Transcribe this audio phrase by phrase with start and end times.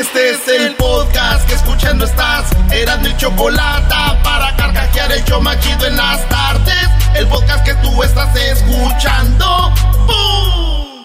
[0.00, 2.52] Este es el podcast que escuchando estás.
[2.70, 6.88] Eran mi chocolate para carcajear el yo machido en las tardes.
[7.16, 9.72] El podcast que tú estás escuchando.
[10.06, 11.04] ¡Bum!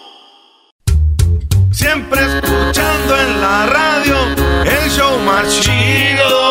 [1.72, 4.16] Siempre escuchando en la radio
[4.64, 6.44] el show más chido.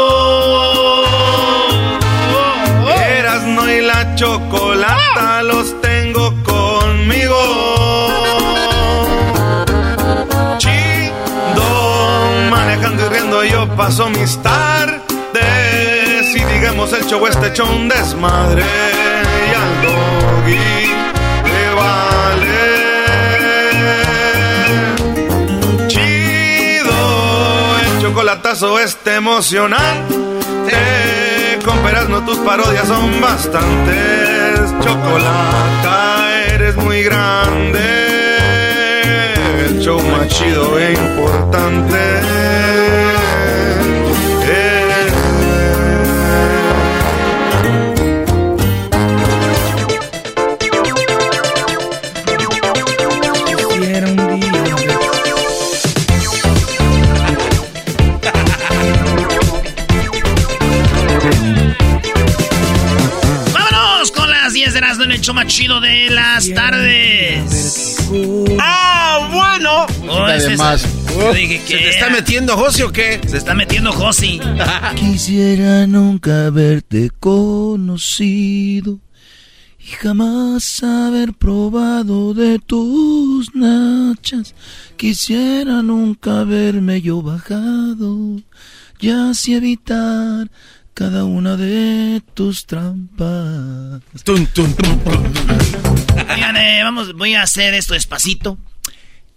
[2.91, 5.81] Erasno y la chocolata los
[13.77, 15.03] paso mis tardes.
[16.35, 18.63] Y digamos el show este hecho un desmadre.
[18.63, 20.93] Y al doggy
[21.45, 22.61] le vale.
[25.89, 30.23] Chido, el chocolatazo este emocionante.
[31.65, 34.73] Con no tus parodias son bastantes.
[34.83, 37.79] Chocolata, eres muy grande.
[39.67, 41.99] El show más chido e importante.
[64.73, 67.97] Con las 10 de las en el show más chido de las tardes!
[68.59, 69.87] ¡Ah, bueno!
[70.09, 73.21] Oh, ese es- Además, yo dije ¿se te está metiendo José o qué?
[73.27, 74.41] Se está metiendo Josi.
[74.97, 78.99] Quisiera nunca haberte conocido
[79.79, 84.55] y jamás haber probado de tus nachas.
[84.97, 88.41] Quisiera nunca haberme yo bajado
[89.01, 90.51] y así evitar
[90.95, 94.03] cada una de tus trampas.
[96.35, 98.59] Oigan, eh, vamos, voy a hacer esto despacito.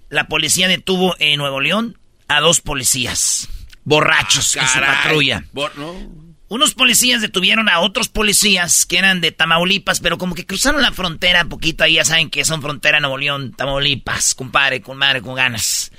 [0.10, 3.48] La policía detuvo en Nuevo León a dos policías
[3.84, 5.44] borrachos en su patrulla.
[5.78, 6.26] No.
[6.48, 10.92] Unos policías detuvieron a otros policías que eran de Tamaulipas, pero como que cruzaron la
[10.92, 15.36] frontera poquito ahí, ya saben que son frontera Nuevo León, Tamaulipas, compadre, con madre, con
[15.36, 15.92] ganas.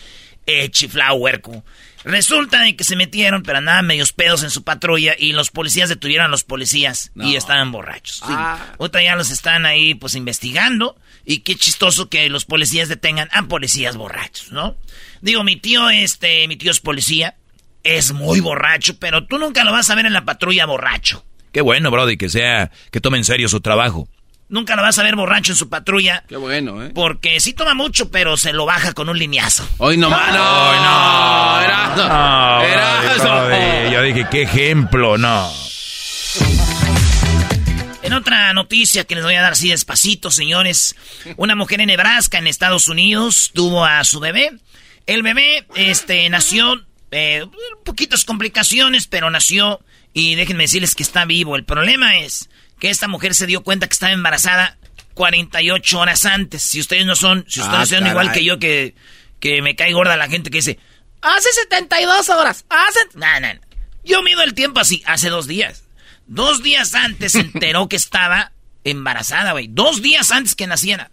[0.47, 1.65] Eh, chiflao, huerco.
[2.06, 5.89] Resulta de que se metieron, pero andaban medios pedos en su patrulla y los policías
[5.89, 8.22] detuvieron a los policías y estaban borrachos.
[8.25, 8.33] Sí.
[8.78, 13.43] Otra ya los están ahí pues investigando y qué chistoso que los policías detengan a
[13.49, 14.77] policías borrachos, ¿no?
[15.21, 17.39] Digo, mi tío, este, mi tío es policía,
[17.83, 21.27] es muy borracho, pero tú nunca lo vas a ver en la patrulla borracho.
[21.50, 24.09] Qué bueno, Brody, que sea, que tome en serio su trabajo.
[24.49, 26.23] Nunca lo vas a ver borracho en su patrulla.
[26.29, 26.93] Qué bueno, ¿eh?
[26.95, 29.69] Porque sí toma mucho, pero se lo baja con un lineazo.
[29.79, 30.33] Hoy no más.
[30.33, 31.97] No, no, era.
[31.97, 33.01] No, era.
[33.01, 35.51] Brody, Brody, Yo dije, qué ejemplo, no.
[38.03, 40.95] En otra noticia que les voy a dar así despacito, señores.
[41.37, 44.53] Una mujer en Nebraska, en Estados Unidos, tuvo a su bebé.
[45.07, 47.47] El bebé, este, nació, eh,
[47.84, 49.81] poquitas complicaciones, pero nació.
[50.13, 51.57] Y déjenme decirles que está vivo.
[51.57, 52.49] El problema es
[52.79, 54.77] que esta mujer se dio cuenta que estaba embarazada
[55.15, 56.63] 48 horas antes.
[56.63, 58.95] Si ustedes no son, si ustedes Ah, son igual que yo, que,
[59.41, 60.79] que me cae gorda la gente que dice,
[61.23, 63.01] hace 72 horas, hace...
[63.15, 63.61] No, no, no.
[64.05, 65.84] Yo mido el tiempo así, hace dos días.
[66.27, 68.53] Dos días antes se enteró que estaba
[68.84, 69.69] embarazada, güey.
[69.69, 71.11] Dos días antes que naciera.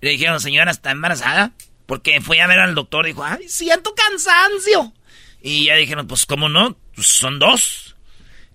[0.00, 1.52] Le dijeron, señora, ¿está embarazada?
[1.86, 4.92] Porque fue a ver al doctor y dijo, ay, siento cansancio.
[5.40, 6.76] Y ya dijeron, pues, ¿cómo no?
[6.94, 7.96] Pues son dos.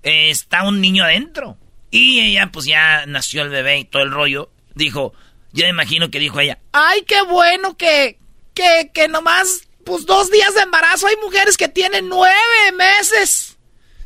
[0.03, 1.57] Eh, está un niño adentro.
[1.89, 4.49] Y ella, pues ya nació el bebé y todo el rollo.
[4.75, 5.13] Dijo,
[5.53, 8.19] yo me imagino que dijo ella, ay, qué bueno que,
[8.53, 11.07] que, que nomás, pues dos días de embarazo.
[11.07, 12.35] Hay mujeres que tienen nueve
[12.77, 13.57] meses.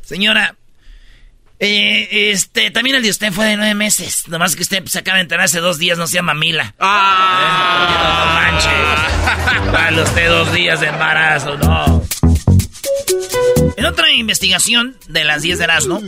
[0.02, 0.56] Señora,
[1.58, 4.26] eh, este, también el de usted fue de nueve meses.
[4.26, 6.74] Nomás que usted se acaba de enterar hace dos días, no se llama Mila.
[6.80, 8.24] Ah.
[8.24, 9.72] No manches.
[9.72, 12.01] Vale usted dos días de embarazo, no.
[13.76, 16.00] En otra investigación de las 10 de Erasmo,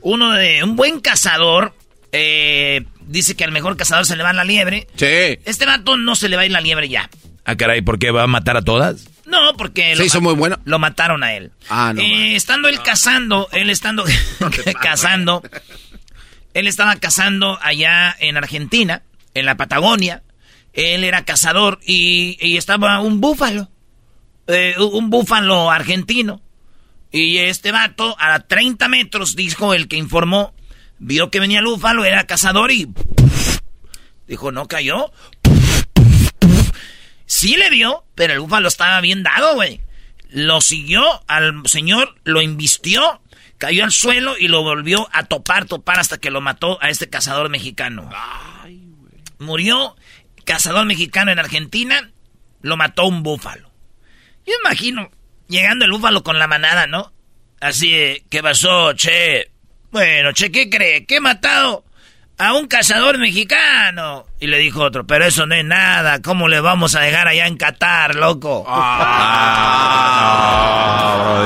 [0.00, 1.74] uno de un buen cazador
[2.12, 4.86] eh, dice que al mejor cazador se le va la liebre.
[4.96, 5.38] Sí.
[5.44, 7.08] Este vato no se le va a ir la liebre ya.
[7.44, 9.08] Ah, caray, ¿por qué va a matar a todas?
[9.26, 10.58] No, porque Se hizo muy bueno.
[10.64, 11.52] lo mataron a él.
[11.68, 14.04] Ah, no, Eh, estando él cazando, él estando
[14.82, 15.42] cazando,
[16.54, 19.02] él estaba cazando allá en Argentina,
[19.34, 20.22] en la Patagonia.
[20.72, 23.68] Él era cazador y, y estaba un búfalo,
[24.46, 26.40] eh, un búfalo argentino.
[27.12, 30.54] Y este vato, a 30 metros, dijo el que informó,
[30.98, 32.88] vio que venía el búfalo, era cazador y...
[34.26, 35.12] Dijo, no cayó.
[37.26, 39.82] Sí le dio, pero el búfalo estaba bien dado, güey.
[40.30, 43.20] Lo siguió al señor, lo invistió,
[43.58, 47.10] cayó al suelo y lo volvió a topar, topar hasta que lo mató a este
[47.10, 48.08] cazador mexicano.
[49.38, 49.96] Murió
[50.46, 52.10] cazador mexicano en Argentina,
[52.62, 53.70] lo mató un búfalo.
[54.46, 55.10] Yo imagino
[55.52, 57.12] llegando el búfalo con la manada, ¿no?
[57.60, 59.50] Así, ¿qué pasó, che?
[59.92, 61.04] Bueno, che, ¿qué cree?
[61.06, 61.84] ¿Qué he matado?
[62.38, 64.24] A un cazador mexicano.
[64.40, 66.20] Y le dijo otro, pero eso no es nada.
[66.22, 68.64] ¿Cómo le vamos a dejar allá en Qatar, loco?
[70.14, 71.44] Ah,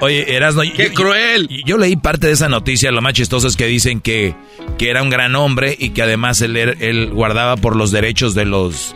[0.00, 1.48] O- Oye, Erasno, ¡Qué cruel!
[1.64, 4.34] Yo leí parte de esa noticia, lo más chistoso es que dicen que,
[4.78, 8.44] que era un gran hombre y que además él, él guardaba por los derechos de
[8.46, 8.94] los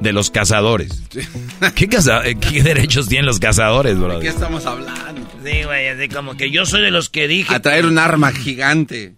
[0.00, 1.02] de los cazadores.
[1.74, 4.14] ¿Qué, caza- eh, ¿Qué derechos tienen los cazadores, bro?
[4.18, 5.20] ¿De qué estamos hablando?
[5.44, 7.54] Sí, güey, así como que yo soy de los que dije...
[7.54, 9.14] A traer un arma gigante.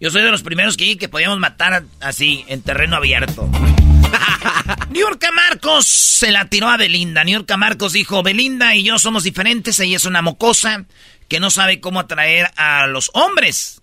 [0.00, 3.48] Yo soy de los primeros que dije que podíamos matar a- así, en terreno abierto.
[4.90, 7.24] Niurka Marcos se la tiró a Belinda.
[7.24, 9.78] Niurka Marcos dijo, Belinda y yo somos diferentes.
[9.80, 10.86] Ella es una mocosa
[11.28, 13.82] que no sabe cómo atraer a los hombres.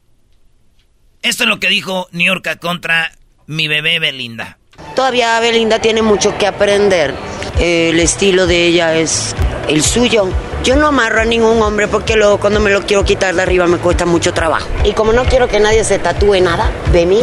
[1.21, 3.11] Esto es lo que dijo Niurka contra
[3.47, 4.57] mi bebé Belinda.
[4.95, 7.13] Todavía Belinda tiene mucho que aprender.
[7.59, 9.35] Eh, el estilo de ella es
[9.67, 10.29] el suyo.
[10.63, 13.67] Yo no amarro a ningún hombre porque luego cuando me lo quiero quitar de arriba
[13.67, 14.67] me cuesta mucho trabajo.
[14.85, 17.19] Y como no quiero que nadie se tatúe nada de mí,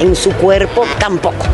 [0.00, 1.46] en su cuerpo tampoco.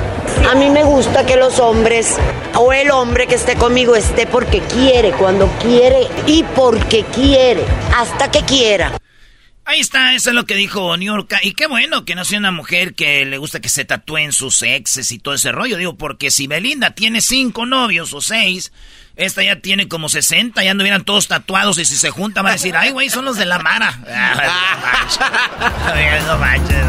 [0.50, 2.16] A mí me gusta que los hombres
[2.56, 7.62] o el hombre que esté conmigo esté porque quiere, cuando quiere y porque quiere,
[7.96, 8.92] hasta que quiera.
[9.70, 11.38] Ahí está, eso es lo que dijo Niurka.
[11.44, 14.62] Y qué bueno que no sea una mujer que le gusta que se tatúen sus
[14.62, 15.76] exes y todo ese rollo.
[15.76, 18.72] Digo, porque si Belinda tiene cinco novios o seis,
[19.14, 22.54] esta ya tiene como 60, ya anduvieran todos tatuados y si se juntan van a
[22.54, 23.96] decir, ay, güey, son los de la Mara.
[25.84, 26.84] Ay, no manches.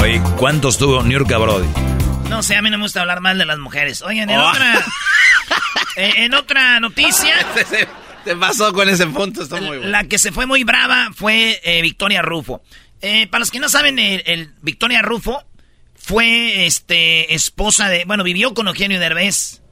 [0.00, 1.68] Oye, ¿cuántos tuvo Niurka Brody?
[2.28, 4.02] No sé, a mí no me gusta hablar mal de las mujeres.
[4.02, 4.74] Oigan, en otra...
[5.96, 7.34] eh, en otra noticia...
[8.24, 9.88] Se pasó con ese punto, está muy bueno.
[9.88, 12.62] La que se fue muy brava fue eh, Victoria Rufo.
[13.00, 15.44] Eh, para los que no saben, el, el Victoria Rufo
[15.94, 18.04] fue este esposa de.
[18.04, 19.62] Bueno, vivió con Eugenio Derbez.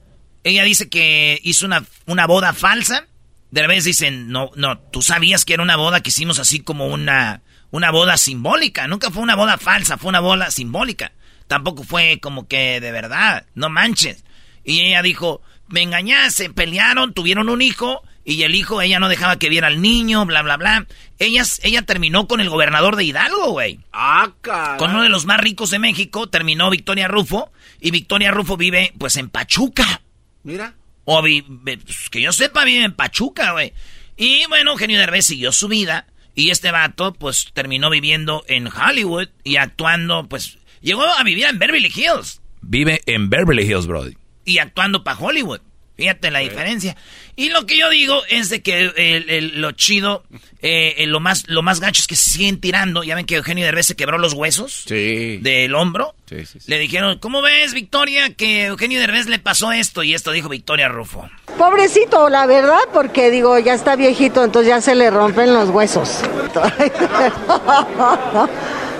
[0.44, 3.06] Ella dice que hizo una, una boda falsa.
[3.50, 7.42] Derbez dice: No, no, tú sabías que era una boda que hicimos así como una,
[7.70, 8.86] una boda simbólica.
[8.88, 11.12] Nunca fue una boda falsa, fue una boda simbólica.
[11.48, 14.24] Tampoco fue como que de verdad, no manches.
[14.64, 18.02] Y ella dijo: Me engañaste, pelearon, tuvieron un hijo.
[18.24, 20.86] Y el hijo, ella no dejaba que viera al niño, bla, bla, bla.
[21.18, 23.80] Ella, ella terminó con el gobernador de Hidalgo, güey.
[23.92, 24.78] Ah, caray.
[24.78, 27.50] Con uno de los más ricos de México, terminó Victoria Rufo.
[27.80, 30.02] Y Victoria Rufo vive, pues, en Pachuca.
[30.42, 30.74] Mira.
[31.04, 33.72] O pues, que yo sepa, vive en Pachuca, güey.
[34.16, 36.06] Y bueno, Eugenio Derbez siguió su vida.
[36.34, 41.58] Y este vato, pues, terminó viviendo en Hollywood y actuando, pues, llegó a vivir en
[41.58, 42.42] Beverly Hills.
[42.60, 44.16] Vive en Beverly Hills, Brody.
[44.44, 45.60] y actuando para Hollywood.
[45.98, 46.96] Fíjate la diferencia.
[47.34, 50.22] Y lo que yo digo es de que el- el- lo chido,
[50.62, 53.02] eh, lo más lo más gacho es que se siguen tirando.
[53.02, 55.38] Ya ven que Eugenio Derbez se quebró los huesos Sí.
[55.38, 56.14] del hombro.
[56.28, 56.70] Sí, sí, sí.
[56.70, 60.04] Le dijeron, ¿cómo ves, Victoria, que Eugenio Derbez le pasó esto?
[60.04, 61.28] Y esto dijo Victoria Rufo.
[61.58, 66.20] Pobrecito, la verdad, porque digo, ya está viejito, entonces ya se le rompen los huesos.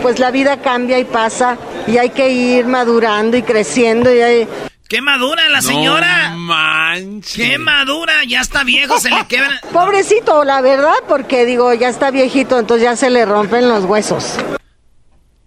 [0.02, 4.48] Pues la vida cambia y pasa y hay que ir madurando y creciendo y hay...
[4.88, 6.30] ¡Qué madura la señora!
[6.30, 7.34] No manches.
[7.34, 8.24] ¡Qué madura!
[8.26, 9.60] Ya está viejo, se le quebra.
[9.72, 14.36] Pobrecito, la verdad, porque digo, ya está viejito, entonces ya se le rompen los huesos.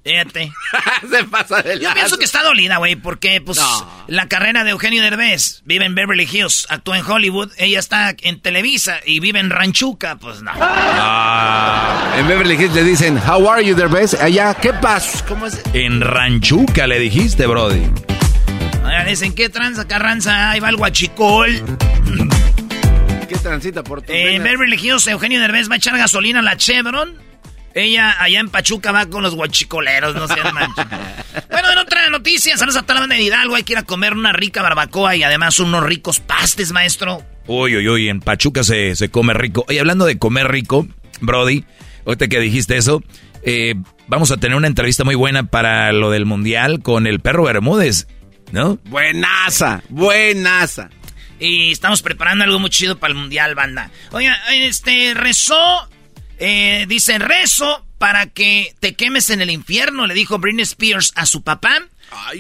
[0.04, 0.52] Fíjate.
[1.12, 3.88] se pasa de Yo pienso que está dolida, güey, porque pues No.
[4.08, 8.42] la carrera de Eugenio Derbez vive en Beverly Hills, actúa en Hollywood, ella está en
[8.42, 10.52] Televisa y vive en Ranchuca, pues no.
[12.18, 14.14] En Beverly Hills le dicen, How are you, Derbez?
[14.22, 15.24] Allá, ¿qué pasa?
[15.28, 15.60] ¿Cómo es?
[15.74, 17.88] En Ranchuca le dijiste, Brody.
[19.02, 20.52] Oigan, dicen, ¿qué tranza, carranza?
[20.52, 21.50] Ahí va el guachicol.
[23.28, 26.56] ¿Qué transita por tu En Beverly Hills, Eugenio Derbez va a echar gasolina a la
[26.56, 27.16] Chevron.
[27.74, 30.86] Ella allá en Pachuca va con los guachicoleros, no sean manchas.
[31.50, 32.58] bueno, en otra noticia.
[32.58, 33.56] saludos a toda la banda de Hidalgo.
[33.56, 37.24] Hay que ir a comer una rica barbacoa y además unos ricos pastes, maestro.
[37.48, 39.66] Uy, uy, uy, en Pachuca se, se come rico.
[39.68, 40.88] Oye, hablando de comer rico,
[41.22, 41.64] Brody,
[42.06, 43.02] ahorita que dijiste eso,
[43.44, 43.74] eh,
[44.08, 48.08] vamos a tener una entrevista muy buena para lo del Mundial con el perro Bermúdez,
[48.52, 48.80] ¿no?
[48.86, 50.90] Buenaza, buenaza.
[51.40, 53.90] Y estamos preparando algo muy chido para el Mundial, banda.
[54.12, 55.90] Oiga, este, rezó,
[56.38, 61.26] eh, dice, rezo para que te quemes en el infierno, le dijo Britney Spears a
[61.26, 61.88] su papá.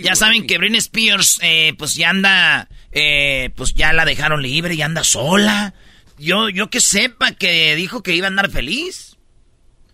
[0.01, 4.75] ya saben que Britney Spears, eh, pues ya anda, eh, pues ya la dejaron libre
[4.75, 5.73] y anda sola.
[6.19, 9.17] Yo, yo que sepa que dijo que iba a andar feliz.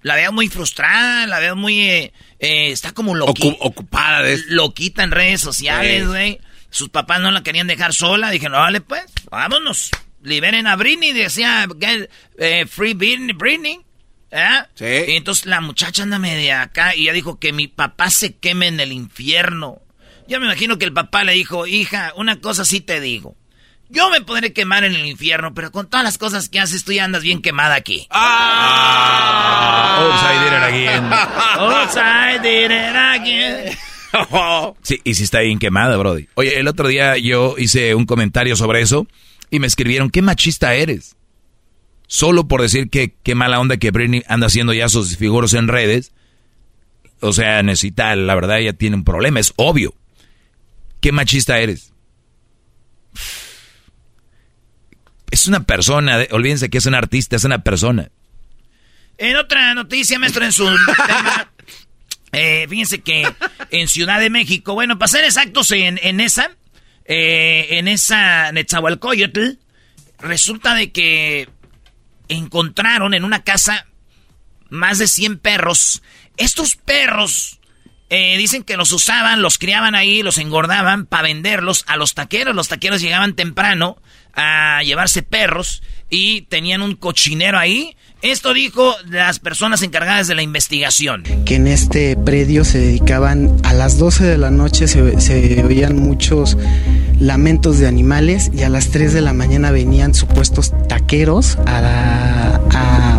[0.02, 3.58] La veo muy frustrada, la veo muy, eh, está como loquita.
[3.62, 6.40] ocupada de Loquita en redes sociales, güey.
[6.70, 8.30] Sus papás no la querían dejar sola.
[8.30, 9.92] Dije, no, vale, pues, vámonos.
[10.22, 11.14] Liberen a Britney.
[11.14, 13.34] Decía, get, eh, free Britney.
[13.34, 13.80] Britney.
[14.30, 14.64] ¿Eh?
[14.76, 15.12] Sí.
[15.12, 18.68] Y entonces la muchacha anda media acá y ya dijo que mi papá se queme
[18.68, 19.82] en el infierno.
[20.28, 23.38] Yo me imagino que el papá le dijo, hija, una cosa sí te digo.
[23.90, 26.92] Yo me podré quemar en el infierno, pero con todas las cosas que haces tú
[26.92, 28.08] ya andas bien quemada aquí.
[28.10, 30.00] Ah.
[30.04, 31.06] Oops, I did it again.
[31.62, 33.78] Oops, I did it again.
[34.82, 36.28] Sí, y si está bien quemada, Brody.
[36.36, 39.06] Oye, el otro día yo hice un comentario sobre eso
[39.52, 41.16] y me escribieron, qué machista eres.
[42.08, 45.68] Solo por decir que qué mala onda que Britney anda haciendo ya sus figuros en
[45.68, 46.14] redes.
[47.20, 49.94] O sea, necesita, la verdad, ella tiene un problema, es obvio.
[51.02, 51.94] ¿Qué machista eres?
[55.30, 58.10] Es una persona, olvídense que es un artista, es una persona.
[59.18, 60.66] En otra noticia, maestro, en su
[61.08, 61.52] tema,
[62.32, 63.28] eh, fíjense que
[63.72, 66.52] en Ciudad de México, bueno, para ser exactos en, en esa,
[67.06, 69.58] eh, en esa Netzahualcoyotl,
[70.20, 71.50] resulta de que
[72.30, 73.88] encontraron en una casa
[74.70, 76.04] más de 100 perros.
[76.38, 77.60] Estos perros
[78.10, 82.56] eh, dicen que los usaban, los criaban ahí, los engordaban para venderlos a los taqueros.
[82.56, 83.98] Los taqueros llegaban temprano
[84.38, 87.97] a llevarse perros y tenían un cochinero ahí.
[88.22, 91.24] Esto dijo las personas encargadas de la investigación.
[91.46, 95.96] Que en este predio se dedicaban a las 12 de la noche, se, se oían
[95.98, 96.58] muchos
[97.20, 101.58] lamentos de animales y a las 3 de la mañana venían supuestos taqueros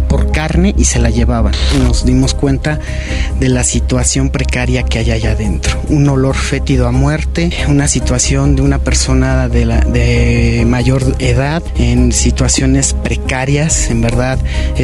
[0.09, 1.53] por carne y se la llevaban.
[1.83, 2.81] Nos dimos cuenta
[3.39, 5.81] de la situación precaria que hay allá adentro.
[5.89, 12.13] Un olor fétido a muerte, una situación de una persona de, de mayor edad en
[12.13, 13.91] situaciones precarias.
[13.91, 14.39] En verdad,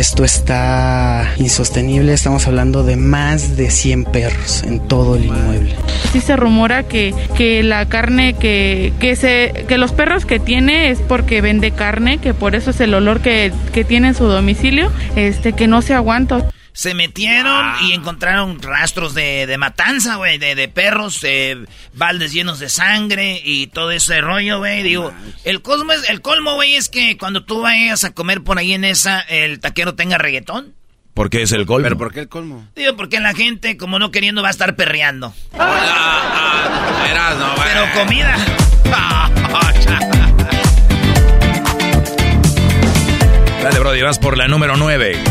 [0.04, 2.12] esto está insostenible.
[2.12, 5.74] Estamos hablando de más de 100 perros en todo el inmueble.
[6.12, 10.90] Sí se rumora que, que la carne que, que, se, que los perros que tiene
[10.90, 14.24] es porque vende carne, que por eso es el olor que, que tiene en su
[14.24, 16.50] domicilio, este, que no se aguanta.
[16.74, 21.56] Se metieron y encontraron rastros de, de matanza, güey, de, de, perros, eh,
[21.92, 24.82] baldes llenos de sangre y todo ese rollo, güey.
[24.82, 25.12] Digo,
[25.44, 28.74] el, cosmo es, el colmo, güey, es que cuando tú vayas a comer por ahí
[28.74, 30.74] en esa, el taquero tenga reggaetón.
[31.14, 31.84] ¿Por qué es el colmo?
[31.84, 32.66] ¿Pero por qué el colmo?
[32.74, 35.32] Digo, porque la gente, como no queriendo, va a estar perreando.
[35.52, 38.36] Ah, ah, verás, no, Pero comida.
[43.62, 45.22] Dale, Brody, vas por la número 9.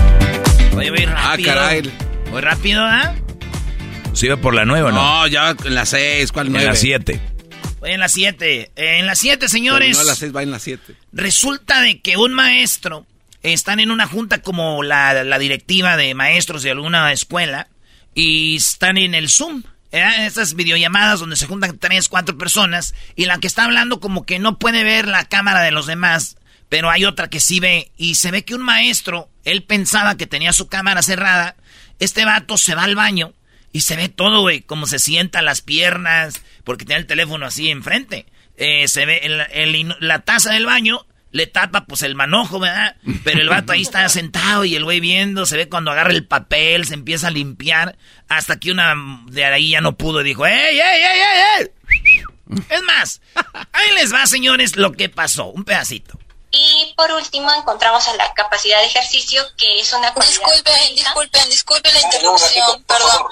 [0.76, 1.52] Oye, muy rápido.
[1.52, 1.94] Ah, caray.
[2.32, 3.16] Muy rápido, ¿ah?
[4.14, 5.22] ¿Sí va por la 9 o no?
[5.22, 6.66] No, ya en la 6, ¿cuál 9?
[6.66, 7.22] En la 7.
[7.84, 8.72] En la 7.
[8.76, 9.98] En la 7, señores.
[9.98, 10.96] Pero no, la 6 va en la 7.
[11.12, 13.06] Resulta de que un maestro
[13.42, 17.68] están en una junta como la, la directiva de maestros de alguna escuela
[18.16, 19.64] y están en el Zoom.
[19.92, 20.26] ¿eh?
[20.26, 24.40] Estas videollamadas donde se juntan tres, cuatro personas y la que está hablando como que
[24.40, 26.38] no puede ver la cámara de los demás,
[26.70, 30.28] pero hay otra que sí ve y se ve que un maestro, él pensaba que
[30.28, 31.56] tenía su cámara cerrada,
[32.00, 33.34] este vato se va al baño
[33.72, 37.70] y se ve todo, güey, como se sienta las piernas, porque tiene el teléfono así
[37.70, 38.26] enfrente.
[38.56, 42.96] Eh, se ve el, el, la taza del baño le tapa pues el manojo, ¿verdad?
[43.24, 46.26] Pero el vato ahí está sentado y el güey viendo, se ve cuando agarra el
[46.26, 47.98] papel, se empieza a limpiar,
[48.30, 48.94] hasta que una
[49.28, 52.62] de ahí ya no pudo y dijo, ¡Ey, ey, ey, ey, ey!
[52.70, 53.22] Es más,
[53.72, 56.20] ahí les va, señores, lo que pasó, un pedacito.
[56.56, 61.92] Y por último encontramos a la capacidad de ejercicio, que es una Disculpen, disculpen, disculpen
[61.92, 63.28] la interrupción, perdón.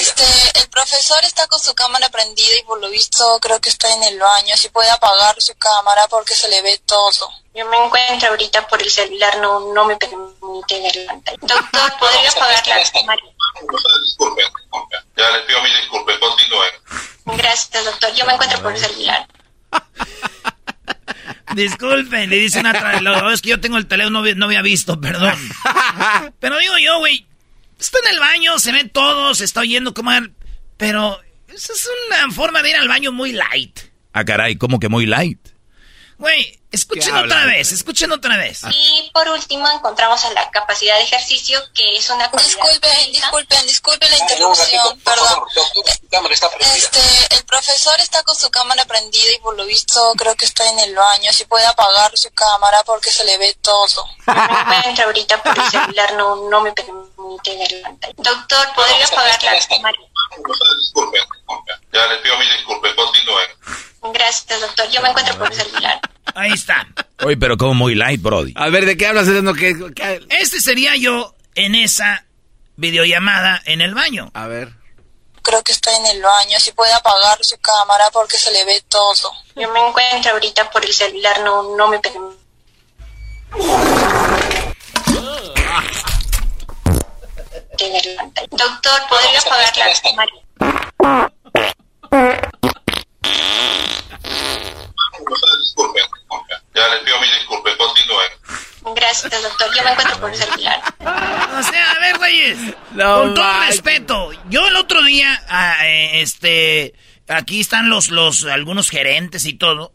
[0.00, 0.24] Este,
[0.58, 4.02] el profesor está con su cámara prendida y por lo visto creo que está en
[4.02, 4.56] el baño.
[4.56, 7.30] Si puede apagar su cámara porque se le ve todo.
[7.54, 11.38] Yo me encuentro ahorita por el celular, no, no me permite ver la pantalla.
[11.42, 13.22] Doctor, ¿podría apagar la cámara?
[13.60, 15.04] Disculpen, disculpen.
[15.16, 16.72] Ya les pido mil disculpas, continúen.
[17.26, 18.12] Gracias, doctor.
[18.14, 19.28] Yo me encuentro por el celular.
[21.54, 25.00] Disculpen, le dice una lo, es que yo tengo el teléfono, no, no había visto,
[25.00, 25.34] perdón.
[26.40, 27.26] Pero digo yo, güey,
[27.78, 30.10] está en el baño, se ve todo, se está oyendo como...
[30.76, 33.78] Pero Esa es una forma de ir al baño muy light.
[34.12, 35.38] Ah, caray, ¿cómo que muy light?
[36.18, 38.60] Güey, escuchen otra vez, escuchen otra vez.
[38.70, 43.12] Y por último encontramos a la capacidad de ejercicio, que es una cualidad Disculpen, física.
[43.12, 45.44] disculpen, disculpen la interrupción, perdón.
[46.76, 47.00] Este,
[47.36, 50.78] el profesor está con su cámara prendida y por lo visto creo que está en
[50.80, 51.32] el baño.
[51.32, 54.08] Si puede apagar su cámara porque se le ve todo.
[54.26, 58.14] No me encuentro ahorita por el celular, no, no me permite ver la pantalla.
[58.16, 59.98] Doctor, ¿podría apagar la cámara?
[61.92, 63.48] Ya les pido mi disculpe, continúen.
[64.12, 64.88] Gracias, doctor.
[64.90, 66.00] Yo me encuentro por el celular.
[66.34, 66.86] Ahí está.
[67.24, 68.52] Oye, pero como muy light, Brody.
[68.56, 69.26] A ver, ¿de qué hablas?
[69.26, 72.24] ¿De qué, qué- Este sería yo en esa
[72.76, 74.30] videollamada en el baño.
[74.34, 74.72] A ver.
[75.42, 76.58] Creo que está en el baño.
[76.58, 79.30] Si puede apagar su cámara porque se le ve todo.
[79.56, 82.42] Yo me encuentro ahorita por el celular, no, no me permite.
[88.50, 90.32] Doctor, ¿podría apagar la cámara?
[95.60, 96.54] Disculpe, disculpe.
[96.74, 98.30] Ya les pido mi disculpe, continúen.
[98.96, 99.74] Gracias, doctor.
[99.74, 100.80] Yo me encuentro por el celular.
[101.00, 102.58] O sea, a ver, güeyes.
[102.92, 104.30] No con todo respeto.
[104.50, 106.94] Yo el otro día, ah, eh, este,
[107.28, 109.92] aquí están los, los, algunos gerentes y todo.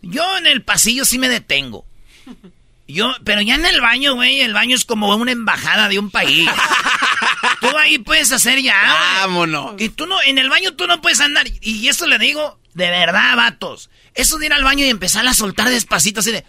[0.00, 1.84] Yo en el pasillo sí me detengo.
[2.88, 6.10] Yo, pero ya en el baño, güey, el baño es como una embajada de un
[6.10, 6.48] país.
[7.60, 8.74] tú ahí puedes hacer ya.
[9.20, 9.74] Vámonos.
[9.78, 11.46] Y tú no, en el baño tú no puedes andar.
[11.60, 13.90] Y eso le digo de verdad, vatos.
[14.14, 16.44] Eso de ir al baño y empezar a soltar despacito así de.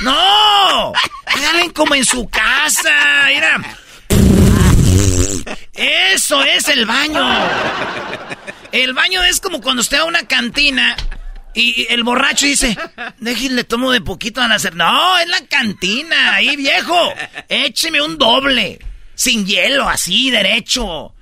[0.00, 0.92] ¡No!
[1.26, 3.26] Háganle como en su casa.
[3.26, 3.76] Mira.
[5.74, 7.22] Eso es el baño.
[8.72, 10.96] El baño es como cuando usted va a una cantina
[11.54, 12.76] y el borracho dice,
[13.18, 14.76] déjenle tomo de poquito a hacer.
[14.76, 17.12] No, es la cantina, ahí viejo.
[17.48, 18.78] Écheme un doble,
[19.14, 21.14] sin hielo, así, derecho.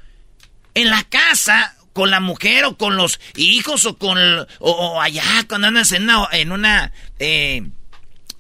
[0.74, 4.18] En la casa, con la mujer o con los hijos o con...
[4.60, 6.28] o, allá, cuando andas en una...
[6.30, 7.66] En una eh,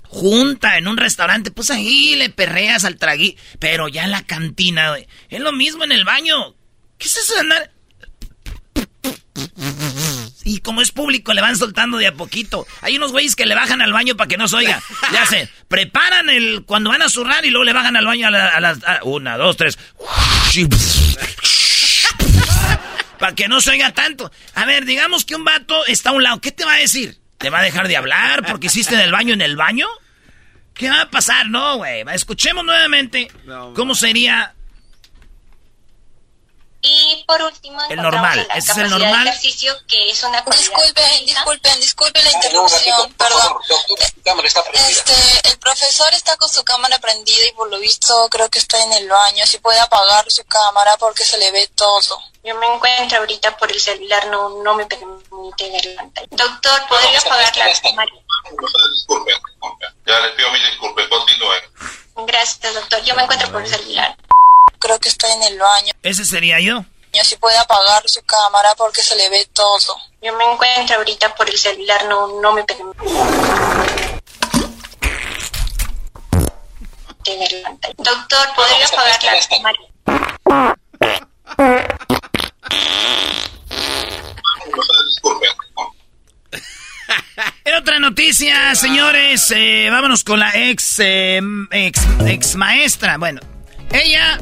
[0.04, 3.36] junta en un restaurante, pues ahí le perreas al tragui.
[3.58, 6.54] Pero ya en la cantina, güey, es lo mismo en el baño.
[6.98, 7.72] ¿Qué es eso de andar?
[10.44, 12.64] Y como es público, le van soltando de a poquito.
[12.80, 14.80] Hay unos güeyes que le bajan al baño para que no se oiga.
[15.12, 18.30] Ya se preparan el cuando van a zurrar y luego le bajan al baño a,
[18.30, 19.76] la- las una, dos, tres.
[23.18, 24.30] Para que no se oiga tanto.
[24.54, 26.40] A ver, digamos que un vato está a un lado.
[26.40, 27.18] ¿Qué te va a decir?
[27.38, 29.86] ¿Te va a dejar de hablar porque hiciste del baño en el baño?
[30.74, 31.48] ¿Qué va a pasar?
[31.48, 32.04] No, güey.
[32.12, 33.30] Escuchemos nuevamente
[33.74, 34.54] cómo sería
[36.80, 38.46] Y por último, El normal.
[38.48, 39.24] la Ese es el normal.
[39.24, 41.40] de ejercicio, que es una Disculpen, física.
[41.40, 43.58] disculpen, disculpen la interrupción, perdón.
[44.88, 45.12] Este,
[45.50, 48.92] el profesor está con su cámara prendida y por lo visto creo que está en
[48.92, 49.44] el baño.
[49.46, 52.22] Si puede apagar su cámara porque se le ve todo.
[52.44, 56.26] Yo me encuentro ahorita por el celular, no, no me permite ver la pantalla.
[56.30, 58.10] Doctor, ¿podría apagar la cámara?
[58.44, 59.86] Disculpe, disculpe.
[60.06, 61.60] Ya les pido mi disculpe, continúen.
[62.26, 63.02] Gracias, doctor.
[63.02, 64.16] Yo me encuentro por el celular.
[64.78, 65.92] Creo que está en el baño.
[66.02, 66.84] Ese sería yo.
[67.22, 69.96] Si puede apagar su cámara porque se le ve todo.
[70.22, 72.98] Yo me encuentro ahorita por el celular, no, no me permite.
[77.96, 79.78] Doctor, ¿podría apagar la cámara?
[85.06, 85.46] Disculpe.
[87.64, 93.18] En otra noticia, señores, eh, vámonos con la ex, eh, ex, ex maestra.
[93.18, 93.40] Bueno,
[93.92, 94.38] ella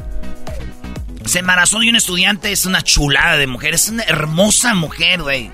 [1.27, 5.51] se embarazó de un estudiante, es una chulada de mujer, es una hermosa mujer, güey.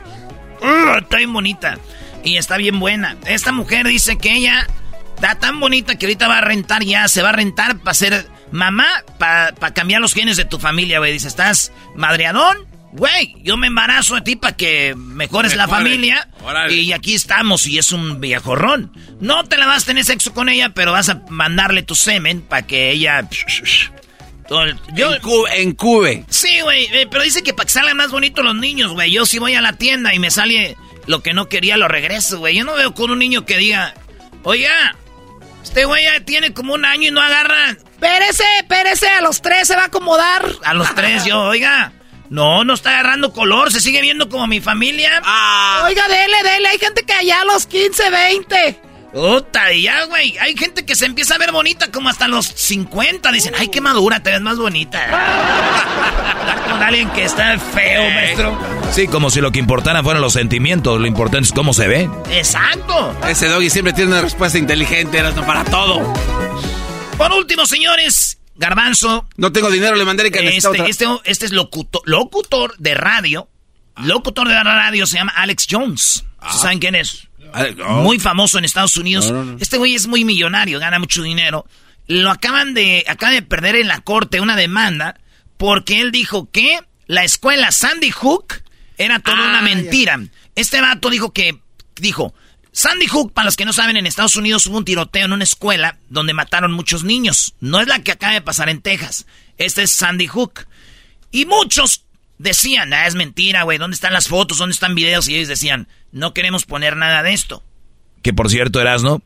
[0.62, 1.78] Uh, está bien bonita
[2.24, 3.18] y está bien buena.
[3.26, 4.68] Esta mujer dice que ella
[5.16, 8.28] está tan bonita que ahorita va a rentar ya, se va a rentar para ser
[8.52, 11.14] mamá, para cambiar los genes de tu familia, güey.
[11.14, 12.58] Dice, ¿estás madreadón?
[12.94, 16.28] Güey, yo me embarazo de ti para que mejores la familia.
[16.70, 18.92] Y aquí estamos, y es un viejorrón.
[19.20, 22.42] No te la vas a tener sexo con ella, pero vas a mandarle tu semen
[22.42, 23.28] para que ella...
[24.54, 25.10] Todo el- yo,
[25.52, 26.26] En Cube.
[26.30, 29.10] Sí, güey, eh, pero dice que para que salgan más bonitos los niños, güey.
[29.12, 32.38] Yo si voy a la tienda y me sale lo que no quería, lo regreso,
[32.38, 32.56] güey.
[32.56, 33.96] Yo no veo con un niño que diga,
[34.44, 34.96] oiga,
[35.64, 37.72] este güey ya tiene como un año y no agarra.
[37.72, 40.46] Espérese, espérese, a los tres se va a acomodar.
[40.64, 41.92] A los tres yo, oiga,
[42.30, 45.20] no, no está agarrando color, se sigue viendo como mi familia.
[45.86, 48.80] Oiga, dele, dele, hay gente que allá a los 15, 20.
[49.14, 50.38] Puta, y ya, güey.
[50.40, 53.32] Hay gente que se empieza a ver bonita como hasta los 50.
[53.32, 55.00] Dicen, ay, qué madura, te ves más bonita.
[56.70, 58.58] Con alguien que está feo, maestro.
[58.92, 62.10] Sí, como si lo que importara fueran los sentimientos, lo importante es cómo se ve.
[62.32, 63.16] Exacto.
[63.28, 66.14] Ese doggy siempre tiene una respuesta inteligente, para todo.
[67.18, 69.28] Por último, señores, Garbanzo.
[69.36, 73.48] No tengo dinero, le mandaré que este, este, este, es locutor, locutor de radio.
[73.98, 76.26] Locutor de radio se llama Alex Jones.
[76.40, 76.54] Ah.
[76.54, 77.28] ¿Saben quién es?
[78.02, 79.34] Muy famoso en Estados Unidos.
[79.60, 81.66] este güey es muy millonario, gana mucho dinero.
[82.08, 85.20] Lo acaban de, acaba de perder en la corte una demanda
[85.58, 88.64] porque él dijo que la escuela Sandy Hook
[88.98, 90.20] era toda una ah, mentira.
[90.56, 91.60] Este vato dijo que,
[91.96, 92.34] dijo,
[92.72, 95.44] Sandy Hook, para los que no saben, en Estados Unidos hubo un tiroteo en una
[95.44, 97.56] escuela donde mataron muchos niños.
[97.60, 99.26] No es la que acaba de pasar en Texas.
[99.58, 100.68] Este es Sandy Hook.
[101.32, 102.04] Y muchos
[102.38, 104.58] decían, ah, es mentira, güey, ¿dónde están las fotos?
[104.58, 105.28] ¿Dónde están videos?
[105.30, 107.64] Y ellos decían, no queremos poner nada de esto.
[108.22, 109.22] Que por cierto, Erasno,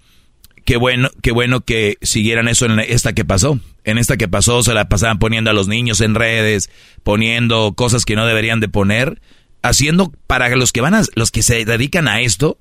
[0.66, 3.60] qué bueno, qué bueno que siguieran eso en esta que pasó.
[3.84, 6.72] En esta que pasó se la pasaban poniendo a los niños en redes,
[7.04, 9.22] poniendo cosas que no deberían de poner,
[9.62, 12.58] haciendo para los que van a, los que se dedican a esto,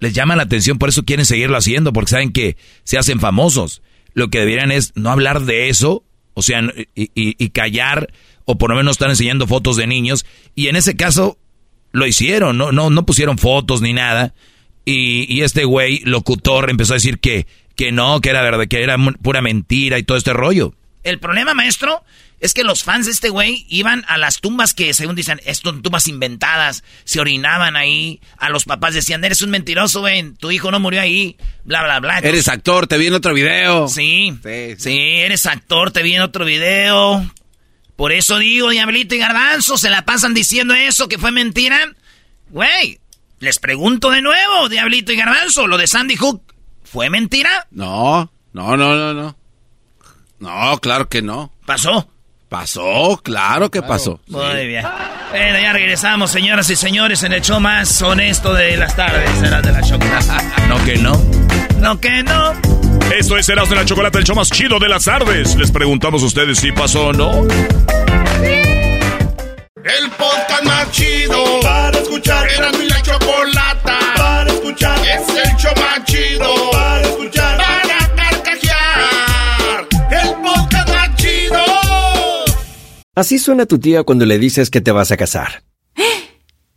[0.00, 3.82] les llama la atención, por eso quieren seguirlo haciendo, porque saben que se hacen famosos.
[4.14, 6.60] Lo que deberían es no hablar de eso, o sea,
[6.94, 8.12] y, y callar
[8.44, 10.24] o por lo menos están enseñando fotos de niños.
[10.54, 11.38] Y en ese caso
[11.92, 14.34] lo hicieron, no, no, no pusieron fotos ni nada.
[14.84, 17.46] Y, y este güey, locutor, empezó a decir que,
[17.76, 20.74] que no, que era verdad, que era pura mentira y todo este rollo.
[21.04, 22.02] El problema, maestro,
[22.40, 25.82] es que los fans de este güey iban a las tumbas que, según dicen, son
[25.82, 30.70] tumbas inventadas, se orinaban ahí, a los papás decían, eres un mentiroso, güey, tu hijo
[30.70, 32.18] no murió ahí, bla, bla, bla.
[32.18, 33.88] eres actor, te vi en otro video.
[33.88, 37.28] Sí, sí, sí, eres actor, te vi en otro video.
[37.98, 41.80] Por eso digo, Diablito y Garbanzo, se la pasan diciendo eso, que fue mentira.
[42.48, 43.00] Güey,
[43.40, 46.40] les pregunto de nuevo, Diablito y Garbanzo, ¿lo de Sandy Hook
[46.84, 47.66] fue mentira?
[47.72, 49.36] No, no, no, no, no.
[50.38, 51.52] No, claro que no.
[51.66, 52.08] ¿Pasó?
[52.48, 54.20] Pasó, claro que pasó.
[54.28, 54.86] Muy bien.
[55.30, 59.28] Bueno, ya regresamos, señoras y señores, en el show más honesto de las tardes.
[59.40, 60.44] Será de la chocolate.
[60.68, 61.20] no que no.
[61.80, 62.77] No que no.
[63.16, 65.56] Esto es Eras de la Chocolate, el show más chido de las tardes.
[65.56, 67.30] Les preguntamos a ustedes si pasó o no.
[69.82, 72.46] El podcast más chido para escuchar.
[72.50, 74.98] Eras de la Chocolata para escuchar.
[75.00, 77.56] Es el show más chido para escuchar.
[77.56, 79.88] Para carcajear.
[80.10, 81.64] El podcast más chido.
[83.14, 85.62] Así suena tu tía cuando le dices que te vas a casar.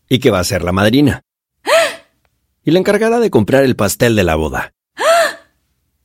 [0.10, 1.24] Y que va a ser la madrina.
[2.64, 4.74] Y la encargada de comprar el pastel de la boda.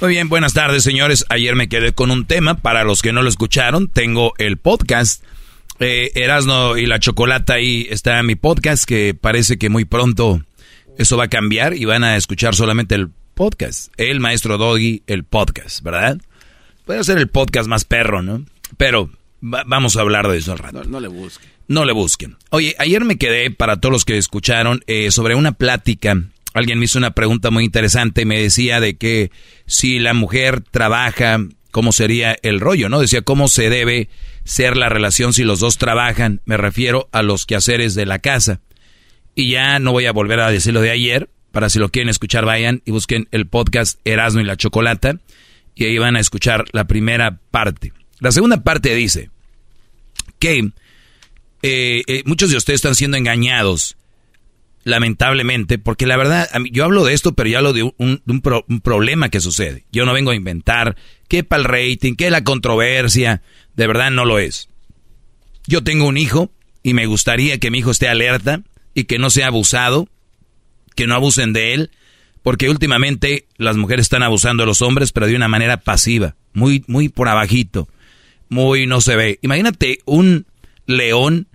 [0.00, 1.26] Muy bien, buenas tardes, señores.
[1.28, 2.54] Ayer me quedé con un tema.
[2.54, 5.24] Para los que no lo escucharon, tengo el podcast.
[5.80, 10.40] Eh, Erasno y la Chocolata ahí está mi podcast, que parece que muy pronto
[10.98, 13.92] eso va a cambiar y van a escuchar solamente el podcast.
[13.96, 16.18] El maestro Doggy, el podcast, ¿verdad?
[16.84, 18.44] Puede ser el podcast más perro, ¿no?
[18.76, 20.84] Pero vamos a hablar de eso al rato.
[20.84, 21.50] No, le busquen.
[21.66, 22.36] No le busquen.
[22.50, 26.22] Oye, ayer me quedé, para todos los que escucharon, eh, sobre una plática
[26.54, 28.24] alguien me hizo una pregunta muy interesante.
[28.24, 29.30] Me decía de que
[29.66, 31.38] si la mujer trabaja
[31.70, 33.00] cómo sería el rollo, ¿no?
[33.00, 34.08] Decía cómo se debe
[34.44, 36.40] ser la relación si los dos trabajan.
[36.44, 38.60] Me refiero a los quehaceres de la casa.
[39.34, 41.30] Y ya no voy a volver a decir lo de ayer.
[41.52, 45.16] Para si lo quieren escuchar, vayan y busquen el podcast Erasmo y la Chocolata.
[45.74, 47.92] Y ahí van a escuchar la primera parte.
[48.18, 49.30] La segunda parte dice
[50.38, 50.70] que
[51.62, 53.96] eh, eh, muchos de ustedes están siendo engañados
[54.84, 59.40] lamentablemente, porque la verdad, yo hablo de esto, pero yo hablo de un, problema que
[59.40, 59.84] sucede.
[59.92, 60.96] Yo no vengo a inventar
[61.28, 63.42] que para el rating, que la controversia,
[63.74, 64.68] de verdad no lo es.
[65.66, 66.50] Yo tengo un hijo
[66.82, 68.62] y me gustaría que mi hijo esté alerta
[68.94, 70.08] y que no sea abusado,
[70.96, 71.90] que no abusen de él,
[72.42, 76.84] porque últimamente las mujeres están abusando de los hombres, pero de una manera pasiva, muy,
[76.86, 77.88] muy por abajito,
[78.48, 79.38] muy no se ve.
[79.42, 80.46] Imagínate un
[80.86, 81.48] león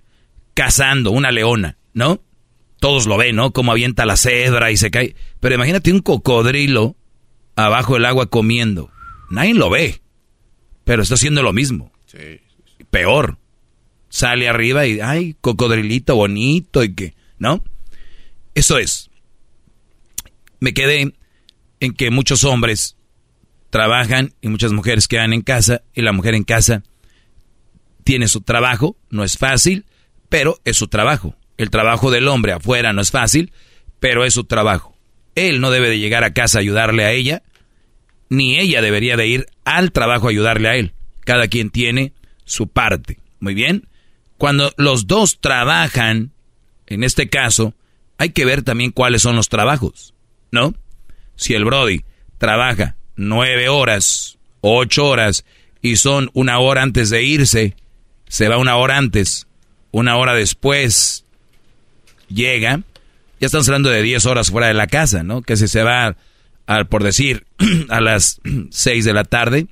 [0.54, 2.20] cazando, una leona, ¿no?
[2.78, 3.52] Todos lo ven, ¿no?
[3.52, 5.16] Como avienta la cedra y se cae.
[5.40, 6.96] Pero imagínate un cocodrilo
[7.54, 8.90] abajo del agua comiendo.
[9.30, 10.00] Nadie lo ve,
[10.84, 11.92] pero está haciendo lo mismo.
[12.06, 12.40] Sí.
[12.90, 13.38] Peor.
[14.08, 17.62] Sale arriba y, ay, cocodrilito bonito y que, ¿no?
[18.54, 19.10] Eso es.
[20.60, 21.12] Me quedé
[21.80, 22.96] en que muchos hombres
[23.70, 26.82] trabajan y muchas mujeres quedan en casa y la mujer en casa
[28.04, 29.84] tiene su trabajo, no es fácil,
[30.28, 31.34] pero es su trabajo.
[31.56, 33.52] El trabajo del hombre afuera no es fácil,
[34.00, 34.96] pero es su trabajo.
[35.34, 37.42] Él no debe de llegar a casa a ayudarle a ella,
[38.28, 40.92] ni ella debería de ir al trabajo a ayudarle a él.
[41.24, 42.12] Cada quien tiene
[42.44, 43.18] su parte.
[43.40, 43.88] Muy bien.
[44.38, 46.32] Cuando los dos trabajan,
[46.86, 47.74] en este caso,
[48.18, 50.14] hay que ver también cuáles son los trabajos,
[50.50, 50.74] ¿no?
[51.36, 52.04] Si el Brody
[52.38, 55.44] trabaja nueve horas, ocho horas,
[55.82, 57.76] y son una hora antes de irse,
[58.28, 59.46] se va una hora antes,
[59.90, 61.25] una hora después,
[62.28, 62.82] llega,
[63.40, 65.42] ya estamos hablando de 10 horas fuera de la casa, ¿no?
[65.42, 66.16] Que si se va,
[66.66, 67.46] al, por decir,
[67.88, 69.66] a las 6 de la tarde,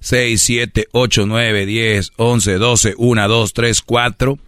[0.00, 4.38] 6, 7, 8, 9, 10, 11, 12, 1, 2, 3, 4,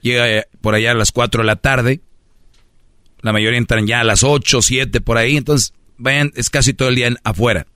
[0.00, 2.00] llega por allá a las 4 de la tarde,
[3.20, 6.88] la mayoría entran ya a las 8, 7 por ahí, entonces vayan, es casi todo
[6.88, 7.66] el día afuera.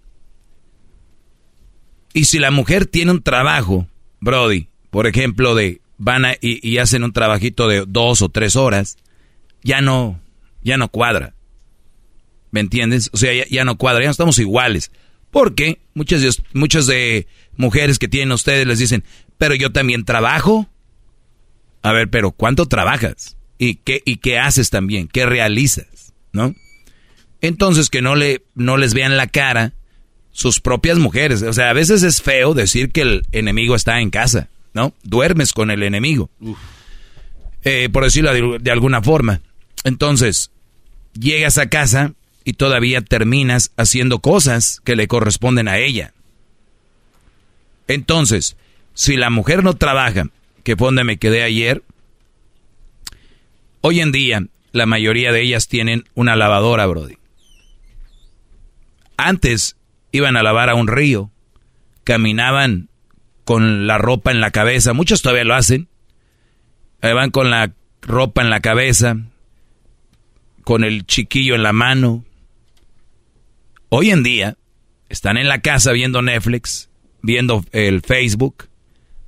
[2.14, 3.86] Y si la mujer tiene un trabajo,
[4.20, 8.96] Brody, por ejemplo, de van y, hacen un trabajito de dos o tres horas,
[9.62, 10.20] ya no,
[10.60, 11.34] ya no cuadra.
[12.50, 13.08] ¿Me entiendes?
[13.12, 14.90] O sea, ya, no cuadra, ya no estamos iguales.
[15.30, 19.04] Porque muchas de, muchas de mujeres que tienen ustedes les dicen,
[19.38, 20.68] pero yo también trabajo.
[21.82, 23.36] A ver, pero ¿cuánto trabajas?
[23.56, 25.06] ¿Y qué, y qué haces también?
[25.06, 26.12] ¿Qué realizas?
[26.32, 26.52] ¿No?
[27.40, 29.72] Entonces que no, le, no les vean la cara
[30.32, 31.42] sus propias mujeres.
[31.42, 34.48] O sea, a veces es feo decir que el enemigo está en casa.
[34.74, 34.94] ¿No?
[35.02, 36.30] Duermes con el enemigo.
[37.64, 39.40] Eh, por decirlo de, alguna forma.
[39.84, 40.50] Entonces,
[41.14, 46.12] llegas a casa y todavía terminas haciendo cosas que le corresponden a ella.
[47.86, 48.56] Entonces,
[48.94, 50.26] si la mujer no trabaja,
[50.64, 51.82] que fue donde me quedé ayer,
[53.80, 57.18] hoy en día la mayoría de ellas tienen una lavadora, Brody.
[59.16, 59.76] Antes
[60.10, 61.30] iban a lavar a un río,
[62.04, 62.88] caminaban
[63.44, 64.92] con la ropa en la cabeza.
[64.92, 65.88] Muchos todavía lo hacen.
[67.00, 69.16] van con la ropa en la cabeza,
[70.64, 72.24] con el chiquillo en la mano.
[73.88, 74.56] Hoy en día
[75.08, 78.68] están en la casa viendo Netflix, viendo el Facebook,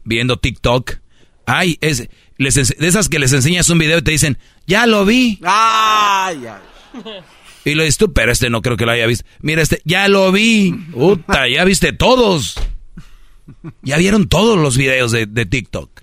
[0.04, 0.98] viendo TikTok.
[1.46, 5.38] Ay, es de esas que les enseñas un video y te dicen, ya lo vi.
[5.44, 6.40] Ay,
[7.64, 9.26] Y lo dices tú, pero este no creo que lo haya visto.
[9.40, 10.72] Mira, este, ya lo vi.
[10.92, 12.56] Puta, ya viste todos.
[13.82, 16.02] Ya vieron todos los videos de, TikTok.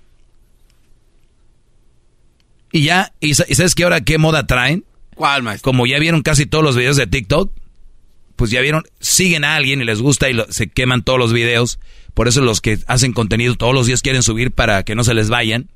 [2.70, 4.84] Y ya, y, sabes qué ahora qué moda traen?
[5.14, 5.70] ¿Cuál, maestro?
[5.70, 7.52] Como ya vieron casi todos los videos de TikTok,
[8.36, 11.78] pues ya vieron, siguen a alguien y les gusta y se queman todos los videos.
[12.14, 15.14] Por eso los que hacen contenido todos los días quieren subir para que no se
[15.14, 15.68] les vayan.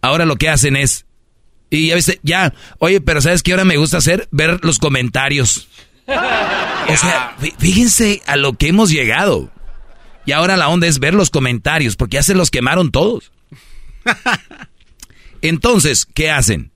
[0.00, 1.06] Ahora lo que hacen es,
[1.70, 4.28] y ya viste, ya, oye, pero ¿sabes qué ahora me gusta hacer?
[4.30, 5.68] Ver los comentarios.
[6.06, 9.50] o sea, fíjense a lo que hemos llegado.
[10.26, 13.32] Y ahora la onda es ver los comentarios, porque ya se los quemaron todos.
[15.42, 16.72] Entonces, ¿qué hacen?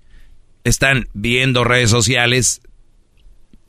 [0.64, 2.62] Están viendo redes sociales,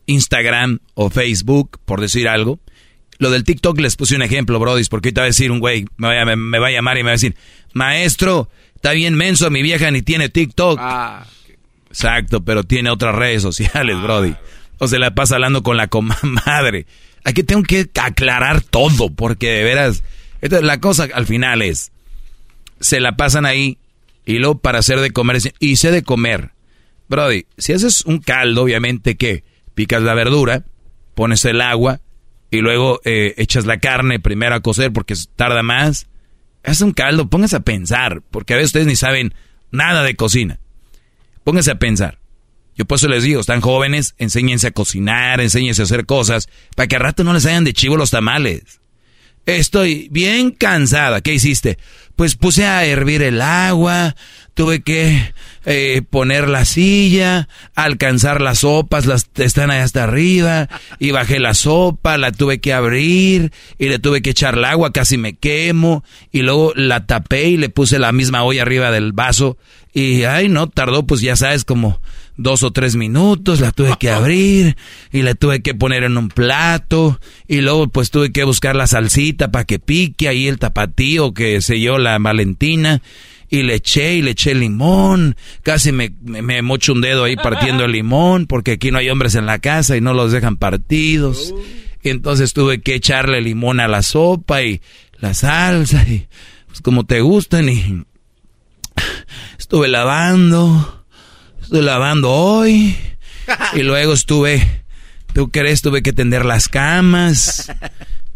[0.06, 2.60] Instagram o Facebook, por decir algo.
[3.20, 5.86] Lo del TikTok les puse un ejemplo, Brody, porque ahorita va a decir un güey,
[5.98, 6.08] me,
[6.60, 7.36] va a llamar y me va a decir,
[7.74, 10.78] maestro, está bien menso, mi vieja ni tiene TikTok.
[10.82, 11.26] Ah,
[11.94, 14.36] Exacto, pero tiene otras redes sociales, Brody.
[14.80, 16.88] O se la pasa hablando con la comadre.
[17.24, 20.04] Aquí tengo que aclarar todo, porque de veras,
[20.42, 21.92] la cosa al final es,
[22.80, 23.78] se la pasan ahí
[24.26, 26.52] y luego para hacer de comer, y sé de comer.
[27.08, 29.44] Brody, si haces un caldo, obviamente que
[29.76, 30.64] picas la verdura,
[31.16, 32.00] pones el agua
[32.52, 36.08] y luego eh, echas la carne primero a cocer porque tarda más.
[36.64, 39.34] Haz un caldo, póngase a pensar, porque a veces ustedes ni saben
[39.72, 40.60] nada de cocina.
[41.44, 42.20] Pónganse a pensar.
[42.76, 46.88] Yo por eso les digo, están jóvenes, enséñense a cocinar, enséñense a hacer cosas, para
[46.88, 48.80] que a rato no les hayan de chivo los tamales.
[49.46, 51.20] Estoy bien cansada.
[51.20, 51.78] ¿Qué hiciste?
[52.16, 54.16] Pues puse a hervir el agua,
[54.54, 55.34] tuve que
[55.66, 61.56] eh, poner la silla, alcanzar las sopas, las están ahí hasta arriba, y bajé la
[61.56, 66.04] sopa, la tuve que abrir, y le tuve que echar el agua, casi me quemo,
[66.32, 69.58] y luego la tapé y le puse la misma olla arriba del vaso,
[69.92, 72.00] y ay no, tardó pues ya sabes como
[72.38, 74.76] dos o tres minutos, la tuve que abrir
[75.12, 78.88] y la tuve que poner en un plato y luego pues tuve que buscar la
[78.88, 83.02] salsita para que pique ahí el tapatío que selló la Valentina
[83.50, 87.86] y le eché y le eché limón, casi me, me, mocho un dedo ahí partiendo
[87.86, 91.54] el limón porque aquí no hay hombres en la casa y no los dejan partidos.
[92.02, 94.82] Y entonces tuve que echarle limón a la sopa y
[95.20, 96.28] la salsa y
[96.66, 98.04] pues como te gustan y
[99.60, 101.03] estuve lavando
[101.82, 102.96] lavando hoy.
[103.74, 104.84] Y luego estuve,
[105.34, 105.82] ¿tú crees?
[105.82, 107.70] Tuve que tender las camas.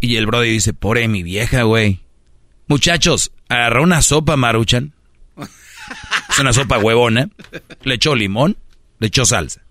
[0.02, 2.02] Y el brody dice, pobre mi vieja, güey.
[2.68, 4.92] Muchachos, agarró una sopa maruchan.
[6.30, 7.30] Es una sopa huevona.
[7.84, 8.58] Le echó limón,
[9.00, 9.62] le echó salsa.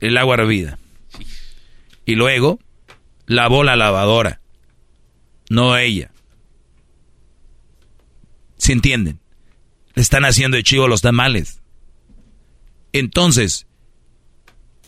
[0.00, 0.78] El agua hervida.
[2.04, 2.58] Y luego
[3.26, 4.40] lavó la lavadora.
[5.48, 6.10] No ella.
[8.58, 9.20] ¿Se entienden?
[9.94, 11.60] Le están haciendo de chivo los tamales.
[12.98, 13.66] Entonces,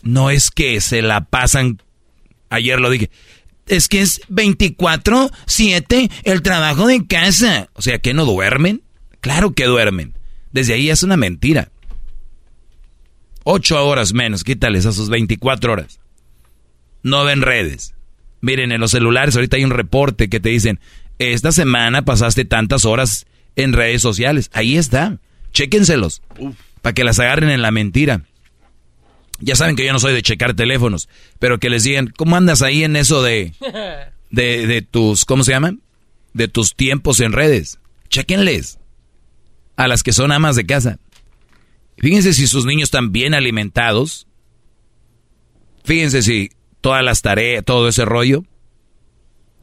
[0.01, 1.81] no es que se la pasan,
[2.49, 3.11] ayer lo dije,
[3.67, 7.69] es que es 24-7 el trabajo de casa.
[7.73, 8.81] O sea, ¿que no duermen?
[9.21, 10.15] Claro que duermen.
[10.51, 11.69] Desde ahí es una mentira.
[13.43, 15.99] Ocho horas menos, quítales a sus 24 horas.
[17.03, 17.93] No ven redes.
[18.41, 20.79] Miren, en los celulares ahorita hay un reporte que te dicen,
[21.19, 24.49] esta semana pasaste tantas horas en redes sociales.
[24.53, 25.19] Ahí está.
[25.53, 26.23] Chéquenselos
[26.81, 28.23] para que las agarren en la mentira.
[29.39, 31.07] Ya saben que yo no soy de checar teléfonos,
[31.39, 33.53] pero que les digan, ¿cómo andas ahí en eso de,
[34.29, 35.81] de, de tus, ¿cómo se llaman?
[36.33, 37.79] De tus tiempos en redes.
[38.09, 38.79] Chequenles
[39.77, 40.99] a las que son amas de casa.
[41.97, 44.27] Fíjense si sus niños están bien alimentados.
[45.85, 46.49] Fíjense si
[46.81, 48.43] todas las tareas, todo ese rollo.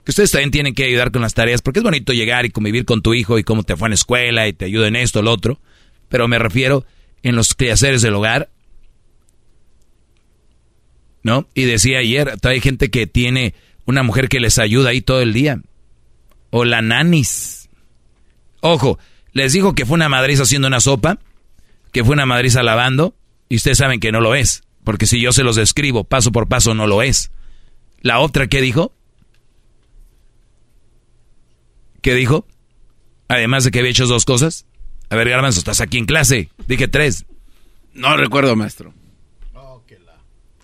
[0.04, 2.84] Que ustedes también tienen que ayudar con las tareas, porque es bonito llegar y convivir
[2.84, 5.20] con tu hijo y cómo te fue en la escuela y te ayuda en esto,
[5.20, 5.60] lo otro.
[6.08, 6.84] Pero me refiero
[7.22, 8.50] en los quehaceres del hogar.
[11.22, 11.48] ¿No?
[11.54, 15.32] Y decía ayer, hay gente que tiene una mujer que les ayuda ahí todo el
[15.32, 15.60] día.
[16.50, 17.68] O la nanis.
[18.60, 18.98] Ojo,
[19.32, 21.18] les dijo que fue una madriza haciendo una sopa,
[21.92, 23.16] que fue una madriza lavando,
[23.48, 24.62] y ustedes saben que no lo es.
[24.84, 27.30] Porque si yo se los describo paso por paso, no lo es.
[28.00, 28.94] La otra, ¿qué dijo?
[32.02, 32.46] ¿Qué dijo?
[33.28, 34.66] Además de que había hecho dos cosas.
[35.08, 36.50] A ver, Garbanzo, estás aquí en clase.
[36.66, 37.26] Dije tres.
[37.94, 38.92] No recuerdo, maestro.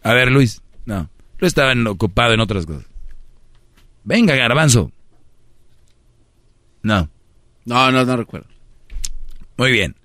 [0.02, 0.62] A ver, Luis.
[0.84, 1.08] No.
[1.38, 2.84] Luis estaba ocupado en otras cosas.
[4.04, 4.90] Venga, Garbanzo.
[6.82, 7.08] No.
[7.64, 8.48] No, no, no recuerdo.
[9.56, 9.96] Muy bien.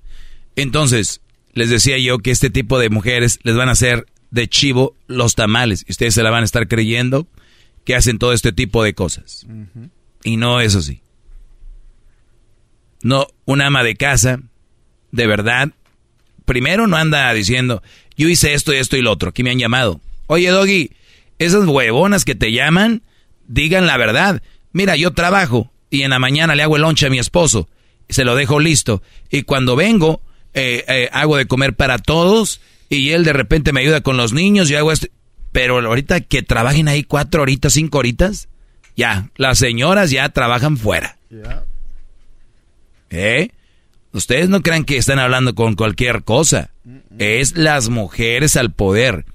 [0.56, 1.22] Entonces,
[1.54, 5.36] les decía yo que este tipo de mujeres les van a hacer de chivo los
[5.36, 5.84] tamales.
[5.88, 7.28] Y ustedes se la van a estar creyendo
[7.84, 9.48] que hacen todo este tipo de cosas.
[10.24, 11.02] Y no es así.
[13.08, 14.42] No, un ama de casa,
[15.14, 15.70] de verdad,
[16.44, 17.82] primero no anda diciendo,
[18.18, 20.02] yo hice esto y esto y lo otro, aquí me han llamado.
[20.26, 20.92] Oye, Doggy,
[21.40, 23.04] esas huevonas que te llaman,
[23.48, 24.44] digan la verdad.
[24.74, 27.70] Mira, yo trabajo y en la mañana le hago el lonche a mi esposo,
[28.10, 29.02] se lo dejo listo.
[29.32, 30.22] Y cuando vengo,
[30.54, 34.34] eh, eh, hago de comer para todos y él de repente me ayuda con los
[34.34, 35.08] niños y hago esto.
[35.54, 38.50] Pero ahorita que trabajen ahí cuatro horitas, cinco horitas,
[38.98, 41.18] ya, las señoras ya trabajan fuera.
[43.10, 43.50] ¿Eh?
[44.12, 46.72] Ustedes no crean que están hablando con cualquier cosa.
[47.20, 49.26] Es las mujeres al poder.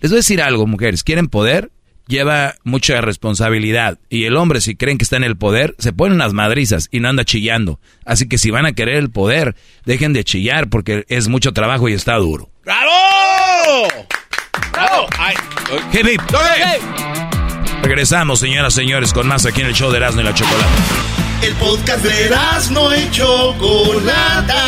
[0.00, 1.04] Les voy a decir algo, mujeres.
[1.04, 1.70] ¿Quieren poder?
[2.06, 3.98] Lleva mucha responsabilidad.
[4.10, 7.00] Y el hombre, si creen que está en el poder, se ponen las madrizas y
[7.00, 7.80] no anda chillando.
[8.04, 11.88] Así que si van a querer el poder, dejen de chillar porque es mucho trabajo
[11.88, 12.50] y está duro.
[12.64, 13.88] ¡Bravo!
[14.72, 15.06] ¡Bravo!
[17.82, 20.66] Regresamos, señoras y señores, con más aquí en el show de Erasmo y la Chocolate.
[21.42, 22.30] El podcast de
[22.70, 24.62] no y Chocolata.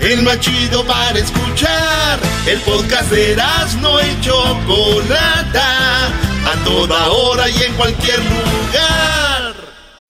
[0.00, 2.18] El más chido para escuchar.
[2.46, 3.36] El podcast de
[3.80, 6.06] no y Chocolata.
[6.44, 9.41] A toda hora y en cualquier lugar.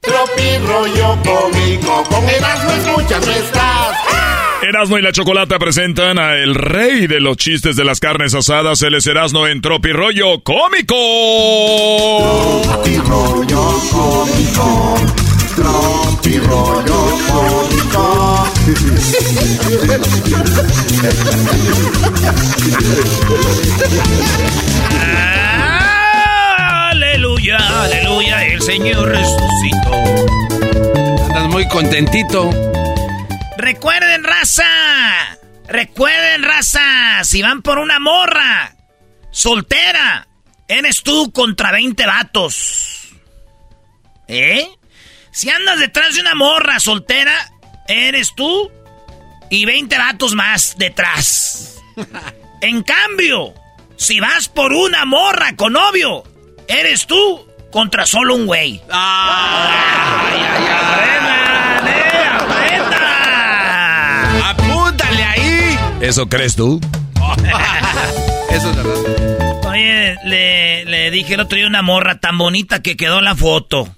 [0.00, 3.96] Tropi rollo cómico, con Erasmo escuchas no estás.
[4.62, 8.80] Erasmo y la Chocolata presentan a el rey de los chistes de las carnes asadas,
[8.80, 10.94] el es Erasmo en Tropi Rollo Cómico.
[12.62, 14.94] Tropi rollo cómico,
[15.54, 18.48] tropi rollo cómico.
[28.60, 29.94] el Señor resucitó.
[31.26, 32.50] Andas muy contentito.
[33.56, 35.38] Recuerden, raza.
[35.66, 37.24] Recuerden, raza.
[37.24, 38.76] Si van por una morra
[39.30, 40.26] soltera,
[40.68, 43.08] eres tú contra 20 vatos.
[44.28, 44.68] ¿Eh?
[45.32, 47.50] Si andas detrás de una morra soltera,
[47.88, 48.70] eres tú
[49.48, 51.78] y 20 vatos más detrás.
[52.62, 53.54] En cambio,
[53.96, 56.24] si vas por una morra con novio,
[56.68, 58.80] eres tú contra solo un güey.
[60.10, 62.28] ¡Aprendan, eh!
[62.40, 64.42] ¡Aprendan!
[64.42, 65.78] ¡Apúntale ahí!
[66.00, 66.80] ¿Eso crees tú?
[68.50, 69.68] Eso es verdad.
[69.68, 73.88] Oye, le, le dije el otro día una morra tan bonita que quedó la foto.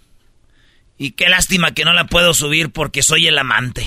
[0.98, 3.82] Y qué lástima que no la puedo subir porque soy el amante.
[3.82, 3.86] Y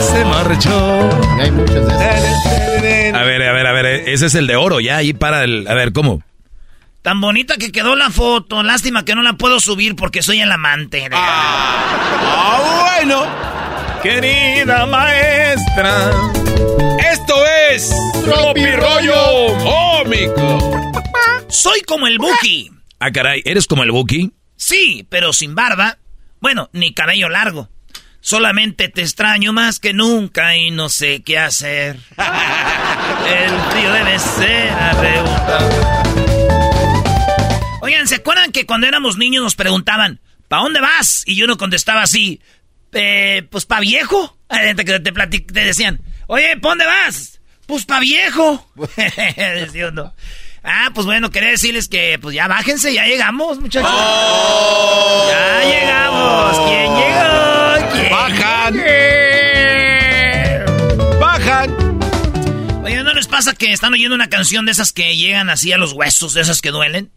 [0.00, 1.10] se marchó.
[1.38, 3.86] Hay muchos de A ver, a ver, a ver.
[4.08, 5.66] Ese es el de oro, ya ahí para el.
[5.68, 6.22] A ver, ¿cómo?
[7.06, 8.64] Tan bonita que quedó la foto.
[8.64, 11.08] Lástima que no la puedo subir porque soy el amante.
[11.12, 13.24] Ah, bueno.
[14.02, 16.10] Querida maestra.
[17.12, 17.34] Esto
[17.70, 17.94] es
[18.24, 20.92] Tropi Rollo Cómico.
[21.48, 22.72] Soy como el Buki.
[22.98, 24.32] Ah, caray, ¿eres como el Buki?
[24.56, 25.98] Sí, pero sin barba.
[26.40, 27.68] Bueno, ni cabello largo.
[28.18, 32.00] Solamente te extraño más que nunca y no sé qué hacer.
[33.28, 35.95] El frío debe ser arrebatado.
[37.80, 41.22] Oigan, ¿se acuerdan que cuando éramos niños nos preguntaban, ¿pa dónde vas?
[41.26, 42.40] Y yo no contestaba así,
[42.92, 44.36] "Eh, pues pa viejo.
[44.48, 44.74] Te,
[45.12, 47.40] platic- te decían, oye, ¿pa dónde vas?
[47.66, 48.70] Pues pa viejo.
[49.36, 50.14] Decía uno.
[50.62, 53.88] Ah, pues bueno, quería decirles que pues ya bájense, ya llegamos, muchachos.
[55.28, 56.58] Ya llegamos.
[56.68, 57.92] ¿Quién llegó?
[57.92, 58.74] ¿Quién Bajan.
[61.20, 61.76] Bajan.
[62.84, 65.78] Oye, ¿no les pasa que están oyendo una canción de esas que llegan así a
[65.78, 67.10] los huesos, de esas que duelen?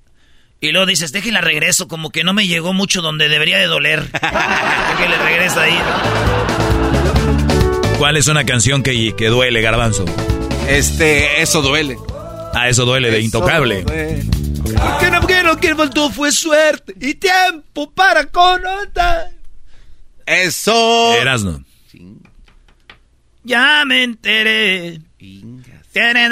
[0.61, 4.11] Y luego dices, déjela regreso, como que no me llegó mucho donde debería de doler.
[4.11, 5.77] Déjale regreso ahí.
[7.97, 10.03] ¿Cuál es una canción que, que duele, Garbanzo?
[10.67, 11.97] Este, eso duele.
[12.53, 13.85] Ah, eso duele, de intocable.
[14.99, 19.31] Que no quiero que faltó fue suerte y tiempo para conocer.
[20.25, 21.15] Eso.
[21.15, 21.63] Erasno.
[23.43, 24.99] Ya me enteré.
[25.93, 26.29] Tere,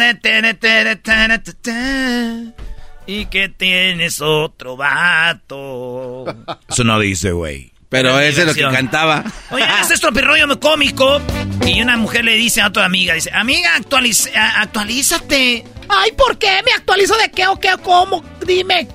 [3.08, 6.26] Y que tienes otro vato.
[6.70, 7.72] Eso no dice, güey.
[7.90, 9.24] Pero ese es lo que cantaba.
[9.50, 11.22] Oye, este es tropirroyo cómico.
[11.66, 15.64] Y una mujer le dice a otra amiga, dice, amiga, actualiz- actualízate.
[15.88, 16.62] Ay, ¿por qué?
[16.66, 18.24] ¿Me actualizo de qué o qué o cómo?
[18.46, 18.90] Dime.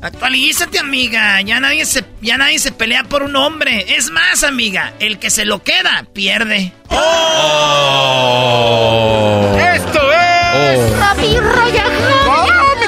[0.00, 1.42] Actualízate, amiga.
[1.42, 3.94] Ya nadie se, ya nadie se pelea por un hombre.
[3.96, 6.72] Es más, amiga, el que se lo queda, pierde.
[9.74, 10.80] Esto es.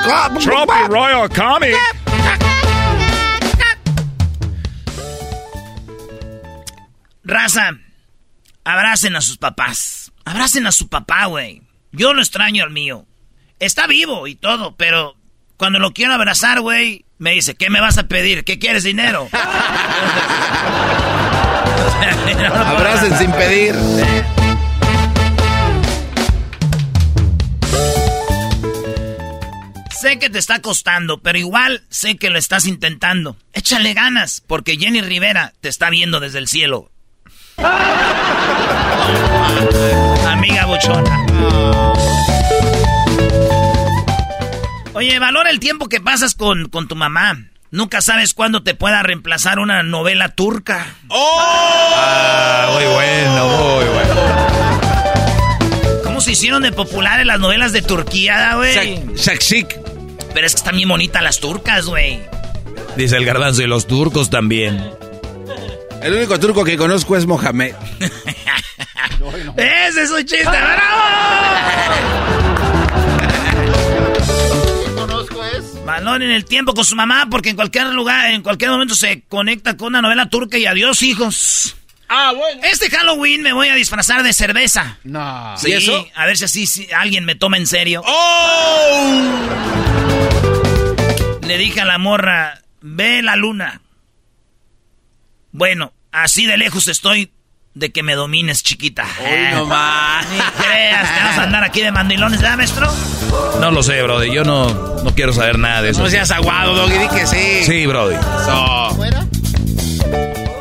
[0.09, 1.77] Tropi Royal Comic.
[7.25, 7.73] Raza,
[8.65, 10.13] abracen a sus papás.
[10.25, 11.63] Abracen a su papá, güey.
[11.93, 13.05] Yo lo extraño al mío.
[13.59, 15.15] Está vivo y todo, pero
[15.59, 18.45] cuando lo quiero abrazar, güey, me dice, ¿qué me vas a pedir?
[18.45, 19.29] ¿Qué quieres, dinero?
[22.55, 23.75] Abracen sin pedir.
[30.01, 33.37] Sé que te está costando, pero igual sé que lo estás intentando.
[33.53, 36.93] Échale ganas, porque Jenny Rivera te está viendo desde el cielo.
[40.27, 41.27] Amiga buchona.
[44.95, 47.37] Oye, valora el tiempo que pasas con, con tu mamá.
[47.73, 50.95] Nunca sabes cuándo te pueda reemplazar una novela turca.
[51.09, 51.41] ¡Oh!
[51.43, 54.15] Ah, muy bueno, muy bueno.
[56.05, 59.03] ¿Cómo se hicieron de populares las novelas de Turquía, güey?
[59.17, 59.88] Shaksik.
[60.39, 62.21] Pero es que están bien bonitas las turcas, güey.
[62.97, 64.89] Dice el garbanzo y los turcos también.
[66.01, 67.75] El único turco que conozco es Mohamed.
[69.57, 71.03] Ese es un chiste, bravo.
[74.95, 75.85] conozco es.
[75.85, 79.23] Balón en el tiempo con su mamá, porque en cualquier lugar, en cualquier momento se
[79.29, 81.75] conecta con una novela turca y adiós, hijos.
[82.09, 82.61] Ah, bueno.
[82.63, 84.99] Este Halloween me voy a disfrazar de cerveza.
[85.03, 85.57] No.
[85.59, 86.07] Sí, ¿Y eso?
[86.15, 88.05] a ver si así si alguien me toma en serio.
[88.07, 90.08] ¡Oh!
[91.49, 93.81] Le dije a la morra, ve la luna.
[95.51, 97.33] Bueno, así de lejos estoy
[97.73, 99.07] de que me domines, chiquita.
[99.19, 100.29] Hoy no más.
[100.31, 102.93] Ni creas que vas a andar aquí de mandilones, ¿verdad, maestro?
[103.63, 104.31] No lo sé, Brody.
[104.31, 106.03] Yo no, no quiero saber nada de eso.
[106.03, 107.65] No seas aguado, Doggy, di que sí.
[107.65, 108.17] Sí, Brody.
[108.17, 108.99] Eso.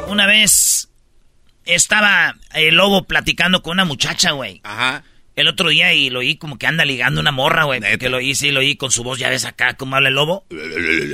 [0.08, 0.88] Una vez
[1.66, 4.62] estaba el lobo platicando con una muchacha, güey.
[4.64, 5.04] Ajá.
[5.38, 7.80] El otro día y lo oí como que anda ligando una morra, güey.
[8.00, 10.16] Que lo oí, sí, lo oí con su voz, ya ves acá cómo habla el
[10.16, 10.46] lobo.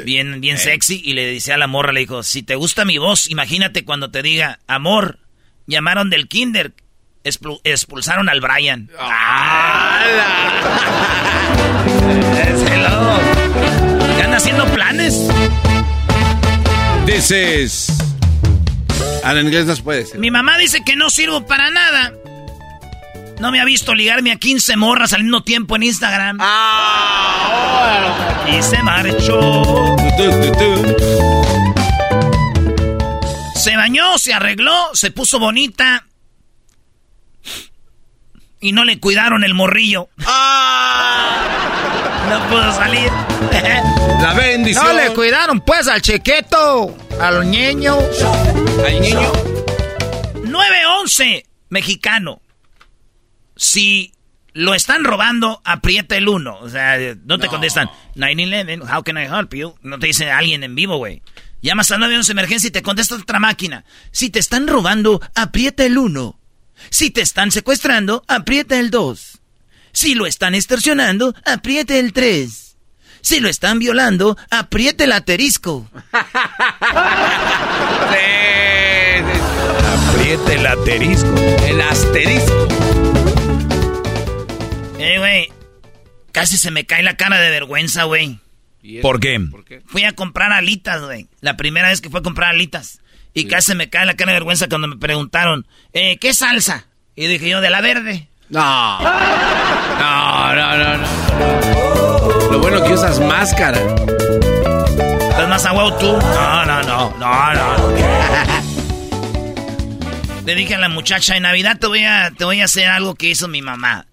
[0.06, 1.02] Bien, bien sexy.
[1.04, 4.12] Y le dice a la morra, le dijo, si te gusta mi voz, imagínate cuando
[4.12, 5.20] te diga, amor,
[5.68, 6.72] llamaron del kinder,
[7.26, 8.90] expul- expulsaron al Brian.
[12.48, 13.20] Ese lobo.
[14.16, 15.30] ¿Qué anda haciendo planes?
[17.08, 17.88] Is...
[19.24, 20.18] Al inglés no se puede decir.
[20.20, 22.14] Mi mamá dice que no sirvo para nada.
[23.44, 26.40] No me ha visto ligarme a 15 morras al mismo tiempo en Instagram.
[28.48, 29.98] y se marchó.
[33.54, 36.06] Se bañó, se arregló, se puso bonita.
[38.62, 40.08] Y no le cuidaron el morrillo.
[42.30, 43.12] No pudo salir.
[44.22, 44.86] La bendición.
[44.86, 47.98] No le cuidaron pues al chiquito, al niño.
[48.86, 49.34] Al niño.
[50.46, 52.40] 911, mexicano.
[53.56, 54.14] Si
[54.54, 56.60] lo están robando, aprieta el 1.
[56.60, 57.90] O sea, no te contestan.
[58.16, 59.76] 911, how can I help you?
[59.82, 61.22] No te dice alguien en vivo, güey.
[61.62, 63.86] Llamas al 911 emergencia y te contesta otra máquina.
[64.12, 66.40] Si te están robando, aprieta el 1.
[66.90, 69.40] Si te están secuestrando, aprieta el 2.
[69.94, 72.78] Si lo están extorsionando, apriete el 3.
[73.22, 75.90] Si lo están violando, apriete el asterisco.
[80.10, 81.36] Apriete el asterisco.
[81.66, 82.83] El asterisco.
[85.04, 85.50] Eh, güey.
[86.32, 88.40] Casi se me cae la cara de vergüenza, güey.
[89.02, 89.40] ¿Por qué?
[89.86, 91.28] Fui a comprar alitas, güey.
[91.42, 93.00] La primera vez que fui a comprar alitas.
[93.34, 96.86] Y casi se me cae la cara de vergüenza cuando me preguntaron, eh, ¿qué salsa?
[97.16, 98.28] Y dije yo, de la verde.
[98.50, 99.00] No.
[99.00, 102.52] No, no, no, no.
[102.52, 103.80] Lo bueno que usas máscara.
[105.30, 106.12] ¿Estás más a huevo tú?
[106.12, 107.94] No, no, no, no, no.
[110.46, 113.16] Le dije a la muchacha, en Navidad te voy a, te voy a hacer algo
[113.16, 114.06] que hizo mi mamá.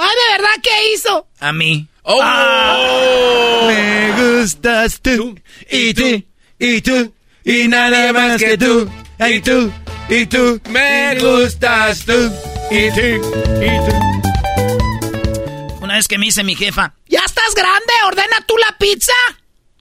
[0.00, 1.26] Ah, ¿de verdad qué hizo?
[1.40, 1.88] A mí.
[2.02, 2.20] Oh.
[2.22, 3.64] Ah.
[3.66, 5.36] Me gustas tú,
[5.70, 6.24] y tú,
[6.58, 7.12] y tú,
[7.44, 8.88] y nada más que tú,
[9.18, 9.72] y tú,
[10.08, 12.32] y tú, me gustas tú,
[12.70, 13.00] y tú,
[13.60, 13.92] y tú.
[15.82, 17.92] Una vez que me dice mi jefa, ¿ya estás grande?
[18.06, 19.12] ¿Ordena tú la pizza?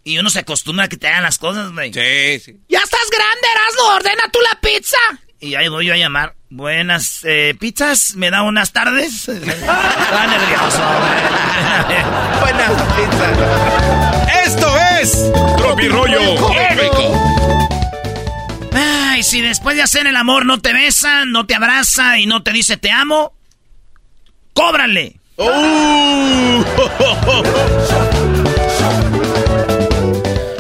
[0.04, 1.94] Y uno se acostumbra a que te hagan las cosas, güey.
[1.94, 2.60] Sí, sí.
[2.70, 3.84] ¿Ya estás grande, Erasmo?
[3.96, 4.98] ¿Ordena tú la pizza?
[5.40, 6.37] Y ahí voy yo a llamar.
[6.50, 9.28] Buenas eh, pizzas, ¿me da unas tardes?
[9.28, 10.82] Está nervioso.
[12.40, 13.38] Buenas pizzas.
[14.46, 17.70] Esto es Tropirollo Cómico.
[18.74, 22.44] Ay, si después de hacer el amor no te besa, no te abraza y no
[22.44, 23.34] te dice te amo,
[24.54, 25.20] cóbrale.
[25.36, 26.64] Uh.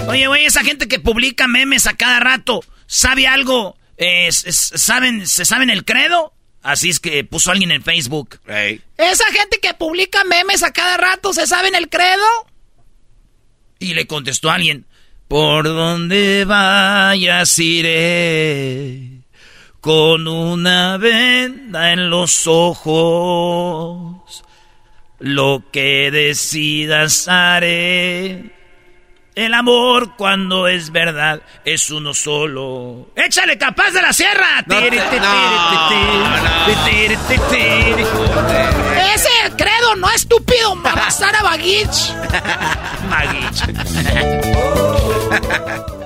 [0.10, 3.78] Oye, güey, esa gente que publica memes a cada rato, ¿sabe algo?
[3.98, 6.34] Eh, ¿saben, ¿Se saben el credo?
[6.62, 8.39] Así es que puso alguien en Facebook.
[8.98, 12.26] Esa gente que publica memes a cada rato, ¿se saben el credo?
[13.80, 14.86] Y le contestó alguien,
[15.28, 19.22] por donde vayas iré,
[19.80, 24.43] con una venda en los ojos,
[25.20, 28.57] lo que decidas haré,
[29.38, 33.12] El amor cuando es verdad es uno solo.
[33.16, 34.66] ¡Échale capaz de la sierra!
[39.14, 41.88] Ese credo no estúpido, Mamazara Bagich.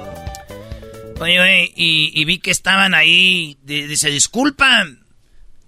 [1.21, 3.57] Oye, y, vi que estaban ahí.
[3.63, 4.85] Dice, disculpa,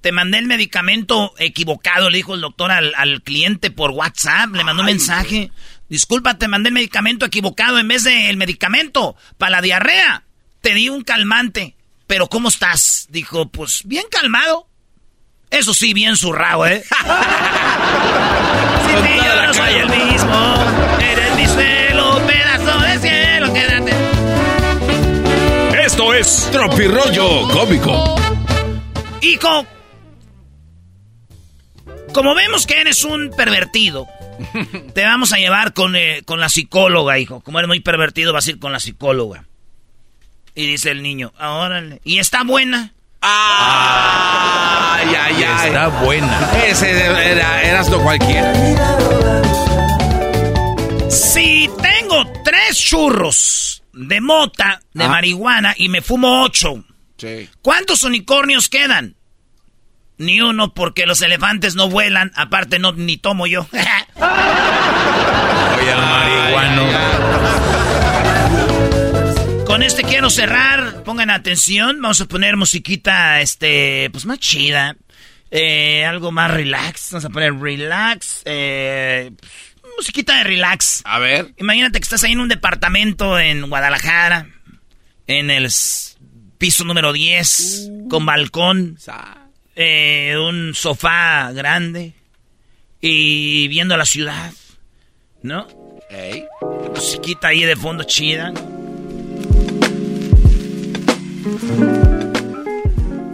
[0.02, 4.54] te mandé el medicamento equivocado, le dijo el doctor al, cliente por WhatsApp.
[4.54, 5.50] Le mandó un mensaje.
[5.94, 10.24] Disculpa, te mandé el medicamento equivocado en vez del medicamento para la diarrea.
[10.60, 11.76] Te di un calmante.
[12.08, 13.06] Pero ¿cómo estás?
[13.12, 14.68] Dijo, pues bien calmado.
[15.52, 16.84] Eso sí, bien zurrado, ¿eh?
[18.88, 20.56] Sin mí yo no soy el mismo.
[21.00, 23.94] Eres mi suelo, pedazo de cielo, quédate.
[25.86, 28.16] Esto es Tropirollo Cómico.
[29.22, 29.68] Hijo,
[32.14, 34.08] como vemos que eres un pervertido,
[34.94, 37.42] te vamos a llevar con, eh, con la psicóloga, hijo.
[37.42, 39.46] Como eres muy pervertido, vas a ir con la psicóloga.
[40.56, 42.94] Y dice el niño, ahora, ¿y está buena?
[43.22, 45.68] Ay, ay, ay.
[45.68, 46.52] Está buena.
[46.66, 48.54] Ese era, eras lo cualquiera.
[51.10, 55.10] Si tengo tres churros de mota, de ah.
[55.10, 56.84] marihuana, y me fumo ocho,
[57.62, 59.16] ¿cuántos unicornios quedan?
[60.18, 63.68] Ni uno porque los elefantes no vuelan, aparte no ni tomo yo.
[63.72, 63.84] Oye,
[65.92, 66.88] el marihuano.
[69.66, 74.96] Con este quiero cerrar, pongan atención, vamos a poner musiquita, este, pues más chida,
[75.50, 79.32] eh, algo más relax, vamos a poner relax, eh,
[79.98, 81.02] musiquita de relax.
[81.06, 81.56] A ver.
[81.58, 84.46] Imagínate que estás ahí en un departamento en Guadalajara,
[85.26, 85.68] en el
[86.60, 89.00] piso número 10, con balcón.
[89.76, 92.14] Eh, un sofá grande
[93.02, 94.54] y viendo la ciudad,
[95.42, 95.68] ¿no?
[96.10, 96.46] Hey.
[96.94, 98.54] Musiquita ahí de fondo chida.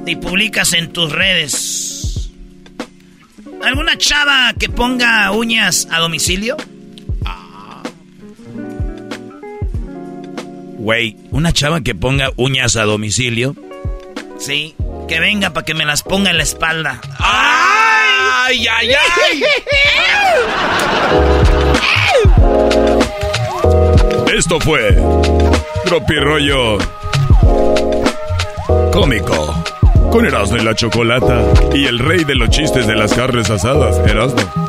[0.06, 2.32] Y publicas en tus redes.
[3.62, 6.56] ¿Alguna chava que ponga uñas a domicilio?
[7.26, 7.84] Ah.
[10.78, 13.56] Güey, ¿una chava que ponga uñas a domicilio?
[14.40, 14.74] Sí.
[15.10, 17.02] Que venga para que me las ponga en la espalda.
[17.18, 19.44] ¡Ay, ay, ay!
[24.38, 24.96] Esto fue
[26.20, 26.78] Rollo
[28.92, 29.64] Cómico
[30.12, 31.44] con Erasmo y la Chocolata
[31.74, 34.69] y el rey de los chistes de las carnes asadas, Erasmo.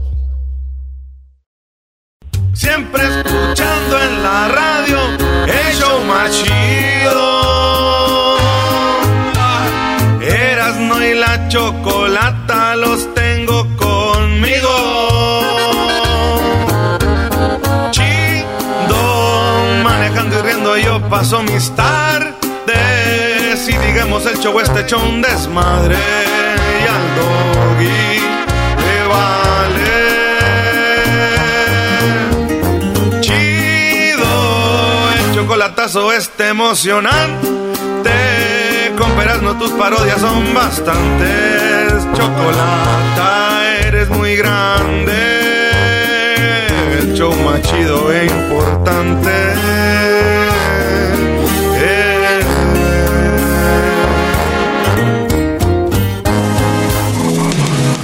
[2.53, 4.99] Siempre escuchando en la radio
[5.45, 8.37] el show más chido.
[10.21, 14.69] Erasno y la chocolata los tengo conmigo.
[17.91, 22.35] Chido, manejando y riendo yo paso mis tardes.
[23.65, 28.30] Si digamos el show este hecho un desmadre y al doggy
[35.81, 37.49] chocolatazo este emocionante.
[38.97, 42.05] Con no tus parodias son bastantes.
[42.13, 45.13] Chocolata, eres muy grande.
[46.99, 49.31] El show más chido e importante.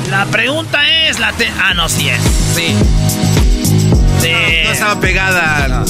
[0.10, 2.22] La pregunta es la Ah, no, sí es.
[2.56, 2.76] Sí.
[4.66, 5.86] No estaba pegada.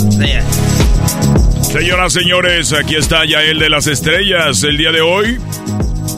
[1.80, 4.64] Señoras, señores, aquí está Yael de las Estrellas.
[4.64, 5.38] El día de hoy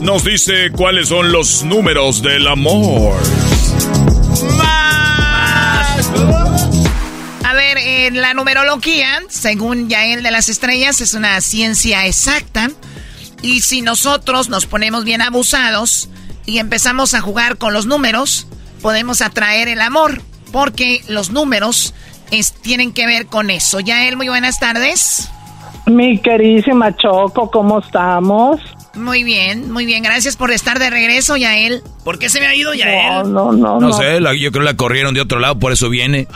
[0.00, 3.20] nos dice cuáles son los números del amor.
[7.44, 12.70] A ver, la numerología, según Yael de las Estrellas, es una ciencia exacta.
[13.42, 16.08] Y si nosotros nos ponemos bien abusados
[16.46, 18.46] y empezamos a jugar con los números,
[18.80, 20.22] podemos atraer el amor.
[20.52, 21.92] Porque los números
[22.62, 23.78] tienen que ver con eso.
[23.78, 25.28] Yael, muy buenas tardes.
[25.90, 28.60] Mi queridísima Choco, ¿cómo estamos?
[28.94, 30.02] Muy bien, muy bien.
[30.02, 31.82] Gracias por estar de regreso, Yael.
[32.04, 33.32] ¿Por qué se me ha ido Yael?
[33.32, 33.80] No, no, no.
[33.80, 36.26] No, sé, yo creo que la corrieron de otro lado, por eso viene.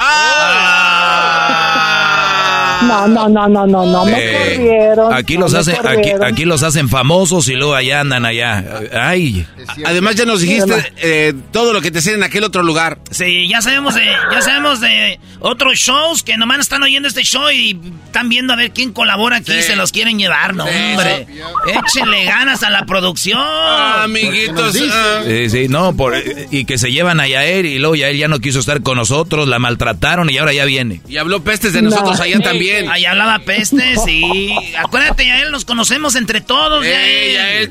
[2.82, 5.12] No, no, no, no, no, no, me Eh, corrieron.
[5.14, 6.24] Aquí no los me hacen, aquí, corrieron.
[6.24, 8.64] aquí los hacen famosos y luego allá andan allá.
[8.92, 9.46] Ay.
[9.84, 12.98] Además ya nos dijiste eh, todo lo que te hacían en aquel otro lugar.
[13.10, 17.50] Sí, ya sabemos de, ya sabemos de otros shows que nomás están oyendo este show
[17.50, 21.26] y están viendo a ver quién colabora aquí y se los quieren llevar, no, hombre.
[21.66, 23.40] Échenle ganas a la producción.
[23.40, 25.22] amiguitos, ah.
[25.26, 26.14] Sí, sí, no, por,
[26.50, 29.48] y que se llevan a Yael y luego Yael ya no quiso estar con nosotros,
[29.48, 31.00] la maltrataron y ahora ya viene.
[31.08, 32.63] Y habló pestes de nosotros allá también.
[32.70, 34.54] Allá hablaba pestes, sí.
[34.78, 37.68] Acuérdate, Yael, nos conocemos entre todos, Yael.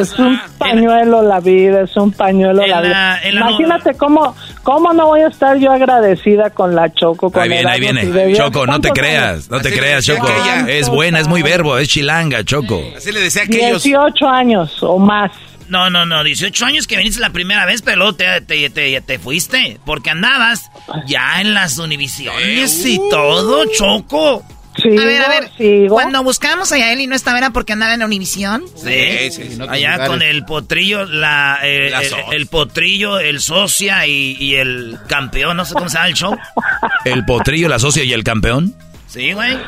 [0.00, 3.20] Es un pañuelo la vida, es un pañuelo la vida.
[3.28, 7.30] Imagínate cómo, cómo no voy a estar yo agradecida con la Choco.
[7.30, 8.34] Con Ahí viene, ahí viene.
[8.34, 10.28] Choco, no te ¿cuántos creas, no te Así creas, Choco.
[10.66, 12.82] Es buena, es muy verbo, es chilanga, Choco.
[12.96, 13.82] Así le decía aquellos.
[13.82, 15.30] 18 años o más.
[15.72, 19.00] No, no, no, 18 años que viniste la primera vez, pero luego te, te, te-
[19.00, 19.80] te fuiste.
[19.86, 20.70] Porque andabas
[21.06, 24.44] ya en las univisiones y todo, Choco.
[24.76, 25.50] Sigo, a ver, a ver.
[25.56, 25.94] sigo.
[25.94, 28.64] Cuando buscábamos a Yael y no estaba, ¿era porque andaba en la Univisión?
[28.76, 30.08] Sí, sí, no te Allá lugares.
[30.08, 32.00] con el potrillo, la, eh, La
[32.34, 36.36] el, potrillo, el socia y, y el campeón, no sé cómo se llama el show.
[37.04, 38.74] El potrillo, la socia y el campeón.
[39.08, 39.58] Sí, güey.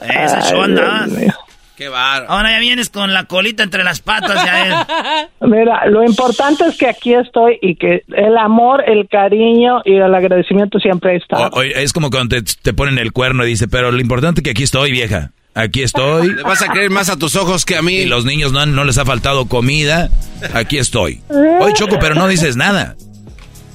[0.00, 1.06] Ese Ay, show andaba.
[1.06, 1.34] Dios mío.
[1.78, 2.26] Qué bar.
[2.28, 4.74] Ahora ya vienes con la colita entre las patas, Yael.
[5.42, 10.12] Mira, lo importante es que aquí estoy y que el amor, el cariño y el
[10.12, 11.46] agradecimiento siempre está.
[11.48, 14.40] O- oye, es como cuando te, te ponen el cuerno y dice, pero lo importante
[14.40, 15.30] es que aquí estoy, vieja.
[15.54, 16.34] Aquí estoy.
[16.34, 17.94] Le vas a creer más a tus ojos que a mí.
[17.94, 20.08] Y los niños no, no les ha faltado comida.
[20.54, 21.20] Aquí estoy.
[21.28, 22.96] Oye, Choco, pero no dices nada.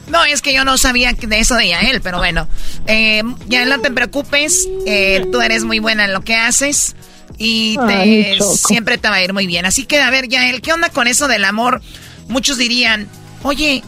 [0.10, 2.47] No, es que yo no sabía de eso de Yael, pero bueno.
[2.88, 4.68] Eh, Yael, no te preocupes.
[4.86, 6.95] eh, tú eres muy buena en lo que haces.
[7.38, 8.55] Y te- Ay, Choco.
[8.55, 9.65] siempre te va a ir muy bien.
[9.65, 11.81] Así que, a ver, Yael, ¿qué onda con eso del amor?
[12.27, 13.07] Muchos dirían,
[13.43, 13.84] oye,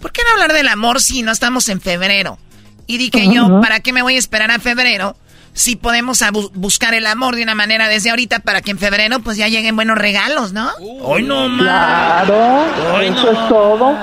[0.00, 2.38] ¿por qué no hablar del amor si no estamos en febrero?
[2.86, 5.16] Y dije yo, ¿para qué me voy a esperar a febrero?
[5.54, 6.22] Si podemos
[6.54, 9.76] buscar el amor de una manera desde ahorita para que en febrero pues ya lleguen
[9.76, 10.70] buenos regalos, ¿no?
[11.02, 12.24] Hoy no más.
[12.24, 13.42] Claro, eso no.
[13.42, 13.96] es todo.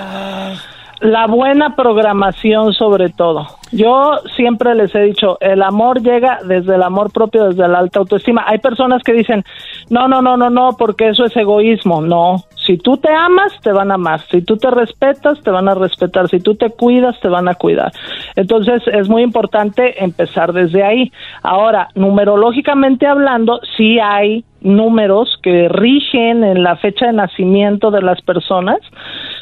[1.01, 3.47] La buena programación sobre todo.
[3.71, 7.99] Yo siempre les he dicho, el amor llega desde el amor propio, desde la alta
[7.99, 8.43] autoestima.
[8.45, 9.45] Hay personas que dicen,
[9.89, 12.01] no, no, no, no, no, porque eso es egoísmo.
[12.01, 14.21] No, si tú te amas, te van a amar.
[14.29, 16.27] Si tú te respetas, te van a respetar.
[16.29, 17.91] Si tú te cuidas, te van a cuidar.
[18.35, 21.11] Entonces es muy importante empezar desde ahí.
[21.43, 28.21] Ahora, numerológicamente hablando, sí hay números que rigen en la fecha de nacimiento de las
[28.21, 28.79] personas,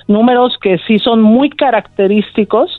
[0.08, 2.70] números que sí son muy característicos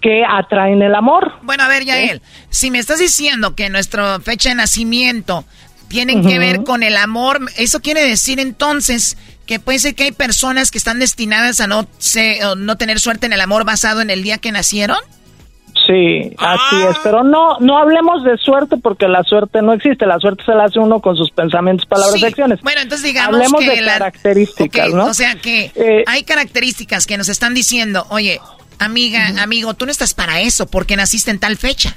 [0.00, 1.32] que atraen el amor.
[1.42, 5.44] Bueno, a ver, Yael, si me estás diciendo que nuestra fecha de nacimiento
[5.88, 6.38] tienen que Ujú.
[6.38, 9.16] ver con el amor, eso quiere decir entonces
[9.46, 13.26] que puede ser que hay personas que están destinadas a no, se- no tener suerte
[13.26, 14.98] en el amor basado en el día que nacieron.
[15.86, 20.18] Sí, así es, pero no no hablemos de suerte porque la suerte no existe, la
[20.18, 22.20] suerte se la hace uno con sus pensamientos, palabras Sí.
[22.22, 22.60] y acciones.
[22.60, 25.06] Bueno, entonces digamos Hablemos que de la- características, ¿no?
[25.06, 28.38] O sea que Eh, hay características que nos están diciendo, oye,
[28.78, 31.96] amiga, amigo, tú no estás para eso porque naciste en tal fecha.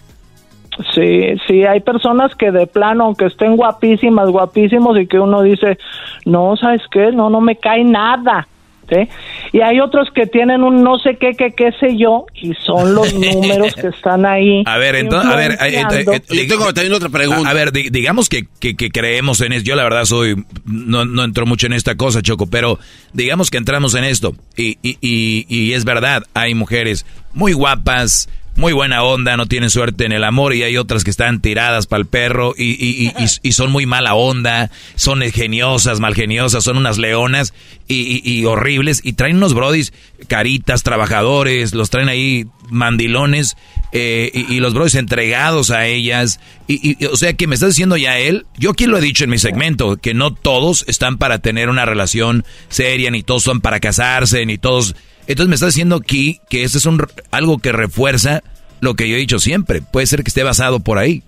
[0.95, 5.77] Sí, sí, hay personas que de plano, aunque estén guapísimas, guapísimos, y que uno dice,
[6.25, 7.11] no, ¿sabes qué?
[7.11, 8.47] No, no me cae nada.
[8.91, 9.07] ¿Sí?
[9.53, 12.93] Y hay otros que tienen un no sé qué, qué, qué sé yo, y son
[12.93, 14.63] los números que están ahí.
[14.65, 17.47] A ver, entonces, a ver, eh, Yo tengo también otra pregunta.
[17.47, 19.63] A, a ver, di- digamos que, que- que creemos en eso.
[19.63, 22.79] Yo la verdad soy, no, no entro mucho en esta cosa, Choco, pero
[23.13, 24.33] digamos que entramos en esto.
[24.57, 29.69] Y, y, y, y es verdad, hay mujeres muy guapas, muy buena onda, no tienen
[29.69, 33.07] suerte en el amor y hay otras que están tiradas para el perro y, y,
[33.07, 37.53] y, y- y son muy mala onda, son geniosas, malgeniosas, son unas leonas
[37.87, 39.91] y, horribles y traen unos brodis
[40.27, 43.57] caritas, trabajadores, los traen ahí mandilones
[43.91, 47.97] eh, y, los brodis entregados a ellas y, y- o sea que me está diciendo
[47.97, 51.39] ya él, yo aquí lo he dicho en mi segmento, que no todos están para
[51.39, 54.95] tener una relación seria, ni todos son para casarse, ni todos
[55.31, 57.01] entonces me está diciendo aquí que eso es un,
[57.31, 58.41] algo que refuerza
[58.81, 59.81] lo que yo he dicho siempre.
[59.81, 61.23] Puede ser que esté basado por ahí.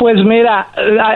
[0.00, 0.68] Pues mira,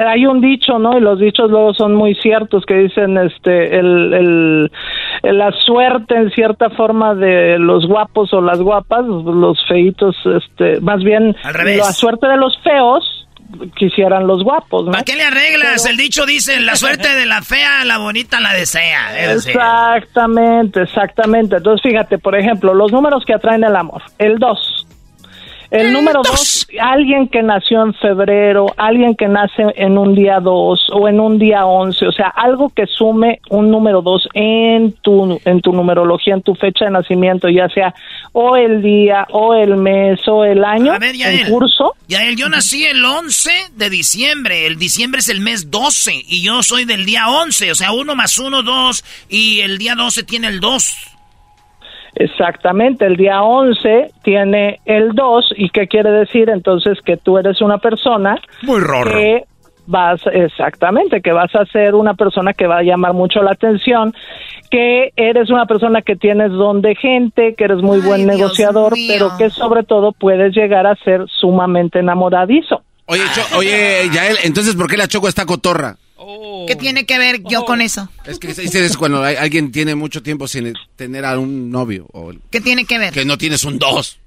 [0.07, 0.99] hay un dicho, ¿no?
[0.99, 6.30] Y los dichos luego son muy ciertos que dicen, este, el, el, la suerte en
[6.32, 12.26] cierta forma de los guapos o las guapas, los feitos, este, más bien la suerte
[12.26, 13.26] de los feos
[13.76, 14.92] quisieran los guapos, ¿no?
[14.92, 15.86] ¿Para qué le arreglas?
[15.86, 19.32] El dicho dice, la suerte de la fea, la bonita la desea.
[19.32, 21.57] Exactamente, exactamente.
[21.57, 24.02] Entonces, fíjate, por ejemplo, los números que atraen el amor.
[24.18, 24.84] El 2,
[25.74, 30.88] el número dos, alguien que nació en febrero, alguien que nace en un día dos
[30.92, 35.40] o en un día once, o sea, algo que sume un número dos en tu,
[35.44, 37.94] en tu numerología, en tu fecha de nacimiento, ya sea
[38.32, 41.94] o el día, o el mes, o el año, A ver, en curso.
[42.08, 46.42] Ya él, yo nací el 11 de diciembre, el diciembre es el mes 12 y
[46.42, 50.22] yo soy del día 11, o sea, uno más uno, dos, y el día 12
[50.22, 51.13] tiene el 2.
[52.16, 57.60] Exactamente, el día 11 tiene el 2 y qué quiere decir entonces que tú eres
[57.60, 59.18] una persona muy rorro.
[59.18, 59.44] que
[59.86, 64.14] vas exactamente, que vas a ser una persona que va a llamar mucho la atención,
[64.70, 69.36] que eres una persona que tienes don de gente, que eres muy buen negociador, pero
[69.36, 72.82] que sobre todo puedes llegar a ser sumamente enamoradizo.
[73.06, 73.22] Oye,
[73.58, 75.96] oye, Yael, entonces ¿por qué la Choco está cotorra?
[76.66, 78.10] ¿Qué tiene que ver yo con eso?
[78.24, 82.06] Es que es cuando alguien tiene mucho tiempo sin tener a un novio.
[82.12, 83.12] O ¿Qué tiene que ver?
[83.12, 84.18] Que no tienes un dos.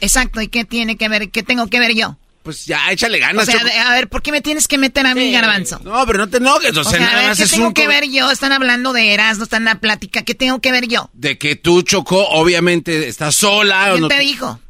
[0.00, 1.30] Exacto, ¿y qué tiene que ver?
[1.30, 2.16] ¿Qué tengo que ver yo?
[2.42, 3.48] Pues ya, échale ganas.
[3.48, 5.80] O sea, a ver, ¿por qué me tienes que meter a mí, garbanzo?
[5.82, 6.76] No, pero no te enojes.
[6.76, 8.30] O, sea, nada a ver, más ¿qué es tengo un que ver yo?
[8.30, 10.22] Están hablando de Eras, no están en la plática.
[10.22, 11.10] ¿Qué tengo que ver yo?
[11.12, 13.86] De que tú, Choco, obviamente estás sola.
[13.86, 14.60] ¿Quién o no te dijo?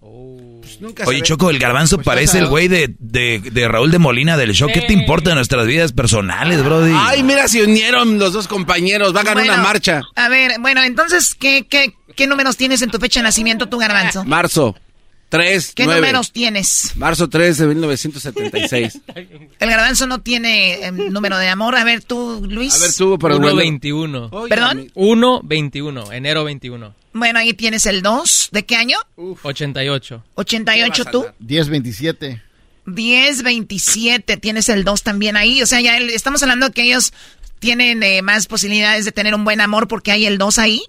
[0.00, 1.22] Pues nunca Oye.
[1.22, 4.68] Choco, el garbanzo Pues parece el güey de, de, de Raúl de Molina del show.
[4.72, 6.92] ¿Qué te importa de nuestras vidas personales, brody?
[6.94, 9.14] Ay, mira, se unieron los dos compañeros.
[9.14, 10.02] Va a ganar Bueno, una marcha.
[10.16, 13.78] A ver, bueno, entonces, ¿qué, qué, ¿qué números tienes en tu fecha de nacimiento, tu
[13.78, 14.24] garbanzo?
[14.24, 14.74] Marzo
[15.28, 16.00] 3, ¿Qué 9.
[16.00, 16.92] números tienes?
[16.96, 18.98] Marzo 3 de 1976.
[19.58, 21.76] El garbanzo no tiene eh, número de amor.
[21.76, 22.74] A ver, tú, Luis.
[22.74, 23.60] A ver, tú, pero bueno.
[23.60, 24.48] 1.21.
[24.48, 24.90] ¿Perdón?
[24.94, 26.94] 1.21, enero 21.
[27.12, 28.48] Bueno, ahí tienes el 2.
[28.52, 28.98] ¿De qué año?
[29.42, 30.22] 88.
[30.34, 31.26] 88 tú.
[31.40, 32.42] 1027.
[32.86, 34.36] 10, 27.
[34.38, 35.62] Tienes el 2 también ahí.
[35.62, 37.12] O sea, ya el- estamos hablando que ellos
[37.58, 40.82] tienen eh, más posibilidades de tener un buen amor porque hay el 2 ahí.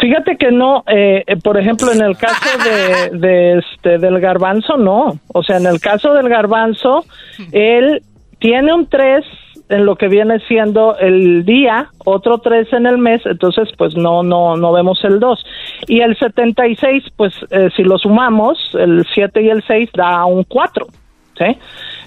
[0.00, 4.76] Fíjate que no, eh, eh, por ejemplo, en el caso de, de este del garbanzo,
[4.76, 5.18] no.
[5.28, 7.04] O sea, en el caso del garbanzo,
[7.52, 8.02] él
[8.38, 9.24] tiene un 3
[9.70, 14.22] en lo que viene siendo el día, otro 3 en el mes, entonces pues no
[14.22, 15.44] no no vemos el 2.
[15.88, 20.44] Y el 76, pues eh, si lo sumamos, el 7 y el 6 da un
[20.44, 20.86] 4,
[21.36, 21.58] ¿sí?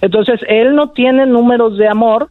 [0.01, 2.29] Entonces, él no tiene números de amor,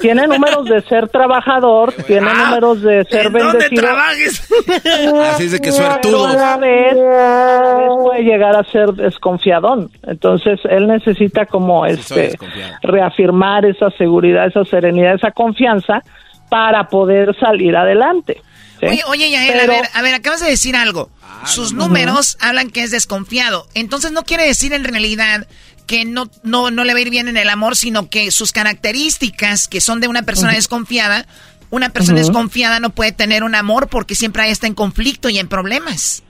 [0.00, 3.82] tiene números de ser trabajador, tiene números de ser ¿En dónde bendecido.
[3.82, 4.48] trabajes?
[5.34, 6.32] Así es de que suertudos.
[6.32, 9.90] Pero a la vez, vez puede llegar a ser desconfiadón.
[10.06, 12.36] Entonces, él necesita como este
[12.82, 16.02] reafirmar esa seguridad, esa serenidad, esa confianza
[16.48, 18.40] para poder salir adelante.
[18.80, 18.86] ¿sí?
[18.86, 21.10] Oye, oye, Yael, Pero- a ver, a ver, acabas de decir algo.
[21.46, 23.66] Sus números hablan que es desconfiado.
[23.74, 25.46] Entonces no quiere decir en realidad
[25.90, 28.52] que no, no, no le va a ir bien en el amor, sino que sus
[28.52, 31.24] características, que son de una persona desconfiada,
[31.68, 35.48] una persona desconfiada no puede tener un amor porque siempre está en conflicto y en
[35.48, 36.22] problemas.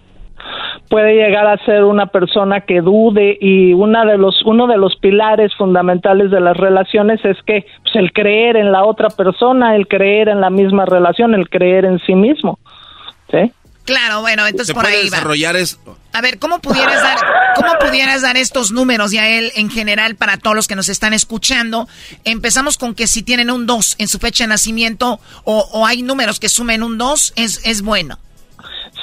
[0.89, 4.97] puede llegar a ser una persona que dude y una de los uno de los
[4.97, 9.89] pilares fundamentales de las relaciones es que pues, el creer en la otra persona, el
[9.89, 12.59] creer en la misma relación, el creer en sí mismo.
[13.31, 13.53] ¿Sí?
[13.85, 15.17] Claro, bueno, entonces por ahí va.
[15.17, 15.79] desarrollar es...
[16.13, 17.19] A ver, ¿cómo pudieras dar,
[17.55, 21.89] cómo pudieras dar estos números, Yael, en general para todos los que nos están escuchando?
[22.25, 26.03] Empezamos con que si tienen un 2 en su fecha de nacimiento o, o hay
[26.03, 28.19] números que sumen un 2, es, es bueno.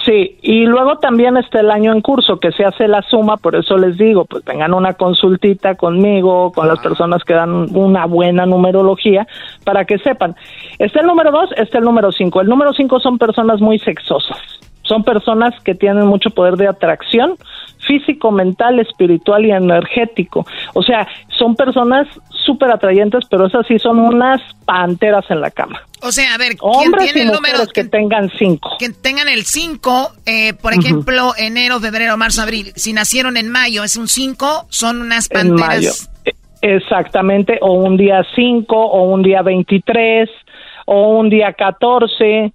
[0.08, 3.58] Sí, y luego también está el año en curso que se hace la suma, por
[3.58, 8.46] eso les digo, pues tengan una consultita conmigo, con las personas que dan una buena
[8.46, 9.28] numerología,
[9.66, 10.34] para que sepan.
[10.80, 12.40] Está el número dos, está el número cinco.
[12.40, 14.38] El número cinco son personas muy sexosas,
[14.84, 17.36] son personas que tienen mucho poder de atracción
[17.88, 20.46] físico, mental, espiritual y energético.
[20.74, 21.08] O sea,
[21.38, 22.08] son personas
[22.46, 25.82] súper atrayentes, pero esas sí son unas panteras en la cama.
[26.02, 28.76] O sea, a ver, ¿quién Hombres tiene y el mujeres número que tengan cinco.
[28.78, 32.72] que tengan el 5, eh, por ejemplo, enero, febrero, marzo, abril.
[32.76, 35.90] Si nacieron en mayo, es un 5, son unas en mayo.
[35.90, 36.10] panteras.
[36.26, 40.30] E- Exactamente, o un día 5, o un día 23,
[40.86, 42.52] o un día 14,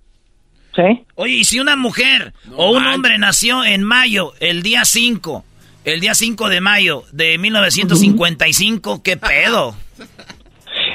[0.74, 1.04] ¿sí?
[1.14, 5.44] Oye, y si una mujer o un hombre nació en mayo, el día 5,
[5.84, 9.74] el día 5 de mayo de 1955, ¿qué pedo?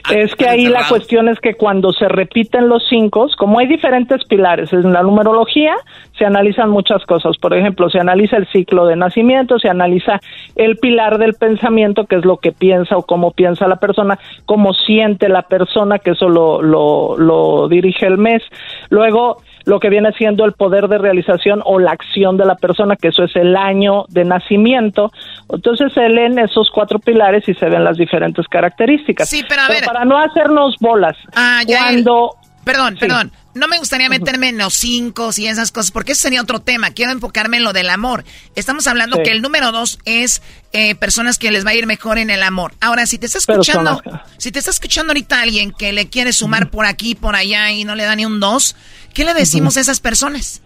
[0.10, 4.24] Es que ahí la cuestión es que cuando se repiten los cinco, como hay diferentes
[4.26, 5.76] pilares en la numerología,
[6.18, 7.38] se analizan muchas cosas.
[7.38, 10.20] Por ejemplo, se analiza el ciclo de nacimiento, se analiza
[10.56, 14.74] el pilar del pensamiento, que es lo que piensa o cómo piensa la persona, cómo
[14.74, 18.42] siente la persona, que eso lo, lo, lo dirige el mes.
[18.90, 22.96] Luego, lo que viene siendo el poder de realización o la acción de la persona,
[22.96, 25.12] que eso es el año de nacimiento.
[25.50, 29.30] Entonces se leen esos cuatro pilares y se ven las diferentes características.
[29.30, 29.84] Sí, pero a ver.
[29.84, 31.80] para no hacernos bolas, Ah, ya.
[31.80, 32.32] cuando...
[32.64, 33.00] Perdón, Sí.
[33.02, 33.32] perdón.
[33.56, 36.92] No me gustaría meterme en los cinco y esas cosas, porque eso sería otro tema.
[36.92, 38.24] Quiero enfocarme en lo del amor.
[38.56, 39.24] Estamos hablando Sí.
[39.24, 40.44] que el número dos es
[40.74, 42.74] eh, personas que les va a ir mejor en el amor.
[42.82, 44.02] Ahora, si te está escuchando,
[44.38, 47.84] si te está escuchando ahorita alguien que le quiere sumar por aquí, por allá y
[47.86, 48.76] no le da ni un dos,
[49.18, 50.64] ¿qué le decimos a esas personas?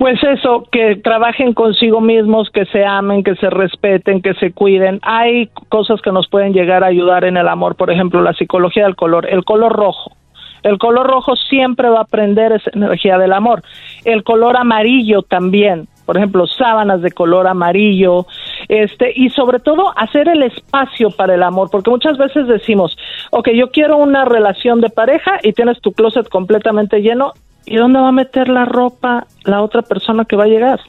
[0.00, 4.98] Pues eso, que trabajen consigo mismos, que se amen, que se respeten, que se cuiden.
[5.02, 8.82] Hay cosas que nos pueden llegar a ayudar en el amor, por ejemplo, la psicología
[8.84, 10.16] del color, el color rojo.
[10.64, 13.62] El color rojo siempre va a prender esa energía del amor.
[14.04, 18.26] El color amarillo también, por ejemplo, sábanas de color amarillo,
[18.68, 22.96] este, y sobre todo hacer el espacio para el amor, porque muchas veces decimos,
[23.30, 27.32] ok, yo quiero una relación de pareja y tienes tu closet completamente lleno,
[27.66, 30.80] ¿y dónde va a meter la ropa la otra persona que va a llegar?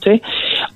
[0.00, 0.20] ¿Sí?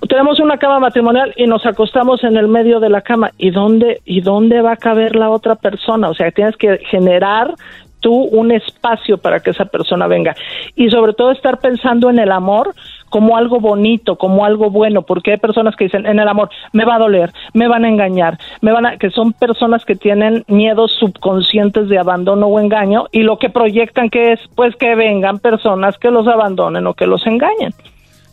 [0.09, 3.33] Tenemos una cama matrimonial y nos acostamos en el medio de la cama.
[3.37, 6.09] ¿Y dónde, ¿Y dónde va a caber la otra persona?
[6.09, 7.53] O sea, tienes que generar
[7.99, 10.37] tú un espacio para que esa persona venga.
[10.77, 12.73] Y sobre todo estar pensando en el amor
[13.17, 16.85] como algo bonito, como algo bueno, porque hay personas que dicen, en el amor, me
[16.85, 20.45] va a doler, me van a engañar, me van a, que son personas que tienen
[20.49, 25.39] miedos subconscientes de abandono o engaño y lo que proyectan que es, pues que vengan
[25.39, 27.73] personas que los abandonen o que los engañen.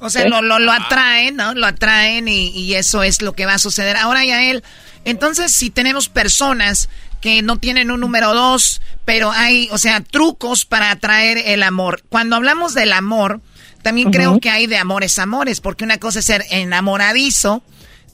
[0.02, 0.30] O sea, ¿Eh?
[0.30, 1.54] lo, lo, lo atraen, ¿no?
[1.54, 3.96] Lo atraen y, y eso es lo que va a suceder.
[3.96, 4.64] Ahora, Yael,
[5.06, 6.90] entonces si tenemos personas
[7.22, 12.04] que no tienen un número dos, pero hay, o sea, trucos para atraer el amor.
[12.10, 13.40] Cuando hablamos del amor,
[13.84, 17.62] también creo que hay de amores amores, porque una cosa es ser enamoradizo,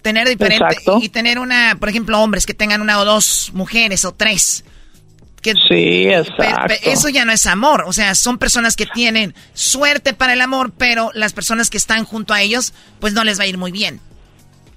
[0.01, 0.99] tener diferente Exacto.
[1.01, 4.65] y tener una, por ejemplo, hombres que tengan una o dos mujeres o tres.
[5.41, 6.67] Que, Sí, exacto.
[6.67, 10.41] pe- eso ya no es amor, o sea, son personas que tienen suerte para el
[10.41, 13.57] amor, pero las personas que están junto a ellos, pues no les va a ir
[13.57, 14.01] muy bien.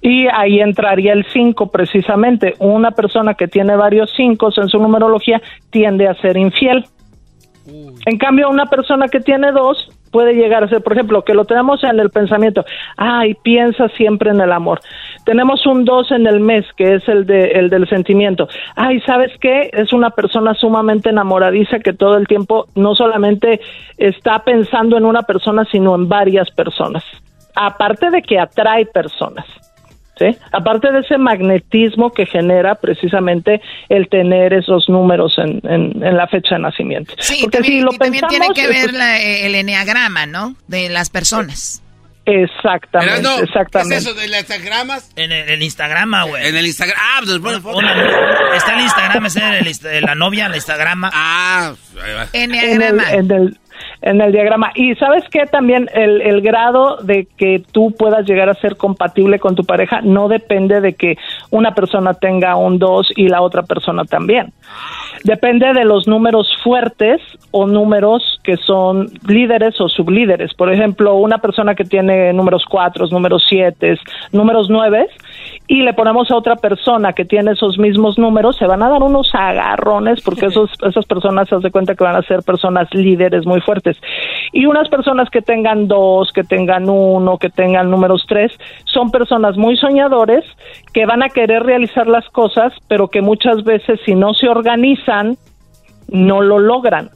[0.01, 2.55] Y ahí entraría el 5 precisamente.
[2.59, 6.85] Una persona que tiene varios 5 en su numerología tiende a ser infiel.
[7.65, 11.43] En cambio, una persona que tiene dos puede llegar a ser, por ejemplo, que lo
[11.43, 12.63] tenemos en el pensamiento,
[12.95, 14.79] ay, piensa siempre en el amor.
[15.25, 18.47] Tenemos un 2 en el mes, que es el, de, el del sentimiento.
[18.75, 19.71] Ay, ¿sabes qué?
[19.73, 23.59] Es una persona sumamente enamoradiza que todo el tiempo no solamente
[23.97, 27.03] está pensando en una persona, sino en varias personas.
[27.55, 29.45] Aparte de que atrae personas.
[30.17, 30.37] ¿Sí?
[30.51, 36.27] Aparte de ese magnetismo que genera precisamente el tener esos números en, en- en la
[36.27, 37.13] fecha de nacimiento.
[37.19, 40.55] Sí, Porque también, si lo y también tiene pensamos, que ver la- el eneagrama, ¿no?
[40.67, 41.79] De las personas.
[42.25, 43.95] Exactamente, Erasno, exactamente.
[43.95, 45.11] ¿Qué es eso de las Instagramas?
[45.17, 46.47] En el, el Instagrama, güey.
[46.47, 46.97] En el Instagram.
[46.97, 47.81] Ah, pues foto.
[48.55, 49.67] está el Instagram, es el
[50.05, 51.09] la novia, el Instagrama.
[51.13, 52.27] Ah, ahí va.
[52.31, 53.59] en el, en el-
[54.03, 54.71] en el diagrama.
[54.75, 59.39] Y sabes que también el, el grado de que tú puedas llegar a ser compatible
[59.39, 61.17] con tu pareja no depende de que
[61.49, 64.53] una persona tenga un 2 y la otra persona también.
[65.23, 70.53] Depende de los números fuertes o números que son líderes o sublíderes.
[70.53, 73.97] Por ejemplo, una persona que tiene números 4, números 7,
[74.33, 75.07] números 9
[75.67, 79.01] y le ponemos a otra persona que tiene esos mismos números, se van a dar
[79.01, 83.45] unos agarrones porque esos, esas personas se de cuenta que van a ser personas líderes
[83.45, 83.97] muy fuertes.
[84.51, 88.51] Y unas personas que tengan dos, que tengan uno, que tengan números tres,
[88.85, 90.43] son personas muy soñadores
[90.93, 95.37] que van a querer realizar las cosas, pero que muchas veces si no se organizan,
[96.09, 97.09] no lo logran.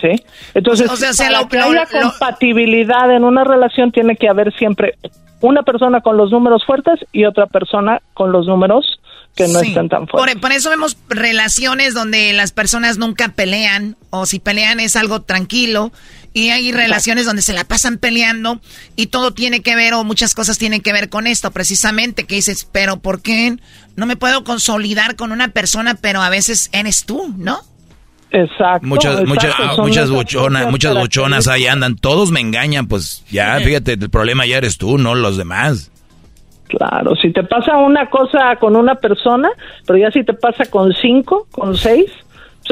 [0.00, 0.08] ¿Sí?
[0.54, 3.92] Entonces, O sea, o sea, para lo- que lo- haya lo- compatibilidad en una relación
[3.92, 4.94] tiene que haber siempre
[5.42, 9.00] una persona con los números fuertes y otra persona con los números
[9.36, 9.68] que no Sí.
[9.68, 10.34] están tan fuertes.
[10.34, 15.22] Por, por eso vemos relaciones donde las personas nunca pelean, o si pelean es algo
[15.22, 15.92] tranquilo,
[16.32, 18.60] y hay relaciones donde se la pasan peleando,
[18.96, 22.36] y todo tiene que ver, o muchas cosas tienen que ver con esto, precisamente, que
[22.36, 23.56] dices, pero ¿por qué
[23.96, 27.60] no me puedo consolidar con una persona, pero a veces eres tú, ¿no?
[28.32, 28.86] Exacto.
[28.86, 31.96] Muchas, exacto, muchas, muchas esas buchonas, muchas buchonas ahí andan.
[31.96, 35.90] Todos me engañan, pues ya, fíjate, el problema ya eres tú, no los demás.
[36.68, 39.50] Claro, si te pasa una cosa con una persona,
[39.86, 42.06] pero ya si te pasa con cinco, con seis,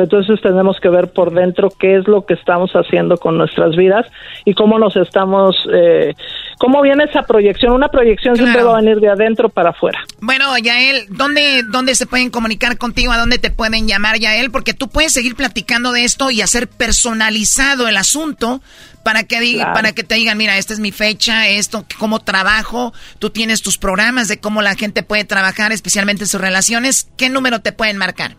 [0.03, 4.07] Entonces tenemos que ver por dentro qué es lo que estamos haciendo con nuestras vidas
[4.45, 6.15] y cómo nos estamos, eh,
[6.59, 7.73] cómo viene esa proyección.
[7.73, 10.01] Una proyección siempre va a venir de adentro para afuera.
[10.21, 13.13] Bueno, Yael, ¿dónde, ¿dónde se pueden comunicar contigo?
[13.13, 14.51] ¿A dónde te pueden llamar, Yael?
[14.51, 18.61] Porque tú puedes seguir platicando de esto y hacer personalizado el asunto
[19.03, 22.93] para que, diga, para que te digan, mira, esta es mi fecha, esto, cómo trabajo,
[23.19, 27.09] tú tienes tus programas de cómo la gente puede trabajar, especialmente sus relaciones.
[27.17, 28.37] ¿Qué número te pueden marcar?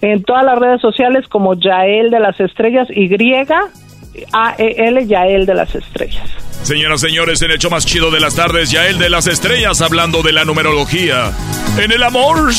[0.00, 3.08] En todas las redes sociales como Yael de las Estrellas, Y,
[4.32, 6.28] A-E-L, Yael de las Estrellas.
[6.62, 10.22] Señoras, señores, en el show más chido de las tardes, Yael de las Estrellas hablando
[10.22, 11.32] de la numerología.
[11.76, 12.52] En el amor.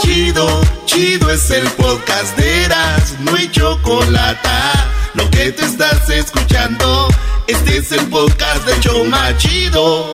[0.00, 4.48] Chido, chido es el podcast de Eras, no hay chocolate.
[5.14, 7.08] Lo que te estás escuchando,
[7.46, 10.13] este es el podcast de Choma Chido.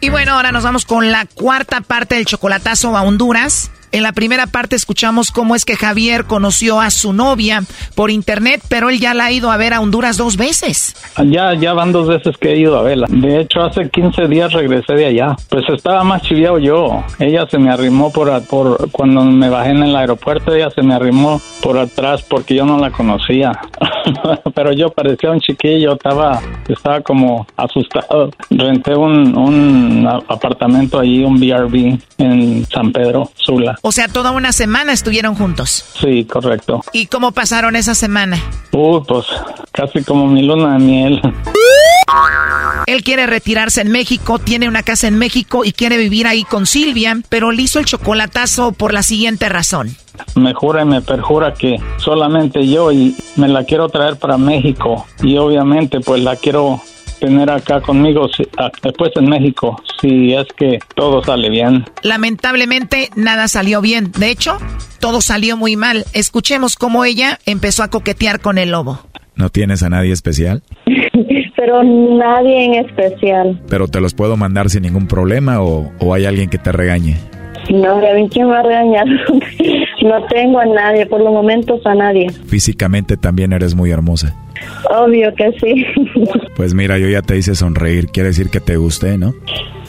[0.00, 3.70] Y bueno, ahora nos vamos con la cuarta parte del chocolatazo a Honduras.
[3.90, 7.62] En la primera parte escuchamos cómo es que Javier conoció a su novia
[7.94, 10.94] por internet, pero él ya la ha ido a ver a Honduras dos veces.
[11.24, 13.06] Ya, ya van dos veces que he ido a verla.
[13.08, 15.36] De hecho, hace 15 días regresé de allá.
[15.48, 17.02] Pues estaba más chiviado yo.
[17.18, 20.94] Ella se me arrimó por, por cuando me bajé en el aeropuerto, ella se me
[20.94, 23.52] arrimó por atrás porque yo no la conocía.
[24.54, 28.30] pero yo parecía un chiquillo, estaba, estaba como asustado.
[28.50, 33.77] Renté un, un apartamento allí, un BRB en San Pedro, Sula.
[33.82, 35.84] O sea, toda una semana estuvieron juntos.
[36.00, 36.82] Sí, correcto.
[36.92, 38.40] ¿Y cómo pasaron esa semana?
[38.72, 39.26] Uh, pues
[39.72, 41.20] casi como mi luna de miel.
[42.86, 46.66] Él quiere retirarse en México, tiene una casa en México y quiere vivir ahí con
[46.66, 49.94] Silvia, pero le hizo el chocolatazo por la siguiente razón.
[50.34, 55.06] Me jura y me perjura que solamente yo y me la quiero traer para México
[55.22, 56.80] y obviamente pues la quiero
[57.18, 58.28] tener acá conmigo
[58.82, 61.84] después en México, si es que todo sale bien.
[62.02, 64.12] Lamentablemente nada salió bien.
[64.12, 64.58] De hecho,
[65.00, 66.04] todo salió muy mal.
[66.12, 69.00] Escuchemos cómo ella empezó a coquetear con el lobo.
[69.34, 70.62] ¿No tienes a nadie especial?
[71.56, 73.60] Pero nadie en especial.
[73.68, 77.16] ¿Pero te los puedo mandar sin ningún problema o, o hay alguien que te regañe?
[77.70, 79.06] No, a mí quién me va a regañar.
[80.06, 82.30] No tengo a nadie, por los momentos a nadie.
[82.46, 84.34] Físicamente también eres muy hermosa.
[84.90, 85.84] Obvio que sí.
[86.56, 89.32] Pues mira, yo ya te hice sonreír, quiere decir que te gusté, ¿no?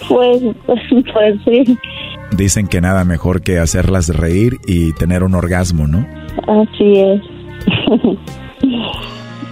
[0.08, 0.42] Pues,
[1.14, 1.78] pues sí.
[2.32, 6.06] Dicen que nada mejor que hacerlas reír y tener un orgasmo, ¿no?
[6.48, 7.22] Así es.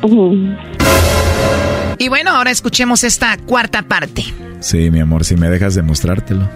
[1.97, 4.23] y bueno, ahora escuchemos esta cuarta parte.
[4.59, 6.47] Sí, mi amor, si me dejas demostrártelo.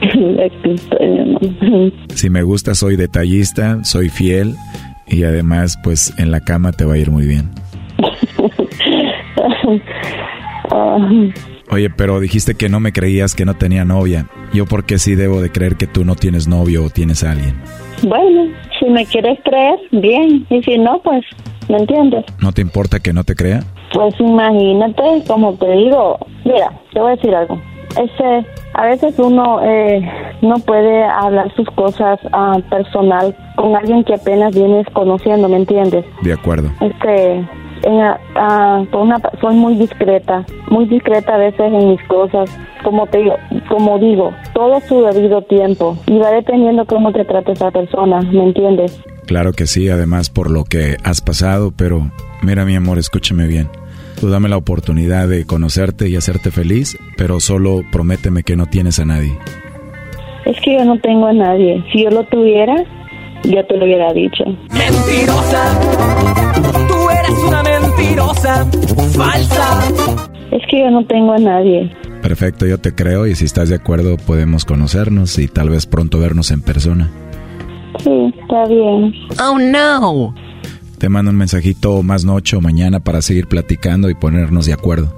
[2.14, 4.54] si me gusta, soy detallista, soy fiel
[5.06, 7.50] y además, pues en la cama te va a ir muy bien.
[11.70, 14.26] Oye, pero dijiste que no me creías que no tenía novia.
[14.54, 17.32] ¿Yo por qué sí debo de creer que tú no tienes novio o tienes a
[17.32, 17.56] alguien?
[18.02, 20.46] Bueno, si me quieres creer, bien.
[20.48, 21.24] Y si no, pues,
[21.68, 22.24] ¿me entiendes?
[22.40, 23.62] ¿No te importa que no te crea?
[23.92, 27.60] Pues imagínate, como te digo, mira, te voy a decir algo.
[27.98, 30.00] Este, a veces uno eh,
[30.42, 36.04] no puede hablar sus cosas uh, personal con alguien que apenas vienes conociendo, ¿me entiendes?
[36.22, 36.70] De acuerdo.
[36.80, 37.44] Este,
[37.82, 42.56] en, uh, una, soy muy discreta, muy discreta a veces en mis cosas.
[42.84, 43.34] Como te digo,
[43.68, 48.44] como digo, todo su debido tiempo y va dependiendo cómo te trate esa persona, ¿me
[48.44, 49.00] entiendes?
[49.26, 52.10] Claro que sí, además por lo que has pasado, pero
[52.42, 53.68] mira mi amor, escúchame bien.
[54.20, 58.98] Tú dame la oportunidad de conocerte y hacerte feliz, pero solo prométeme que no tienes
[58.98, 59.38] a nadie.
[60.44, 61.84] Es que yo no tengo a nadie.
[61.92, 62.74] Si yo lo tuviera,
[63.44, 64.44] ya te lo hubiera dicho.
[64.70, 65.80] Mentirosa,
[66.88, 68.66] tú eres una mentirosa,
[69.16, 69.88] falsa.
[70.50, 71.92] Es que yo no tengo a nadie.
[72.20, 76.18] Perfecto, yo te creo y si estás de acuerdo podemos conocernos y tal vez pronto
[76.18, 77.08] vernos en persona.
[78.02, 79.14] Sí, está bien.
[79.40, 80.34] Oh no.
[80.98, 85.12] Te mando un mensajito más noche o mañana para seguir platicando y ponernos de acuerdo.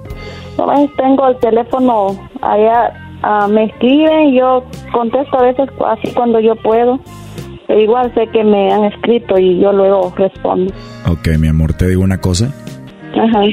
[0.57, 2.93] Nomás tengo el teléfono allá,
[3.23, 6.99] ah, me escriben, yo contesto a veces así cuando yo puedo.
[7.67, 10.73] Pero igual sé que me han escrito y yo luego respondo.
[11.07, 12.53] Ok, mi amor, te digo una cosa.
[13.15, 13.43] Ajá.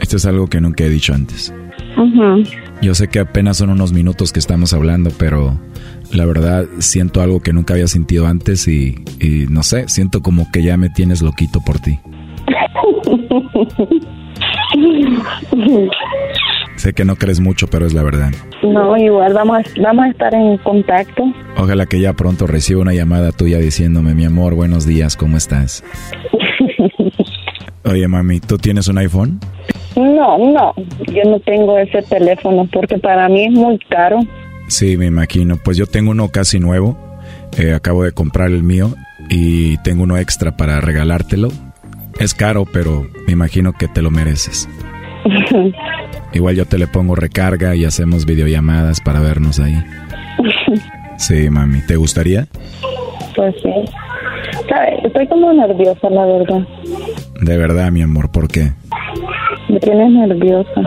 [0.00, 1.54] Esto es algo que nunca he dicho antes.
[1.96, 2.42] Ujú.
[2.80, 5.56] Yo sé que apenas son unos minutos que estamos hablando, pero
[6.12, 10.50] la verdad siento algo que nunca había sentido antes y, y no sé, siento como
[10.52, 11.98] que ya me tienes loquito por ti.
[16.76, 18.32] Sé que no crees mucho, pero es la verdad.
[18.62, 21.24] No, igual vamos a, vamos a estar en contacto.
[21.56, 25.84] Ojalá que ya pronto reciba una llamada tuya diciéndome, mi amor, buenos días, ¿cómo estás?
[27.84, 29.38] Oye, mami, ¿tú tienes un iPhone?
[29.96, 30.74] No, no,
[31.12, 34.20] yo no tengo ese teléfono porque para mí es muy caro.
[34.72, 35.58] Sí, me imagino.
[35.58, 36.96] Pues yo tengo uno casi nuevo.
[37.58, 38.94] Eh, acabo de comprar el mío
[39.28, 41.48] y tengo uno extra para regalártelo.
[42.18, 44.70] Es caro, pero me imagino que te lo mereces.
[46.32, 49.76] Igual yo te le pongo recarga y hacemos videollamadas para vernos ahí.
[51.18, 51.82] Sí, mami.
[51.86, 52.48] ¿Te gustaría?
[53.36, 53.70] Pues sí.
[54.68, 55.04] ¿Sabes?
[55.04, 56.66] Estoy como nerviosa, la verdad.
[57.42, 58.72] De verdad, mi amor, ¿por qué?
[59.68, 60.80] Me tienes nerviosa.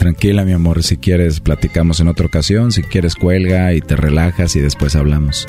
[0.00, 4.56] Tranquila, mi amor, si quieres platicamos en otra ocasión, si quieres cuelga y te relajas
[4.56, 5.46] y después hablamos.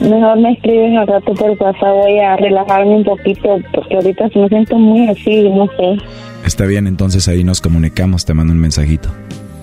[0.00, 1.96] Mejor me escribes al rato por WhatsApp.
[1.96, 6.00] Voy a relajarme un poquito porque ahorita me siento muy así, no sé.
[6.46, 9.08] Está bien, entonces ahí nos comunicamos, te mando un mensajito.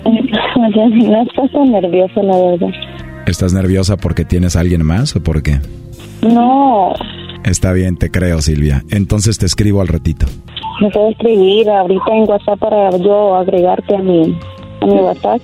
[0.58, 2.68] No estás tan nerviosa, la verdad.
[3.26, 5.58] ¿Estás nerviosa porque tienes a alguien más o por qué?
[6.20, 6.92] No,
[7.44, 8.84] Está bien, te creo, Silvia.
[8.90, 10.26] Entonces te escribo al ratito.
[10.80, 14.38] Me puedo escribir ahorita en WhatsApp para yo agregarte a mi,
[14.80, 15.40] a mi WhatsApp.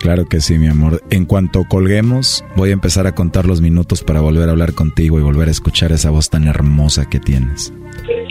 [0.00, 1.02] Claro que sí, mi amor.
[1.10, 5.18] En cuanto colguemos, voy a empezar a contar los minutos para volver a hablar contigo
[5.18, 7.72] y volver a escuchar esa voz tan hermosa que tienes.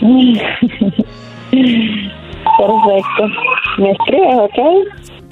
[2.60, 3.28] Perfecto.
[3.78, 4.58] Me escribes, ¿ok?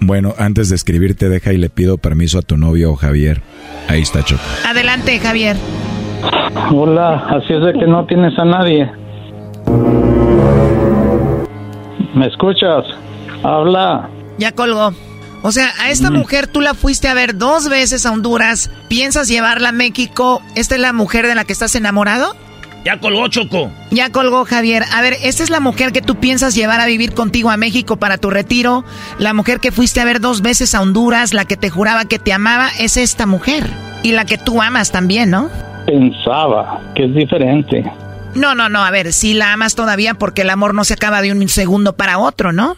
[0.00, 3.42] Bueno, antes de escribirte, deja y le pido permiso a tu novio Javier.
[3.88, 4.42] Ahí está Choco.
[4.66, 5.56] Adelante, Javier.
[6.72, 8.90] Hola, así es de que no tienes a nadie.
[12.14, 12.84] ¿Me escuchas?
[13.42, 14.08] Habla.
[14.38, 14.92] Ya colgó.
[15.42, 18.70] O sea, a esta mujer tú la fuiste a ver dos veces a Honduras.
[18.88, 20.42] ¿Piensas llevarla a México?
[20.56, 22.34] ¿Esta es la mujer de la que estás enamorado?
[22.84, 23.70] Ya colgó Choco.
[23.90, 24.84] Ya colgó Javier.
[24.94, 27.96] A ver, ¿esta es la mujer que tú piensas llevar a vivir contigo a México
[27.96, 28.84] para tu retiro?
[29.18, 32.18] La mujer que fuiste a ver dos veces a Honduras, la que te juraba que
[32.18, 33.64] te amaba, es esta mujer.
[34.02, 35.50] Y la que tú amas también, ¿no?
[35.86, 37.84] Pensaba que es diferente.
[38.34, 41.22] No, no, no, a ver, sí la amas todavía porque el amor no se acaba
[41.22, 42.76] de un segundo para otro, ¿no?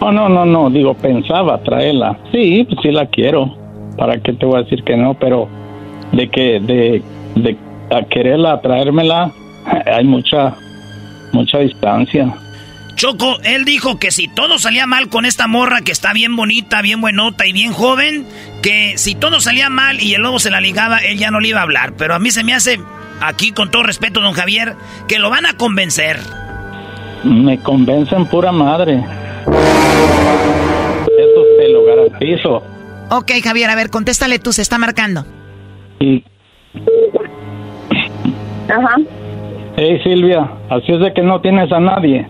[0.00, 2.18] No, no, no, no, digo, pensaba traerla.
[2.32, 3.56] Sí, pues sí la quiero.
[3.96, 5.14] ¿Para qué te voy a decir que no?
[5.14, 5.48] Pero
[6.12, 7.02] de que, de,
[7.36, 7.56] de
[7.90, 9.32] a quererla, traérmela,
[9.86, 10.54] hay mucha,
[11.32, 12.34] mucha distancia.
[12.96, 16.80] Choco, él dijo que si todo salía mal con esta morra que está bien bonita,
[16.80, 18.26] bien buenota y bien joven,
[18.62, 21.48] que si todo salía mal y el lobo se la ligaba, él ya no le
[21.48, 21.94] iba a hablar.
[21.96, 22.78] Pero a mí se me hace,
[23.20, 24.74] aquí con todo respeto, don Javier,
[25.08, 26.18] que lo van a convencer.
[27.24, 29.04] Me convencen pura madre.
[31.06, 32.62] Eso te lo garantizo.
[33.10, 35.24] Ok, Javier, a ver, contéstale tú, se está marcando.
[36.00, 36.24] Y,
[38.68, 38.96] Ajá.
[39.76, 42.26] hey Silvia, así es de que no tienes a nadie.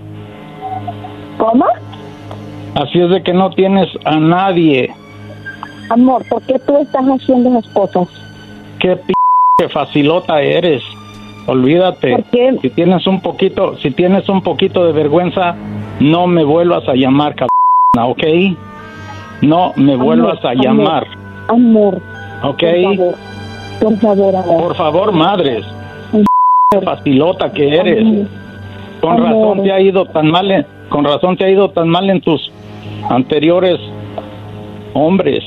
[1.39, 1.67] ¿Cómo?
[2.75, 4.93] Así es de que no tienes a nadie.
[5.91, 8.09] Amor, ¿por qué tú estás haciendo esas cosas?
[8.81, 9.13] Qué p
[9.69, 10.83] facilota eres.
[11.47, 12.25] Olvídate.
[12.63, 15.55] Si tienes un poquito, si tienes un poquito de vergüenza,
[16.01, 18.23] no me vuelvas a llamar, cabrona, ¿ok?
[19.43, 21.07] No me vuelvas a llamar,
[21.49, 22.01] Amor,
[22.43, 22.63] ¿ok?
[22.63, 23.15] por favor.
[23.81, 24.63] Por favor, amor.
[24.63, 25.65] Por favor, madres.
[26.85, 28.27] facilota que eres.
[29.01, 32.09] Con razón te ha ido tan mal, en- con razón te ha ido tan mal
[32.11, 32.51] en tus
[33.11, 33.79] anteriores
[34.95, 35.45] hombres.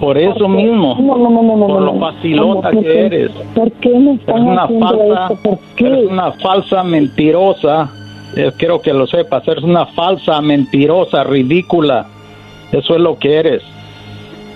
[0.00, 0.96] Por eso mismo.
[1.00, 2.00] No, no, no, no, no, por no, lo no.
[2.00, 3.30] facilota ¿por que eres.
[3.54, 5.42] ¿Por qué me estás Eres una haciendo falsa, esto?
[5.42, 5.86] ¿Por qué?
[5.86, 7.90] eres una falsa mentirosa.
[8.36, 12.06] Eh, quiero que lo sepas, eres una falsa mentirosa, ridícula.
[12.72, 13.62] Eso es lo que eres.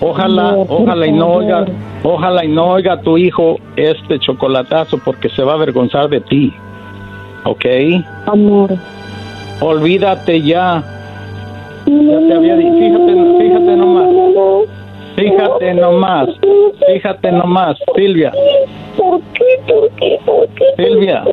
[0.01, 1.65] Ojalá, por ojalá y no oiga,
[2.03, 6.21] ojalá y no oiga a tu hijo este chocolatazo porque se va a avergonzar de
[6.21, 6.53] ti.
[7.45, 7.65] ¿Ok?
[8.25, 8.71] Amor.
[9.59, 10.83] Olvídate ya.
[11.85, 14.07] Ya te había dicho, fíjate, fíjate nomás.
[15.15, 16.29] Fíjate nomás,
[16.87, 18.31] fíjate nomás, Silvia.
[18.97, 19.43] ¿Por qué?
[19.67, 20.19] ¿Por qué?
[20.25, 20.65] ¿Por qué?
[20.77, 21.23] Silvia,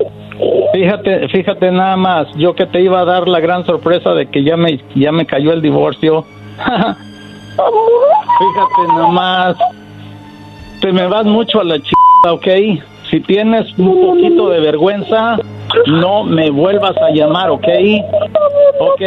[0.73, 4.43] fíjate, fíjate nada más, yo que te iba a dar la gran sorpresa de que
[4.43, 6.25] ya me, ya me cayó el divorcio.
[8.39, 9.57] fíjate nomás,
[10.81, 11.93] te me vas mucho a la ch...
[12.29, 12.47] ¿ok?
[13.11, 15.39] Si tienes un poquito de vergüenza,
[15.87, 17.69] no me vuelvas a llamar, ¿ok?
[18.81, 19.03] ¿Ok?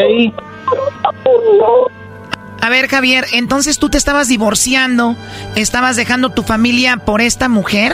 [2.61, 5.15] A ver, Javier, entonces tú te estabas divorciando,
[5.55, 7.93] estabas dejando tu familia por esta mujer.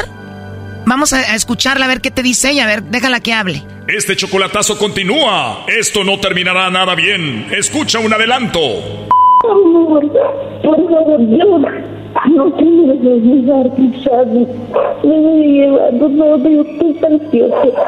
[0.86, 3.64] Vamos a, a escucharla a ver qué te dice ella, a ver, déjala que hable.
[3.88, 5.66] Este chocolatazo continúa.
[5.68, 7.48] Esto no terminará nada bien.
[7.52, 8.60] Escucha un adelanto.
[9.50, 10.12] Amor,
[10.62, 11.60] por favor, yo
[12.26, 13.08] no te me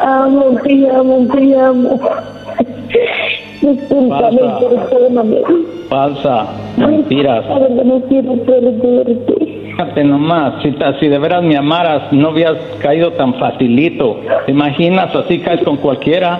[0.01, 1.99] amo, te amo, te amo.
[5.89, 7.45] Falsa, mentiras.
[7.85, 9.59] No quiero perderte.
[9.65, 14.19] Fíjate nomás, si, si de veras me amaras, no habías caído tan facilito.
[14.45, 15.15] ¿Te imaginas?
[15.15, 16.39] Así caes con cualquiera.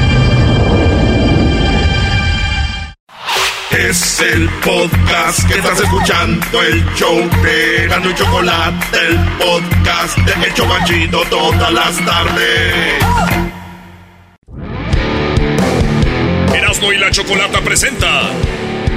[3.71, 10.45] Es el podcast que estás escuchando, el show de Erasmo y Chocolate, el podcast de
[10.45, 13.03] El Chobachito todas las tardes.
[16.53, 18.29] Erasno y la chocolata presenta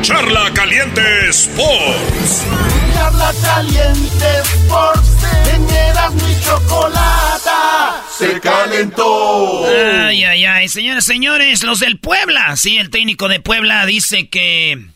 [0.04, 2.44] Charla Caliente Sports.
[2.92, 5.10] Charla caliente Sports,
[5.54, 9.64] en Erasmo y Chocolata se calentó.
[9.66, 12.54] Ay, ay, ay, señores, señores, los del Puebla.
[12.56, 14.88] Sí, el técnico de Puebla dice que.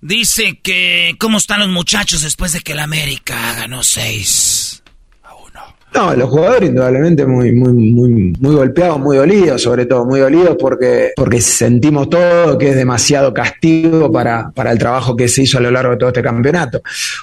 [0.00, 1.16] Dice que.
[1.18, 4.59] ¿Cómo están los muchachos después de que el América ganó seis?
[5.92, 11.10] No, los jugadores indudablemente muy, muy, muy, golpeados, muy dolidos, sobre todo, muy dolidos porque,
[11.16, 15.60] porque sentimos todo que es demasiado castigo para, para el trabajo que se hizo a
[15.60, 16.80] lo largo de todo este campeonato.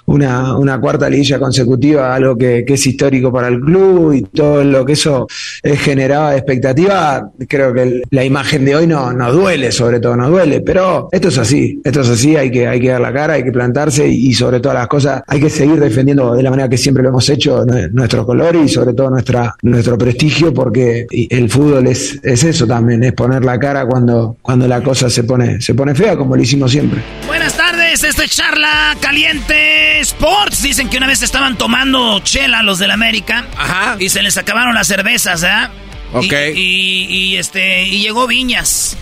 [0.07, 4.61] Una, una cuarta liguilla consecutiva, algo que, que es histórico para el club y todo
[4.65, 5.27] lo que eso
[5.63, 10.29] generaba de expectativa, creo que la imagen de hoy no, nos duele, sobre todo nos
[10.29, 13.33] duele, pero esto es así, esto es así, hay que, hay que dar la cara,
[13.35, 16.49] hay que plantarse y, y sobre todas las cosas hay que seguir defendiendo de la
[16.49, 20.53] manera que siempre lo hemos hecho nue- nuestros colores y sobre todo nuestra, nuestro prestigio
[20.53, 25.09] porque el fútbol es, es eso también, es poner la cara cuando, cuando la cosa
[25.09, 27.01] se pone, se pone fea como lo hicimos siempre.
[27.27, 30.61] Buenas tardes, esto es Charla Caliente Sports.
[30.63, 33.45] Dicen que una vez estaban tomando chela los del América.
[33.57, 33.95] Ajá.
[33.99, 35.69] Y se les acabaron las cervezas, ¿ah?
[36.13, 36.23] Ok.
[36.55, 38.97] Y, y- y, este, y llegó Viñas.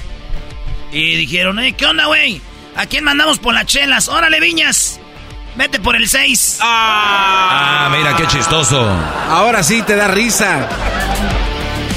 [0.91, 2.41] Y dijeron, "Eh, ¿qué onda, güey?
[2.75, 4.07] ¿A quién mandamos por las chelas?
[4.09, 4.99] Órale, Viñas.
[5.57, 6.59] Vete por el 6.
[6.61, 8.87] Ah, mira qué chistoso.
[9.29, 10.67] Ahora sí te da risa.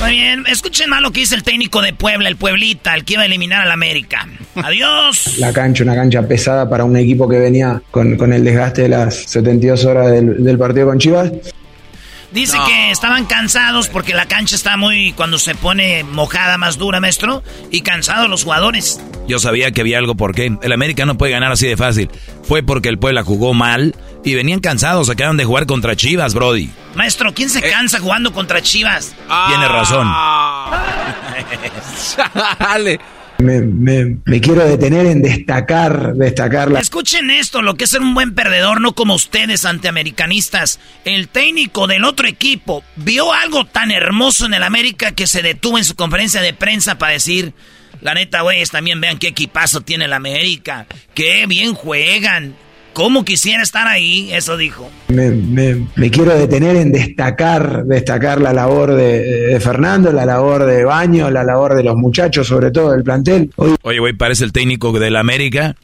[0.00, 3.14] Muy bien, escuchen más lo que dice el técnico de Puebla, el Pueblita, el que
[3.14, 4.28] iba a eliminar al América.
[4.54, 5.38] Adiós.
[5.38, 8.88] La cancha, una cancha pesada para un equipo que venía con, con el desgaste de
[8.90, 11.32] las 72 horas del, del partido con Chivas.
[12.30, 17.00] Dice que estaban cansados porque la cancha está muy, cuando se pone mojada, más dura,
[17.00, 19.00] maestro, y cansados los jugadores.
[19.26, 20.52] Yo sabía que había algo por qué.
[20.62, 22.10] El América no puede ganar así de fácil.
[22.42, 23.94] Fue porque el Puebla jugó mal
[24.24, 25.10] y venían cansados.
[25.10, 26.70] Acaban de jugar contra Chivas, Brody.
[26.94, 29.14] Maestro, ¿quién se cansa jugando contra Chivas?
[29.48, 30.06] Tiene razón.
[32.58, 33.00] Dale.
[33.38, 36.80] Me, me- me quiero detener en destacar, destacar la...
[36.80, 40.80] Escuchen esto, lo que es ser un buen perdedor, no como ustedes antiamericanistas.
[41.04, 45.78] El técnico del otro equipo vio algo tan hermoso en el América que se detuvo
[45.78, 47.52] en su conferencia de prensa para decir,
[48.00, 52.56] la neta, güeyes, también vean qué equipazo tiene el América, qué bien juegan,
[52.98, 54.90] cómo quisiera estar ahí, eso dijo.
[55.06, 60.64] Me, me- me quiero detener en destacar, destacar la labor de, de Fernando, la labor
[60.66, 63.52] de Baño, la labor de los muchachos, sobre todo del plantel.
[63.54, 65.76] Hoy Oye, güey, parece el técnico del América.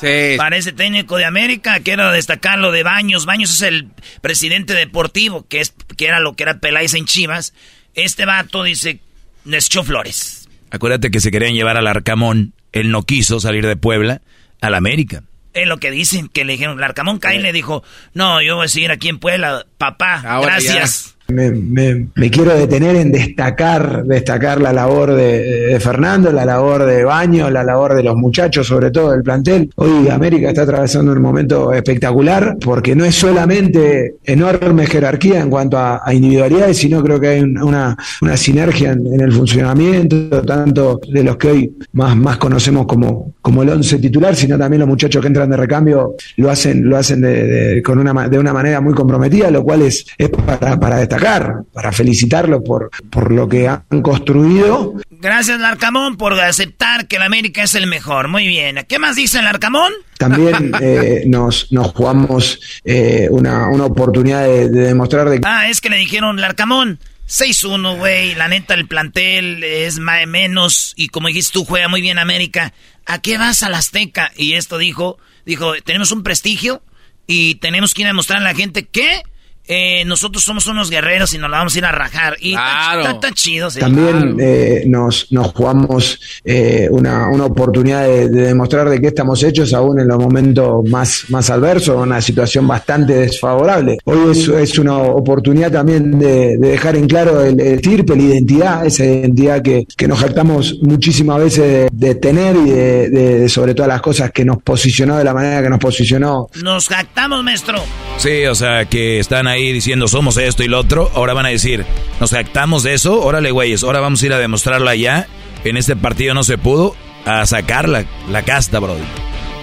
[0.00, 0.36] Sí.
[0.36, 3.26] Parece técnico de América, quiero destacar lo de Baños.
[3.26, 3.88] Baños es el
[4.20, 7.52] presidente deportivo, que, es, que era lo que era Peláez en Chivas.
[7.94, 9.00] Este vato dice,
[9.44, 10.48] les echó flores.
[10.70, 12.52] Acuérdate que se querían llevar al Arcamón.
[12.70, 14.22] Él no quiso salir de Puebla
[14.60, 15.24] al América.
[15.52, 17.82] Es lo que dicen, que le dijeron, Larcamón Caín le dijo,
[18.14, 21.16] no, yo voy a seguir aquí en Puebla, papá, Ahora gracias.
[21.30, 27.62] Me, quiero detener en destacar, destacar la labor de, Fernando, la labor de Baño, la
[27.64, 29.70] labor de los muchachos, sobre todo del plantel.
[29.76, 35.78] Hoy América está atravesando un momento espectacular porque no es solamente enorme jerarquía en cuanto
[35.78, 41.22] a, individualidades, sino creo que hay un- una, una sinergia en, el funcionamiento, tanto de
[41.22, 45.20] los que hoy más, más conocemos como, como el once titular, sino también los muchachos
[45.20, 48.80] que entran de recambio lo hacen, lo hacen de, de- con una, de una manera
[48.80, 53.68] muy comprometida, lo cual es, es para, para destacar, para felicitarlos por, por lo que
[53.68, 54.94] han construido.
[55.10, 58.28] Gracias, Larcamón, por aceptar que el América es el mejor.
[58.28, 58.84] Muy bien.
[58.88, 59.92] ¿Qué más dice el Larcamón?
[60.18, 65.68] También eh, nos, nos jugamos eh, una, una oportunidad de, de demostrar de que Ah,
[65.68, 66.98] es que le dijeron Larcamón.
[67.30, 68.34] 6-1, güey.
[68.34, 70.94] La neta, el plantel es más menos.
[70.96, 72.72] Y como dijiste tú, juega muy bien América.
[73.06, 74.32] ¿A qué vas a la Azteca?
[74.36, 76.82] Y esto dijo, dijo, tenemos un prestigio
[77.26, 79.22] y tenemos que ir a demostrar a la gente que
[79.66, 82.36] eh, nosotros somos unos guerreros y nos la vamos a ir a rajar.
[82.40, 83.78] Y está- está, está chido, sí.
[83.80, 89.42] También eh, nos, nos jugamos eh, una, una oportunidad de, de demostrar de qué estamos
[89.44, 93.98] hechos aún en los momentos más, más adversos, una situación bastante desfavorable.
[94.04, 98.22] Hoy es, es una oportunidad también de, de dejar en claro el, el estirpe, la
[98.22, 103.38] identidad, esa identidad que, que nos jactamos muchísimas veces de, de tener y de, de-
[103.40, 106.88] de sobre todas las cosas que nos posicionó de la manera que nos posicionó Nos
[106.88, 107.82] jactamos, maestro.
[108.18, 111.10] Sí, o sea, que están ahí diciendo somos esto y lo otro.
[111.14, 111.84] Ahora van a decir,
[112.20, 113.20] nos jactamos de eso.
[113.20, 115.26] Órale, güeyes, ahora vamos a ir a demostrarlo allá.
[115.64, 116.96] En este partido no se pudo.
[117.26, 118.96] A sacar la, la casta, bro.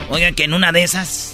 [0.10, 1.34] Oigan, que en una de esas.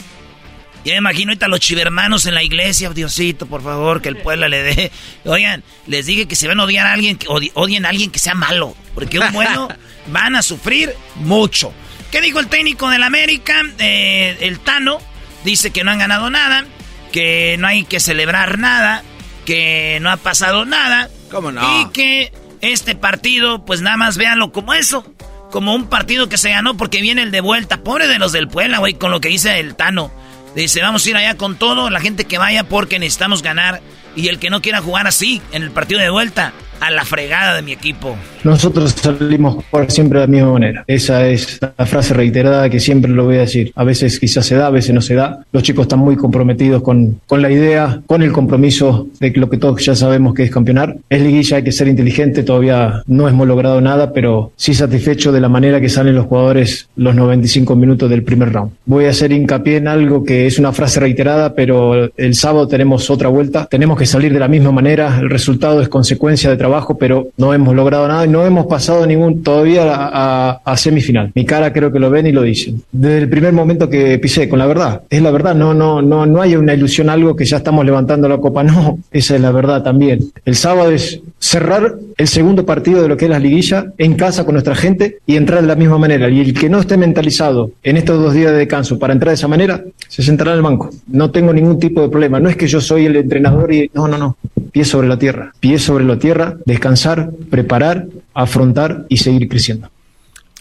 [0.85, 2.89] Ya me imagino ahorita los chivermanos en la iglesia.
[2.89, 4.91] Diosito, por favor, que el pueblo le dé.
[5.25, 8.09] Oigan, les dije que si van a odiar a alguien, que odi- odien a alguien
[8.09, 8.75] que sea malo.
[8.95, 9.67] Porque un bueno
[10.07, 11.73] van a sufrir mucho.
[12.11, 13.61] ¿Qué dijo el técnico del América?
[13.79, 14.99] Eh, el Tano
[15.43, 16.65] dice que no han ganado nada,
[17.13, 19.03] que no hay que celebrar nada,
[19.45, 21.09] que no ha pasado nada.
[21.31, 21.81] ¿Cómo no?
[21.81, 25.05] Y que este partido, pues nada más véanlo como eso.
[25.51, 27.83] Como un partido que se ganó porque viene el de vuelta.
[27.83, 30.11] Pobre de los del Puebla, güey, con lo que dice el Tano.
[30.55, 33.81] Dice, vamos a ir allá con todo, la gente que vaya porque necesitamos ganar.
[34.15, 36.51] Y el que no quiera jugar así en el partido de vuelta,
[36.83, 38.15] a la fregada de mi equipo.
[38.43, 40.83] Nosotros salimos siempre de la misma manera.
[40.85, 43.71] Esa es la frase reiterada que siempre lo voy a decir.
[43.75, 45.45] A veces quizás se da, a veces no se da.
[45.53, 49.57] Los chicos están muy comprometidos con, con la idea, con el compromiso de lo que
[49.57, 50.97] todos ya sabemos que es campeonar.
[51.09, 55.39] Es liguilla, hay que ser inteligente, todavía no hemos logrado nada, pero sí satisfecho de
[55.39, 58.73] la manera que salen los jugadores los 95 minutos del primer round.
[58.85, 63.09] Voy a hacer hincapié en algo que es una frase reiterada, pero el sábado tenemos
[63.09, 63.67] otra vuelta.
[63.69, 65.19] Tenemos que salir de la misma manera.
[65.19, 69.05] El resultado es consecuencia de trabajo, pero no hemos logrado nada y no hemos pasado
[69.05, 70.09] ningún todavía a,
[70.51, 71.31] a- a semifinal.
[71.35, 72.81] Mi cara creo que lo ven y lo dicen.
[72.91, 75.01] Desde el primer momento que pisé, con la verdad.
[75.09, 78.27] Es la verdad, no, no, no, no hay una ilusión, algo que ya estamos levantando
[78.27, 78.63] la copa.
[78.73, 80.19] No, esa es la verdad también.
[80.45, 84.45] El sábado es cerrar el segundo partido de lo que es la liguilla en casa
[84.45, 86.29] con nuestra gente y entrar de la misma manera.
[86.29, 89.35] Y el que no esté mentalizado en estos dos días de descanso para entrar de
[89.35, 90.89] esa manera, se sentará en el banco.
[91.07, 92.39] No tengo ningún tipo de problema.
[92.39, 93.91] No es que yo soy el entrenador y...
[93.93, 94.37] No, no, no.
[94.73, 95.53] Pie sobre la tierra.
[95.59, 99.89] Pie sobre la tierra, descansar, preparar, afrontar y seguir creciendo.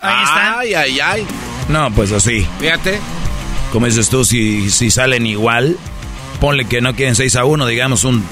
[0.00, 0.58] Ahí está.
[0.58, 1.26] Ay, ay, ay.
[1.68, 2.46] No, pues así.
[2.60, 3.00] Fíjate.
[3.72, 5.78] Como dices tú, si, si salen igual,
[6.40, 8.22] ponle que no queden 6 a 1, digamos un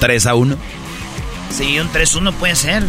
[0.00, 0.56] 3 a 1.
[1.50, 2.82] Sí, un 3-1 puede ser.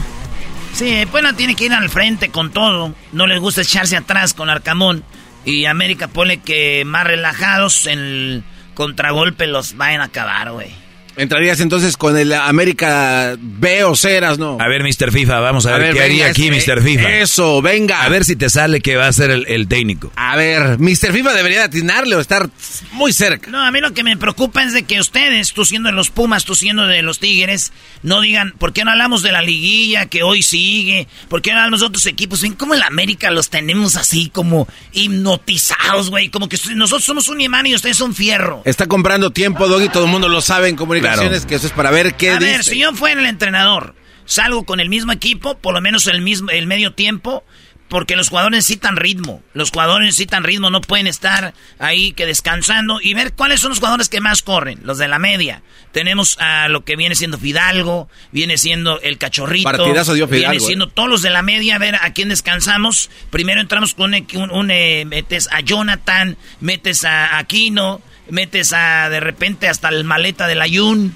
[0.74, 2.94] Sí, Puebla tiene que ir al frente con todo.
[3.12, 5.04] No les gusta echarse atrás con Arcamón.
[5.44, 8.44] Y América pone que más relajados en el
[8.74, 10.81] contragolpe los vayan a acabar, güey.
[11.18, 14.58] Entrarías entonces con el América B o Ceras, ¿no?
[14.60, 15.12] A ver, Mr.
[15.12, 16.82] FIFA, vamos a, ver, qué haría aquí ese- Mr.
[16.82, 17.10] FIFA.
[17.20, 18.04] Eso, venga.
[18.04, 20.12] A ver si te sale que va a ser el, el técnico.
[20.16, 21.12] A ver, Mr.
[21.12, 22.50] FIFA debería atinarle o estar
[22.94, 23.52] muy cerca.
[23.52, 26.10] No, a mí lo que me preocupa es de que ustedes, tú siendo de los
[26.10, 27.72] Pumas, tú siendo de los Tigres,
[28.04, 31.08] no digan, ¿por qué no hablamos de la liguilla que hoy sigue?
[31.30, 32.42] ¿Por qué no hablamos de otros equipos?
[32.42, 36.30] ¿Ven cómo el América los tenemos así como hipnotizados, güey?
[36.30, 38.62] Como que nosotros somos un imán y ustedes son fierro.
[38.66, 41.48] Está comprando tiempo, Doggy, todo el mundo lo sabe en Claro.
[41.48, 42.52] que eso es para ver qué A dice.
[42.52, 43.96] ver, si yo fuera el entrenador,
[44.26, 47.44] salgo con el mismo equipo, por lo menos el mismo, el medio tiempo,
[47.90, 49.44] porque los jugadores necesitan ritmo.
[49.54, 53.80] Los jugadores necesitan ritmo, no pueden estar ahí que descansando y ver cuáles son los
[53.80, 55.62] jugadores que más corren, los de la media.
[55.92, 60.66] Tenemos a lo que viene siendo Fidalgo, viene siendo el cachorrito, Partidazo dio viene Fidalgo,
[60.66, 60.92] siendo eh.
[60.94, 63.10] todos los de la media, a ver a quién descansamos.
[63.30, 68.02] Primero entramos con un, un- un, eh, metes a Jonathan, metes a Aquino,
[68.32, 71.16] metes a de repente hasta el maleta del Ayun,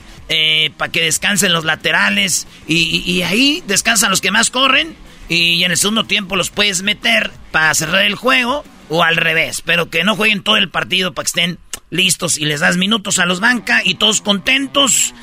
[0.77, 4.95] para que descansen los laterales y, ahí descansan los que más corren
[5.29, 9.61] y en el segundo tiempo los puedes meter para cerrar el juego o al revés,
[9.61, 11.59] pero que no jueguen todo el partido para que estén
[11.89, 15.13] listos y les das minutos a los banca y todos contentos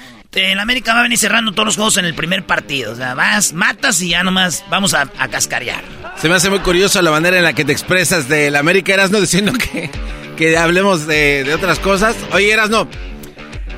[0.40, 2.92] el América va a venir cerrando todos los juegos en el primer partido.
[2.92, 5.84] O sea, vas, matas y ya nomás vamos a, a cascarear.
[6.16, 9.20] Se me hace muy curioso la manera en la que te expresas del América Erasno
[9.20, 9.90] diciendo que,
[10.36, 12.16] que hablemos de, de otras cosas.
[12.32, 12.88] Oye, Erasno,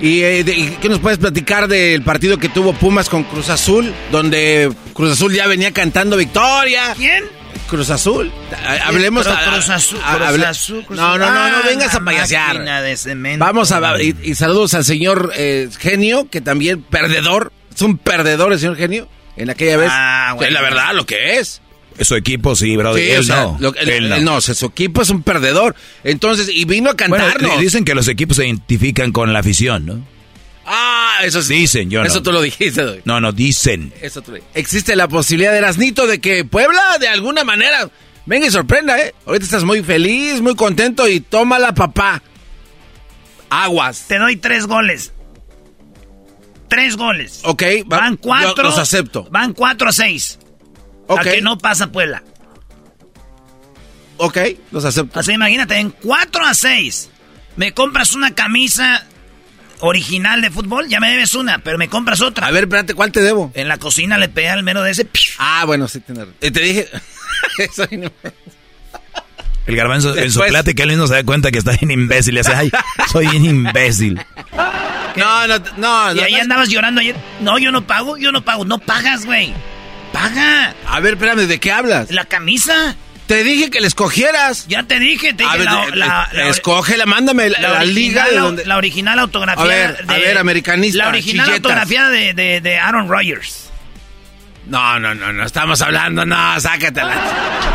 [0.01, 3.93] ¿y eh, de- qué nos puedes platicar del partido que tuvo Pumas con Cruz Azul?
[4.11, 6.95] Donde Cruz Azul ya venía cantando victoria.
[6.97, 7.25] ¿Quién?
[7.69, 8.31] Cruz Azul.
[8.67, 11.57] Ha- Hablemos Pero a- Cruz Azul, a- Cruz hable- Azul, Cruz No, no, no, no
[11.57, 12.55] Ah, vengas a payasear.
[12.55, 13.45] máquina de cemento.
[13.45, 18.53] Vamos a y, y saludos al señor eh, Genio, que también perdedor, es un perdedor
[18.53, 19.09] el señor Genio.
[19.37, 21.61] En aquella vez, Ah, es la verdad, lo que es.
[22.01, 22.95] Su equipo sí, bro.
[22.97, 23.57] Sí, él o sea, no.
[23.61, 24.17] lo- él, él no.
[24.17, 25.77] él no, o sea, su equipo es un perdedor.
[26.03, 27.61] Entonces, y vino a Bueno, cantarnos.
[27.61, 30.05] dicen que los equipos se identifican con la afición, ¿no?
[30.67, 31.55] ah, eso sí.
[31.55, 32.07] Dicen, yo no.
[32.07, 33.01] Eso tú lo dijiste, Doy.
[33.05, 33.93] No, no, dicen.
[34.01, 37.89] Eso tú lo- Existe la posibilidad de Erasnito de que Puebla, de alguna manera,
[38.27, 39.15] venga y sorprenda, ¿eh?
[39.27, 42.23] Ahorita estás muy feliz, muy contento y tómala, papá.
[43.51, 44.07] Aguas.
[44.09, 45.13] Te doy tres goles.
[46.69, 47.41] Tres goles.
[47.45, 47.63] Ok,
[47.93, 48.55] va- Van cuatro.
[48.57, 49.29] yo los acepto.
[49.31, 50.39] Van cuatro a seis.
[51.07, 51.21] Ok.
[51.21, 52.23] A que no pasa Puebla.
[54.17, 54.39] Ok,
[54.71, 55.23] los acepto.
[55.23, 57.11] Sea, imagínate, en 4 a 6
[57.57, 59.05] me compras una camisa
[59.81, 62.47] original de fútbol, ya me debes una, pero me compras otra.
[62.47, 63.51] A ver, espérate, ¿cuál te debo?
[63.55, 65.07] En la cocina le pegué al mero de ese.
[65.39, 66.35] Ah, bueno, sí, razón.
[66.41, 66.89] Eh, Te dije...
[67.59, 68.11] Eso no-
[69.67, 72.37] El garbanzo en su Después- plática él mismo se da cuenta que está bien imbécil.
[72.37, 72.71] Y hace, ay,
[73.11, 74.21] soy bien imbécil.
[75.17, 76.13] No, no, no.
[76.13, 76.41] Y no, ahí no.
[76.43, 77.17] andabas llorando ayer.
[77.41, 78.65] No, yo no pago, yo no pago.
[78.65, 79.53] No pagas, güey.
[80.15, 80.75] Paga.
[80.87, 82.11] A ver, espérame, ¿de qué hablas?
[82.11, 82.95] La camisa.
[83.27, 84.67] Te dije que la escogieras.
[84.69, 87.69] Ya te dije, te A dije la, eh, la- eh, la- escógela, mándame la, la
[87.71, 88.65] la liga de donde...
[88.65, 91.65] la original autografía A ver, a de- ver, americanista, La original chilletas.
[91.71, 93.71] autografía de, de, de Aaron Rodgers.
[94.67, 97.15] No, no, no, no, estamos hablando, no, sácatela.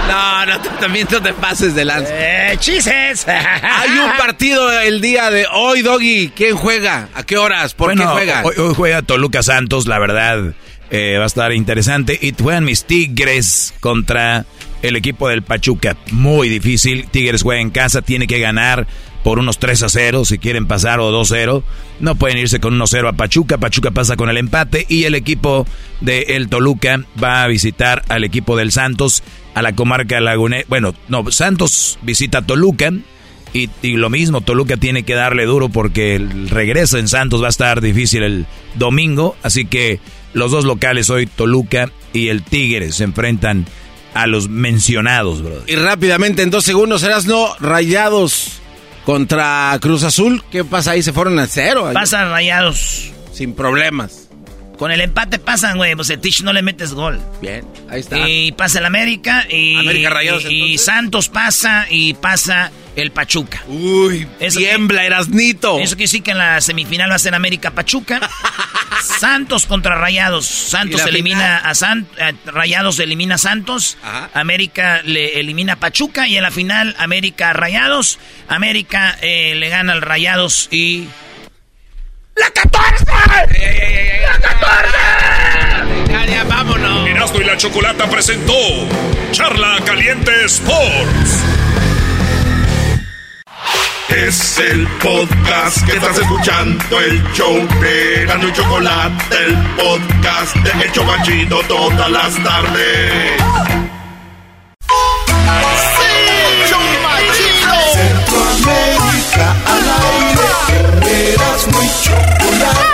[0.08, 2.10] No, no, también no te pases de lanza.
[2.14, 3.28] Eh, chises.
[3.28, 6.32] Hay un partido el día de hoy, Doggy.
[6.36, 7.10] ¿Quién juega?
[7.14, 7.74] ¿A qué horas?
[7.76, 8.42] ¿Por bueno, qué juega?
[8.44, 10.54] Hoy, hoy juega Toluca Santos, la verdad.
[10.92, 12.18] Eh, va a estar interesante.
[12.22, 14.46] Y juegan mis Tigres contra
[14.82, 15.98] el equipo del Pachuca.
[16.12, 17.08] Muy difícil.
[17.10, 18.88] Tigres juega en casa, tiene que ganar
[19.24, 21.64] por unos 3 a 0 si quieren pasar o 2 0.
[22.00, 23.58] No pueden irse con 1 0 a Pachuca.
[23.58, 25.66] Pachuca pasa con el empate y el equipo
[26.02, 30.66] de Toluca va a visitar al equipo del Santos a la comarca lagunera.
[30.70, 32.92] Bueno, no, Santos visita Toluca.
[33.52, 37.48] Y, y lo mismo, Toluca tiene que darle duro porque el regreso en Santos va
[37.48, 38.46] a estar difícil el
[38.76, 39.36] domingo.
[39.42, 40.00] Así que
[40.34, 43.66] los dos locales hoy, Toluca y el Tigres, se enfrentan
[44.14, 45.64] a los mencionados, bro.
[45.68, 48.60] Y rápidamente, en dos segundos, serás no rayados
[49.06, 50.44] contra Cruz Azul.
[50.52, 51.04] ¿Qué pasa ahí?
[51.04, 51.90] Se fueron a cero.
[51.94, 53.12] Pasan rayados.
[53.32, 54.29] Sin problemas.
[54.80, 55.94] Con el empate pasan, güey.
[55.94, 57.20] Pues el Tich no le metes gol.
[57.42, 58.30] Bien, ahí está.
[58.30, 60.78] Y pasa el América y, América Rayados, y.
[60.78, 63.62] Santos pasa y pasa el Pachuca.
[63.68, 65.80] Uy, Eso tiembla, Erasnito.
[65.80, 68.22] Eso quiere decir que en la semifinal va a ser América Pachuca.
[69.04, 70.46] Santos contra Rayados.
[70.46, 73.98] Santos ¿Y la elimina a San, eh, Rayados elimina a Santos.
[74.34, 78.18] América le elimina a Pachuca y en la final América Rayados.
[78.48, 81.10] América eh, le gana al Rayados y
[82.40, 83.06] ¡La 14!
[83.06, 86.12] ¡La 14!
[86.12, 87.08] Ya, ya, vámonos.
[87.08, 88.54] Erasmo y la Chocolata presentó
[89.32, 91.44] Charla Caliente Sports.
[94.10, 100.84] Es el podcast que estás escuchando, el show de Erasmo y Chocolate, el podcast de
[100.84, 103.42] El Chobachito todas las tardes.
[107.94, 109.89] Centroamérica al aire.
[111.60, 112.90] Erasmo y chocolate.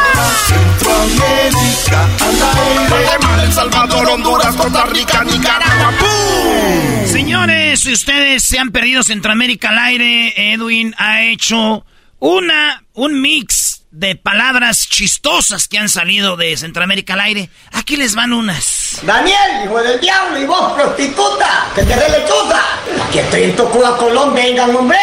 [0.48, 3.04] Centroamérica al aire.
[3.04, 5.94] Guatemala, El Salvador, Honduras, Costa Rica, Nicaragua.
[6.00, 7.06] ¡Pum!
[7.08, 11.86] Señores, si ustedes se han perdido Centroamérica al aire, Edwin ha hecho
[12.20, 17.50] una, un mix de palabras chistosas que han salido de Centroamérica al aire.
[17.72, 19.00] Aquí les van unas.
[19.04, 22.62] Daniel, hijo del diablo, y vos, prostituta, que te dé lechuza.
[23.08, 24.98] Aquí estoy en Tocuba, Colón, vengan, hombre.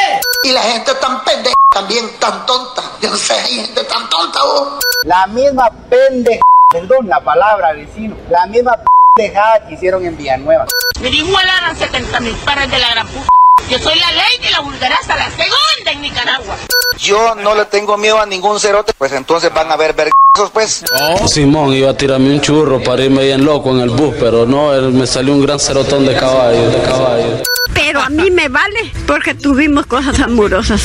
[0.44, 2.82] Y la gente tan pendeja, también tan tonta.
[3.00, 4.80] Yo no sé, hay gente tan tonta, vos.
[5.04, 6.40] La misma pendeja,
[6.70, 8.76] perdón la palabra, vecino, la misma
[9.14, 10.66] pendejada que hicieron en Villanueva.
[11.00, 13.28] Me igualaran 70 mil pares de la gran puta.
[13.68, 16.56] Yo soy la ley de la vulgaraza, la segunda en Nicaragua.
[16.98, 20.21] Yo no le tengo miedo a ningún cerote, pues entonces van a ver vergazos,
[20.52, 20.84] pues.
[21.26, 24.74] Simón iba a tirarme un churro para irme bien loco en el bus, pero no,
[24.74, 27.42] él me salió un gran cerotón de caballo, de caballo.
[27.74, 30.82] Pero a mí me vale porque tuvimos cosas amorosas.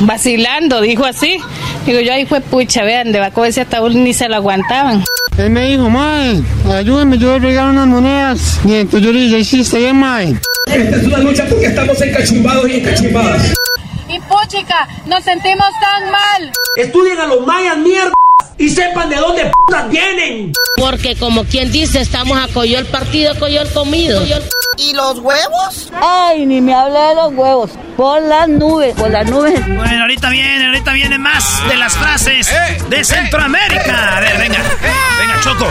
[0.00, 1.38] Vacilando, dijo así.
[1.86, 5.04] Digo yo, ahí fue pucha, vean, de con ese ataúd ni se lo aguantaban.
[5.36, 6.42] Él me dijo, mae,
[6.72, 8.60] ayúdame, yo voy a regalar unas monedas.
[8.64, 10.36] Y entonces yo le dije, sí, está bien, mae.
[10.66, 13.54] Esta es una lucha porque estamos encachumbados y encachumbadas.
[14.08, 16.52] Y puchica, nos sentimos tan mal.
[16.76, 18.12] Estudien a los mayas, mierda.
[18.58, 20.52] Y sepan de dónde putas vienen.
[20.76, 24.22] Porque como quien dice, estamos a coyol partido, coyol comido.
[24.76, 25.92] ¿Y los huevos?
[26.00, 27.70] Ay, ni me hable de los huevos.
[27.96, 29.54] Por las nubes, por las nubes.
[29.66, 32.52] Bueno, ahorita viene, ahorita viene más de las frases
[32.88, 34.16] de Centroamérica.
[34.16, 34.58] A ver, venga.
[35.18, 35.66] Venga, Choco.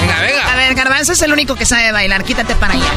[0.00, 0.52] Venga, venga.
[0.52, 2.24] A ver, Garbanzo es el único que sabe bailar.
[2.24, 2.92] Quítate para allá.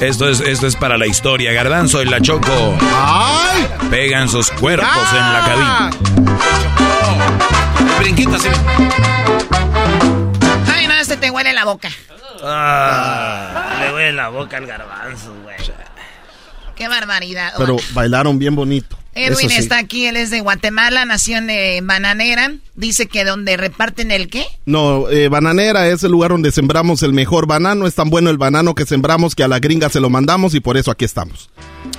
[0.00, 1.52] Esto es, esto es para la historia.
[1.52, 3.66] Garbanzo y la Choco ¡Ay!
[3.90, 5.90] pegan sus cuerpos en la cabina.
[8.00, 8.48] Brinquito así.
[10.72, 11.90] Ay, no, este te huele la boca.
[12.42, 15.56] Ah, le huele la boca al garbanzo, güey.
[16.76, 17.54] Qué barbaridad.
[17.58, 18.96] Pero bailaron bien bonito.
[19.14, 19.56] Edwin sí.
[19.56, 22.52] está aquí, él es de Guatemala, nación de bananera.
[22.76, 24.46] Dice que donde reparten el qué?
[24.64, 27.88] No, eh, Bananera es el lugar donde sembramos el mejor banano.
[27.88, 30.60] Es tan bueno el banano que sembramos que a la gringa se lo mandamos y
[30.60, 31.50] por eso aquí estamos.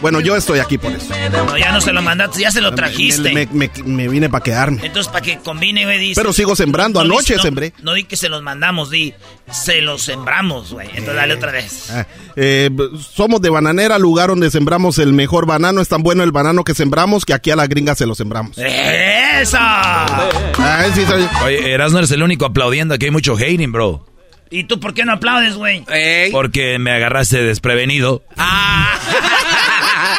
[0.02, 1.14] Bueno, yo estoy aquí por eso.
[1.32, 3.34] No, ya no se lo mandaste, ya se lo trajiste.
[3.34, 4.86] Me, me- me vine para quedarme.
[4.86, 6.20] Entonces, para que combine, güey, dice.
[6.22, 7.00] Pero sigo sembrando.
[7.04, 7.74] No, Anoche no, sembré.
[7.82, 9.14] No di que se los mandamos, di.
[9.52, 10.88] Se los sembramos, güey.
[10.90, 11.90] Entonces, dale otra vez.
[11.92, 12.06] Ah,
[12.36, 12.70] eh,
[13.14, 15.82] somos de Bananera, lugar donde sembramos el mejor banano.
[15.82, 18.58] Es tan bueno el banano que sembramos que aquí a la gringa se lo sembramos.
[18.58, 20.06] ¡Esa!
[20.58, 22.94] Ah, sí, soy- Oye, Erasmo eres el único aplaudiendo.
[22.96, 24.06] Aquí hay mucho hating, bro.
[24.52, 25.86] ¿Y tú por qué no aplaudes, güey?
[26.32, 28.24] Porque me agarraste desprevenido.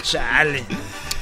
[0.03, 0.65] Chale.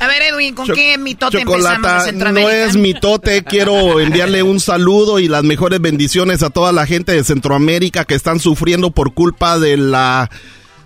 [0.01, 3.43] A ver, Edwin, ¿con Cho- qué mitote empezamos Chocolata, no es mitote.
[3.43, 8.15] Quiero enviarle un saludo y las mejores bendiciones a toda la gente de Centroamérica que
[8.15, 10.31] están sufriendo por culpa de la.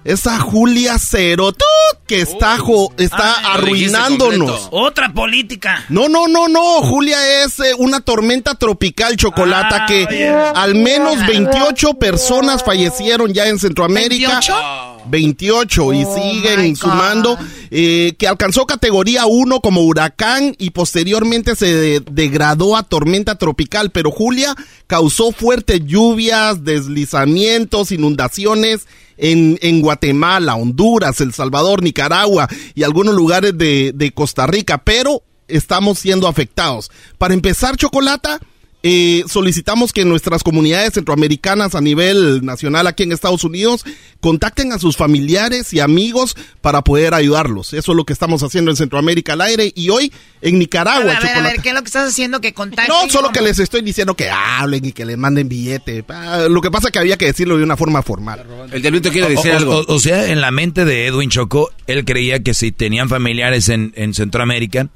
[0.05, 1.65] Esa Julia Cerotú
[2.07, 4.69] que está, jo- está Ah, arruinándonos.
[4.73, 5.85] Otra política.
[5.89, 6.83] No, no, no, no.
[6.83, 13.47] Julia es eh, una tormenta tropical chocolata Ah, que al menos 28 personas fallecieron ya
[13.49, 14.41] en Centroamérica.
[14.41, 14.83] ¿28?
[15.07, 17.37] 28 y Oh, siguen sumando,
[17.71, 23.91] eh, que alcanzó categoría 1 como huracán y posteriormente se de- degradó a tormenta tropical,
[23.91, 24.55] pero Julia
[24.87, 33.57] causó fuertes lluvias, deslizamientos, inundaciones en, en Guatemala, Honduras, El Salvador, Nicaragua y algunos lugares
[33.57, 36.91] de, de Costa Rica, pero estamos siendo afectados.
[37.19, 38.41] Para empezar, Chocolata,
[38.85, 43.85] eh, solicitamos que nuestras comunidades centroamericanas a nivel nacional aquí en Estados Unidos
[44.21, 47.73] contacten a sus familiares y amigos para poder ayudarlos.
[47.75, 51.05] Eso es lo que estamos haciendo en Centroamérica al aire y hoy en A Nicaragua.
[51.05, 52.93] ver, a ver, a ver, ¿qué es lo que estás haciendo que contacten?
[52.93, 56.05] No, solo que les estoy diciendo que hablen y que les manden billete.
[56.09, 58.45] Ah, Lo que pasa es que había que decirlo de una forma formal.
[58.73, 59.77] El diablito quiere decir o- algo.
[59.79, 63.69] o- o sea, en la mente de Edwin Choco, él creía que si tenían familiares
[63.69, 64.89] en, en Centroamérica,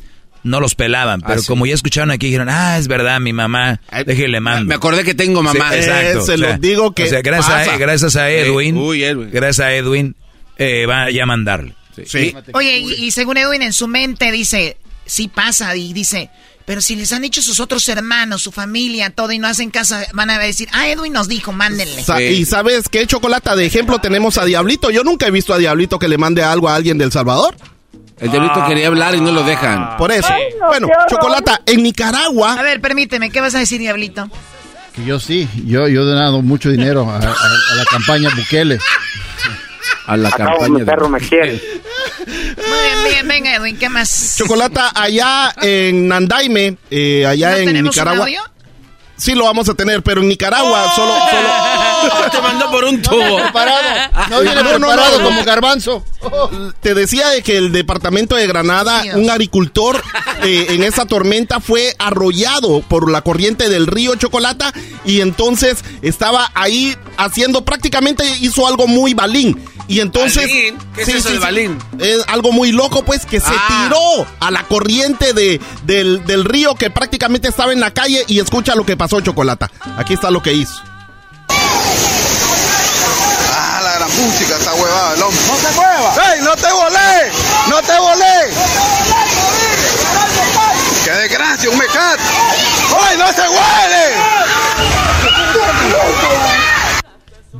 [0.46, 1.20] no los pelaban.
[1.20, 1.46] Pero Ah, sí.
[1.46, 4.66] como ya escucharon aquí, dijeron, ah, es verdad, mi mamá, déjele mando.
[4.68, 5.70] Me acordé que tengo mamá.
[5.72, 6.08] Sí, exacto.
[6.08, 7.74] Eh, se o sea, los digo que O sea, gracias, pasa.
[7.74, 9.30] a, gracias a Eh, Edwin, uy, Edwin.
[9.30, 10.16] gracias a Edwin,
[10.58, 11.74] eh, va ya a mandarle.
[12.06, 12.34] Sí.
[12.52, 16.28] Oye, y, y según Edwin en su mente dice, sí pasa, y dice,
[16.66, 19.96] pero si les han dicho sus otros hermanos, su familia, todo, y no hacen caso,
[20.12, 22.02] van a decir, ah, Edwin nos dijo, mándenle.
[22.02, 22.20] Sa-.
[22.20, 24.90] Y sabes qué, Chocolata, de ejemplo tenemos a Diablito.
[24.90, 27.56] Yo nunca he visto a Diablito que le mande algo a alguien del Salvador.
[28.18, 29.96] El diablito quería hablar y no lo dejan.
[29.98, 30.28] Por eso.
[30.68, 32.54] bueno, Chocolata, en Nicaragua...
[32.54, 34.28] A ver, permíteme, ¿qué vas a decir, Diablito?
[34.94, 38.78] Que yo sí, yo, yo he donado mucho dinero a, a- a la campaña Bukele.
[40.06, 40.84] A la campaña.
[40.84, 41.60] de- me quiere.
[42.26, 42.34] Muy
[42.64, 44.36] bien, bien, venga, Edwin, ¿qué más?
[44.38, 48.24] Chocolata, allá en Nandaime, eh, allá ¿No en tenemos un Nicaragua.
[48.24, 48.40] audio?
[49.18, 51.48] Sí lo vamos a tener, pero en Nicaragua solo, solo.
[52.30, 53.36] Te mandó por un tubo.
[53.36, 53.82] Preparado.
[54.30, 55.24] No viene No, no, no, preparado no.
[55.24, 56.04] como garbanzo.
[56.80, 59.16] Te decía de que el departamento de Granada, Dios.
[59.16, 60.02] un agricultor
[60.42, 64.72] eh, en esa tormenta fue arrollado por la corriente del río Chocolata
[65.04, 69.62] y entonces estaba ahí haciendo prácticamente hizo algo muy balín.
[69.88, 70.42] Y entonces.
[70.42, 70.78] ¿Balín?
[70.96, 71.78] ¿Qué es eso de balín?
[72.00, 73.84] Es algo muy loco, pues, que se Ah.
[73.86, 78.40] tiró a la corriente de, del, del río que prácticamente estaba en la calle y
[78.40, 79.70] escucha lo que pasó, Chocolata.
[79.96, 80.74] Aquí está lo que hizo.
[84.16, 85.40] Música, esta huevada, el hombre.
[85.46, 86.14] ¡No se mueva!
[86.32, 87.32] ¡Ey, no te volé!
[87.66, 88.54] ¡No te volé!
[91.04, 92.22] ¡Qué desgracia, un mecate!
[93.08, 94.35] ¡Ay, no se huele!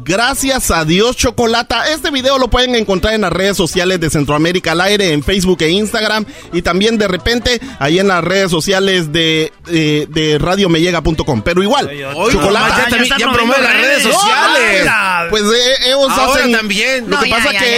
[0.07, 1.89] Gracias a Dios, Chocolata.
[1.91, 5.59] Este video lo pueden encontrar en las redes sociales de Centroamérica al aire, en Facebook
[5.63, 6.25] e Instagram.
[6.53, 11.43] Y también de repente ahí en las redes sociales de, eh, de radiomellega.com.
[11.43, 12.87] Pero igual, Oye, Chocolata.
[12.89, 14.91] mamá, ya promueve las redes sociales.
[15.29, 16.53] Pues eh, ellos Ahora hacen.
[16.53, 17.11] también.
[17.11, 17.77] Lo No, que ya, pasa es que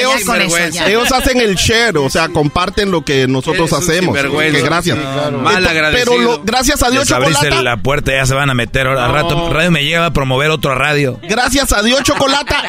[0.91, 4.15] ellos, hacen el share, o sea, comparten lo que nosotros hacemos.
[4.15, 4.99] Que gracias.
[4.99, 5.39] Sí, claro.
[5.39, 6.13] Mal Ento- agradecido.
[6.15, 7.63] Pero lo- gracias a Dios, Les abriste Chocolata.
[7.63, 8.87] la puerta, ya se van a meter.
[8.87, 11.19] Ahora, rato, Radio me llega a promover otro radio.
[11.23, 12.18] Gracias a Dios, Chocolata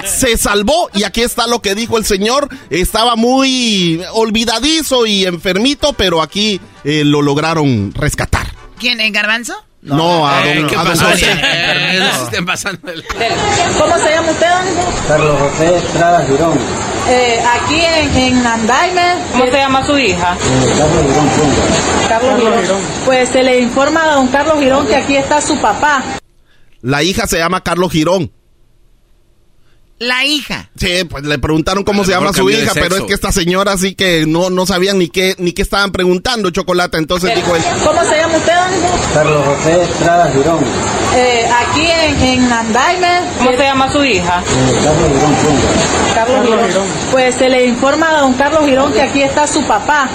[0.06, 0.90] se salvó.
[0.94, 2.50] Y aquí está lo que dijo el señor.
[2.70, 8.54] Estaba muy olvidadizo y enfermito, pero aquí eh, lo lograron rescatar.
[8.80, 9.54] ¿Quién, el garbanzo?
[9.82, 11.06] No, a don, ¿qué a don pasó?
[11.06, 11.32] José.
[11.32, 14.82] Eh, no se estén pasando el- ¿Cómo se llama usted, amigo?
[15.08, 16.60] Carlos José Estrada Girón.
[17.08, 19.16] Eh, aquí en, en Andaime.
[19.32, 20.38] ¿Cómo se llama su hija?
[20.78, 21.30] Carlos Girón.
[22.10, 22.82] Carlos Girón.
[23.06, 26.04] Pues se le informa a don Carlos Girón que aquí está su papá.
[26.82, 28.32] La hija se llama Carlos Girón.
[30.00, 30.70] La hija.
[30.78, 33.96] Sí, pues le preguntaron cómo se llama su hija, pero es que esta señora sí
[33.96, 36.98] que no, no sabían ni qué, ni qué estaban preguntando, Chocolata.
[36.98, 38.88] Entonces dijo él, ¿Cómo se llama usted, amigo?
[39.14, 40.60] Carlos José Estrada Girón.
[41.16, 43.20] Eh, aquí en, en Andaime.
[43.40, 44.42] ¿Cómo se llama su hija?
[44.84, 45.36] Carlos Girón.
[46.16, 46.88] Carlos Girón.
[47.12, 50.10] Pues se le informa a don Carlos Girón que aquí está su papá.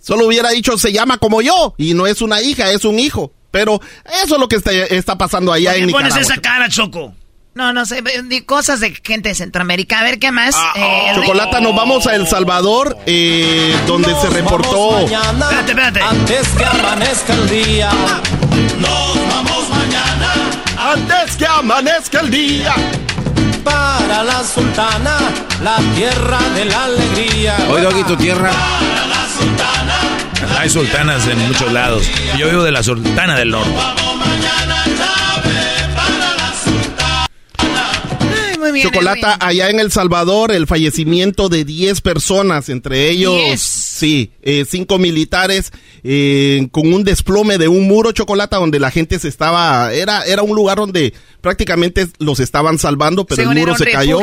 [0.00, 3.32] solo hubiera dicho se llama como yo y no es una hija, es un hijo.
[3.50, 3.80] Pero
[4.22, 6.32] eso es lo que está, está pasando allá en ¿Qué pones Nicaragua.
[6.34, 7.14] esa cara, Choco?
[7.58, 8.04] No, no sé,
[8.46, 9.98] cosas de gente de Centroamérica.
[9.98, 10.54] A ver, ¿qué más?
[10.76, 15.00] Eh, Chocolata, nos vamos a El Salvador, eh, donde se reportó.
[15.00, 16.00] Espérate, espérate.
[16.00, 17.90] Antes que amanezca el día.
[18.78, 20.92] Nos vamos mañana.
[20.92, 22.74] Antes que amanezca el día.
[23.64, 25.18] Para la sultana,
[25.60, 27.56] la tierra de la alegría.
[27.72, 28.52] Oye, Doggy, tu tierra.
[30.60, 32.08] Hay sultanas en muchos lados.
[32.36, 34.07] Yo vivo de la sultana del norte.
[38.70, 39.48] Muy bien, Chocolata, Edwin.
[39.48, 43.60] allá en El Salvador, el fallecimiento de 10 personas, entre ellos, Diez.
[43.60, 45.72] sí, eh, cinco militares,
[46.02, 50.42] eh, con un desplome de un muro, Chocolata, donde la gente se estaba, era, era
[50.42, 54.20] un lugar donde prácticamente los estaban salvando, pero Según el muro se cayó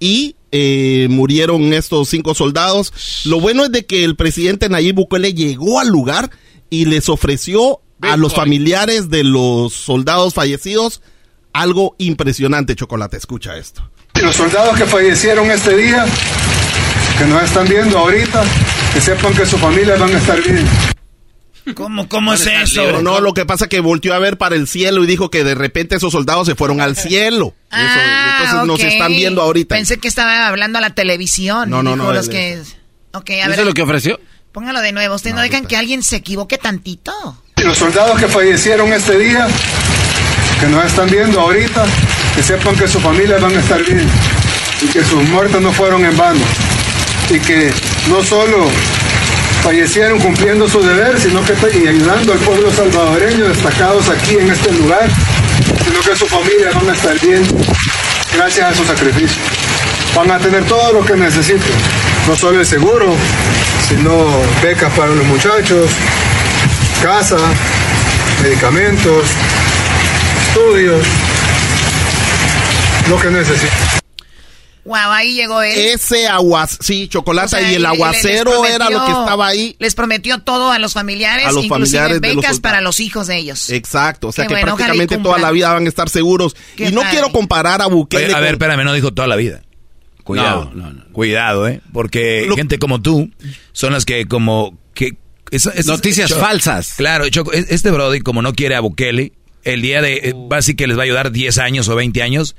[0.00, 2.92] y eh, murieron estos cinco soldados.
[3.24, 6.30] Lo bueno es de que el presidente Nayib Bukele llegó al lugar
[6.70, 11.02] y les ofreció a los familiares de los soldados fallecidos
[11.52, 13.16] algo impresionante, Chocolate.
[13.16, 13.87] Escucha esto.
[14.22, 16.04] Los soldados que fallecieron este día,
[17.18, 18.42] que nos están viendo ahorita,
[18.92, 20.66] que sepan que sus familias van a estar bien.
[21.74, 23.02] ¿Cómo, cómo es Pero eso?
[23.02, 25.44] no, lo que pasa es que volteó a ver para el cielo y dijo que
[25.44, 27.54] de repente esos soldados se fueron al cielo.
[27.70, 28.86] Eso, Ah, entonces nos ok.
[28.86, 29.74] están viendo ahorita.
[29.74, 31.68] Pensé que estaba hablando a la televisión.
[31.68, 32.62] No, no, Dijo no, Los que...
[33.12, 33.58] Ok, a ¿Eso ver.
[33.60, 34.18] es lo que ofreció?
[34.52, 35.14] Póngalo de nuevo.
[35.16, 37.12] Ustedes no, dejan que alguien se equivoque tantito.
[37.62, 39.46] Los soldados que fallecieron este día,
[40.60, 41.84] que nos están viendo ahorita,
[42.34, 44.08] que sepan que sus familias van a estar bien
[44.80, 46.40] y que sus muertes no fueron en vano
[47.30, 47.70] y que
[48.08, 48.68] no solo
[49.62, 54.72] fallecieron cumpliendo su deber, sino que y ayudando al pueblo salvadoreño destacados aquí en este
[54.72, 55.08] lugar,
[55.84, 57.42] sino que sus familias van a estar bien
[58.34, 59.42] gracias a su sacrificio.
[60.14, 61.76] Van a tener todo lo que necesiten,
[62.26, 63.14] no solo el seguro,
[63.88, 65.90] sino becas para los muchachos,
[67.02, 67.36] casa,
[68.42, 69.26] medicamentos,
[70.48, 71.06] estudios,
[73.08, 73.70] lo que necesiten.
[74.84, 75.76] Wow, ahí llegó él.
[75.76, 79.76] Ese aguas, sí, chocolate O sea, y el aguacero era lo que estaba ahí.
[79.80, 82.98] Les prometió todo a los familiares, A los inclusive familiares de los becas para los
[82.98, 83.68] hijos de ellos.
[83.68, 86.56] Exacto, o sea Qué que bueno, prácticamente toda la vida van a estar seguros.
[86.74, 87.12] Qué y no padre.
[87.12, 89.60] quiero comparar a Bukele Oye, a ver, con- espérame, no dijo toda la vida.
[90.24, 91.80] Cuidado, No, no, cuidado, ¿eh?
[91.92, 93.30] Porque Lo- gente como tú
[93.72, 95.18] son las que como que
[95.86, 96.94] Noticias falsas.
[96.96, 99.32] Claro, Choco, este Brody como no quiere a Bukele,
[99.64, 102.56] el día de eh, decir que les va a ayudar 10 años o 20 años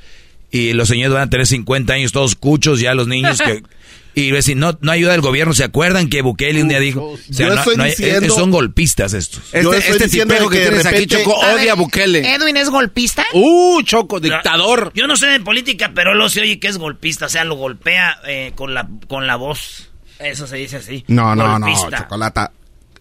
[0.51, 3.63] y los señores van a tener 50 años todos cuchos ya los niños que
[4.15, 6.79] y va a decir, no, no ayuda el gobierno, ¿se acuerdan que Bukele un día
[6.79, 7.11] dijo?
[7.11, 9.51] O sea, Yo no- estoy no hay- diciendo- son golpistas estos.
[9.53, 12.33] Yo Este, este tipejo que que tienes aquí, repente- Choco, A odia ver, a Bukele.
[12.35, 13.23] ¿Edwin es golpista?
[13.33, 14.91] Uh, Choco, dictador.
[14.95, 17.27] Yo no sé de política, pero lo se oye que es golpista.
[17.27, 19.89] O sea, lo golpea eh, con, la, con la voz.
[20.19, 21.05] Eso se dice así.
[21.07, 21.99] No, no, no, Golpista.
[21.99, 22.51] chocolata.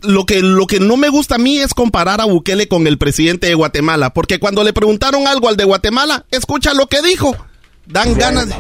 [0.03, 2.99] Lo que, lo que no me gusta a mí es comparar a Bukele con el
[2.99, 7.35] presidente de Guatemala, porque cuando le preguntaron algo al de Guatemala, escucha lo que dijo.
[7.87, 8.55] Dan ganas de...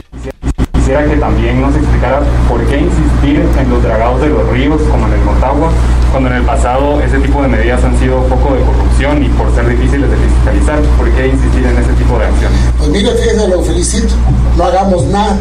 [0.75, 5.07] Quisiera que también nos explicara por qué insistir en los dragados de los ríos, como
[5.07, 5.71] en el Motagua,
[6.11, 9.55] cuando en el pasado ese tipo de medidas han sido foco de corrupción y por
[9.55, 12.59] ser difíciles de fiscalizar, ¿por qué insistir en ese tipo de acciones?
[12.79, 14.15] Pues mire, fíjese, lo felicito.
[14.57, 15.37] No hagamos nada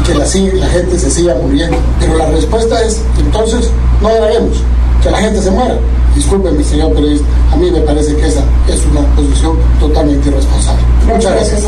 [0.00, 1.78] y que la, sigue- la gente se siga muriendo.
[2.00, 3.70] Pero la respuesta es, entonces,
[4.02, 4.56] no grabemos,
[5.02, 5.78] que la gente se muera.
[6.14, 10.82] Discúlpeme, señor periodista, a mí me parece que esa es una posición totalmente irresponsable.
[11.06, 11.62] Muchas gracias.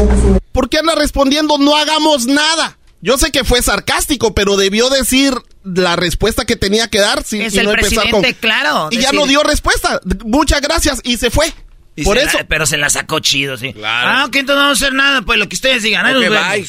[0.53, 2.77] ¿Por qué anda respondiendo no hagamos nada?
[3.01, 7.43] Yo sé que fue sarcástico, pero debió decir la respuesta que tenía que dar sin
[7.43, 8.21] Es y el no empezar con...
[8.23, 8.89] presidente, claro.
[8.91, 10.01] Y ya no dio respuesta.
[10.25, 11.53] Muchas gracias y se fue.
[11.97, 13.73] Y Por se eso, la- pero se la sacó chido, sí.
[13.73, 14.09] Claro.
[14.11, 15.23] Ah, ok, entonces no vamos a hacer nada.
[15.23, 16.07] Pues lo que ustedes digan.
[16.07, 16.67] ahí Ok, nos bye.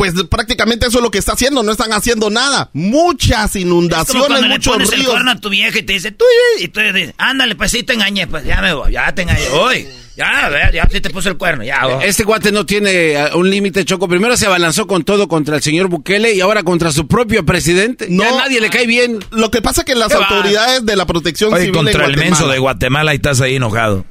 [0.00, 1.62] Pues prácticamente eso es lo que está haciendo.
[1.62, 2.70] No están haciendo nada.
[2.72, 5.10] Muchas Es como inundaciones, cuando le muchos pones el ríos.
[5.10, 6.24] cuerno a tu vieja y te dice, tú,
[6.58, 9.46] y tú dices, ándale, pues sí te engañé, pues ya me voy, ya te engañé,
[9.48, 9.86] hoy,
[10.16, 11.84] ya, a ver, ya sí te puse el cuerno, ya.
[11.84, 12.02] voy.
[12.04, 14.08] Este guate no tiene eh, un límite, Choco.
[14.08, 18.06] Primero se abalanzó con todo contra el señor Bukele y ahora contra su propio presidente.
[18.08, 19.18] No, a nadie le cae bien.
[19.30, 22.16] Lo que pasa es que las autoridades de la protección Oye, civil contra en el
[22.16, 24.06] menso de Guatemala y estás ahí enojado.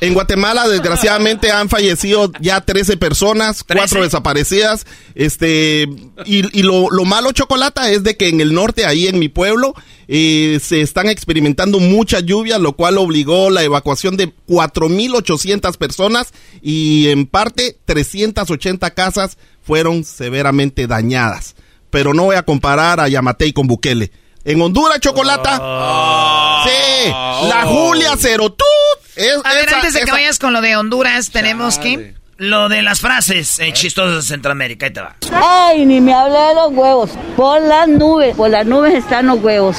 [0.00, 4.86] En Guatemala, desgraciadamente, han fallecido ya 13 personas, cuatro desaparecidas.
[5.14, 5.82] Este,
[6.24, 9.28] y, y lo, lo malo, Chocolata, es de que en el norte, ahí en mi
[9.28, 9.74] pueblo,
[10.12, 17.08] eh, se están experimentando mucha lluvia, lo cual obligó la evacuación de 4.800 personas y
[17.10, 21.54] en parte 380 casas fueron severamente dañadas.
[21.90, 24.10] Pero no voy a comparar a Yamatei con Bukele.
[24.44, 26.64] En Honduras, Chocolata.
[26.64, 27.08] Sí,
[27.48, 28.66] la Julia Cerotut.
[29.16, 32.14] Es, A ver, esa- antes de que vayas con lo de Honduras, tenemos que...
[32.36, 35.14] Lo de las frases eh, chistosas de Centroamérica, ahí te va.
[35.30, 37.10] Ay, ni me hable de los huevos.
[37.36, 39.76] Por las nubes, por las nubes están los huevos.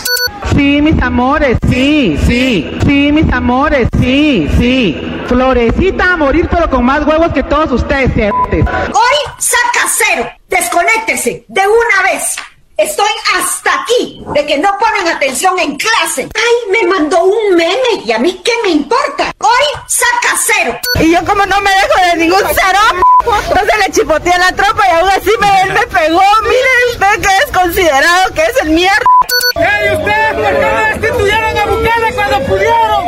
[0.55, 2.69] Sí, mis amores, sí, sí.
[2.85, 5.01] Sí, mis amores, sí, sí.
[5.27, 8.11] Florecita a morir, pero con más huevos que todos ustedes.
[8.31, 10.29] Hoy saca cero.
[10.47, 12.35] Desconéctese de una vez.
[12.81, 16.27] Estoy hasta aquí de que no ponen atención en clase.
[16.33, 19.31] Ay, me mandó un meme y a mí qué me importa.
[19.37, 20.79] Hoy saca cero.
[20.99, 22.79] Y yo como no me dejo de ningún cero,
[23.49, 26.23] entonces le chipoteé a la tropa y aún así me, él me pegó.
[26.41, 29.05] Miren usted que es considerado que es el mierda.
[29.57, 33.05] ¡Ey, ustedes por qué no destituyeron a Bukele cuando pudieron!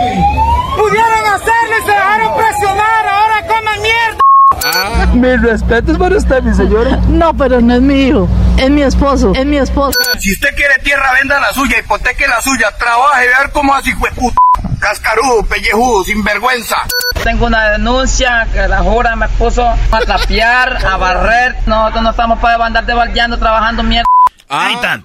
[0.77, 3.07] ¡Pudieron hacerlo y se dejaron presionar!
[3.07, 4.22] ¡Ahora coman mierda!
[5.13, 6.97] Mis respetos para usted, mi señora.
[7.07, 8.27] No, pero no es mi hijo,
[8.57, 9.99] es mi esposo, es mi esposo.
[10.19, 14.11] Si usted quiere tierra, venda la suya, hipoteque la suya, trabaje, ver cómo así fue
[14.11, 14.35] puta.
[14.79, 16.77] Cascarudo, pellejudo, sinvergüenza.
[17.23, 21.55] Tengo una denuncia que la jura me puso a trapear, a barrer.
[21.65, 24.05] Nosotros no estamos para andar debaldeando, trabajando mierda.
[24.49, 25.03] Ahí está.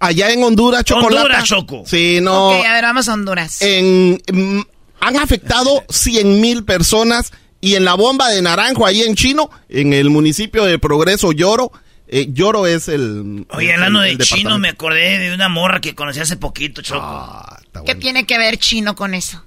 [0.00, 1.22] Allá en Honduras, Chocolata.
[1.22, 1.82] Honduras, Choco.
[1.86, 2.48] Sí, no.
[2.48, 3.62] Ok, a ver, vamos a Honduras.
[3.62, 4.60] en, mm,
[5.00, 9.92] han afectado 100 mil personas y en la bomba de Naranjo, ahí en Chino, en
[9.92, 11.72] el municipio de Progreso Lloro,
[12.06, 13.46] eh, Lloro es el...
[13.50, 16.80] Oye, el- hablando el de chino, me acordé de una morra que conocí hace poquito,
[16.82, 17.00] Choco.
[17.02, 19.44] Ah, ¿Qué tiene que ver chino con eso?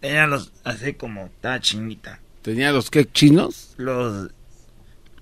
[0.00, 2.18] Tenía los, así como, estaba chinita.
[2.42, 3.68] ¿Tenía los qué chinos?
[3.76, 4.30] Los,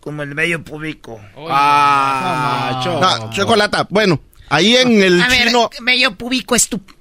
[0.00, 1.20] como el vello público.
[1.48, 2.80] Ah.
[3.22, 5.68] No, Chocolata, bueno, ahí en el a ver, Chino...
[5.82, 6.98] bello púbico estúpido.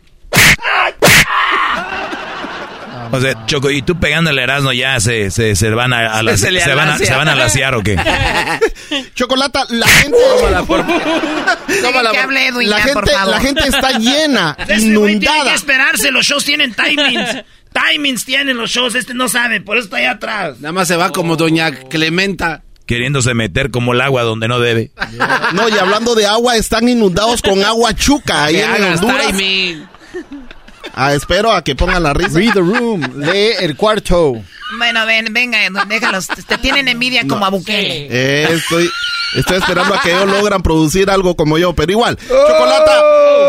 [3.11, 6.37] O sea, Choco, y tú pegándole Erasmo ya se, se, se van a, a la-
[6.37, 7.95] Se van a, se van a lasear o qué.
[9.15, 10.17] Chocolata, la gente...
[12.11, 13.31] que hable Edwin, la, gente, por favor.
[13.35, 15.53] la gente está llena, Este güey tiene que inundada.
[15.55, 17.43] esperarse, los shows tienen timings.
[17.73, 20.59] timings tienen los shows, este no sabe, por eso está ahí atrás.
[20.59, 22.63] Nada más se va como doña Clementa.
[22.85, 24.89] Queriéndose meter como el agua donde no debe.
[25.53, 29.27] No, y hablando de agua, están inundados con agua chuca ahí en Honduras.
[29.27, 29.87] timing.
[30.93, 32.37] Ah, espero a que pongan la risa.
[32.37, 33.01] Read the room.
[33.17, 34.41] Lee el cuarto.
[34.77, 35.57] Bueno, ven, venga,
[35.87, 36.27] déjalos.
[36.27, 38.07] Te, tienen envidia como a Bukele.
[38.11, 38.89] Eh, estoy,
[39.35, 42.17] estoy esperando a que ellos logran producir algo como yo, pero igual.
[42.17, 43.01] Chocolata,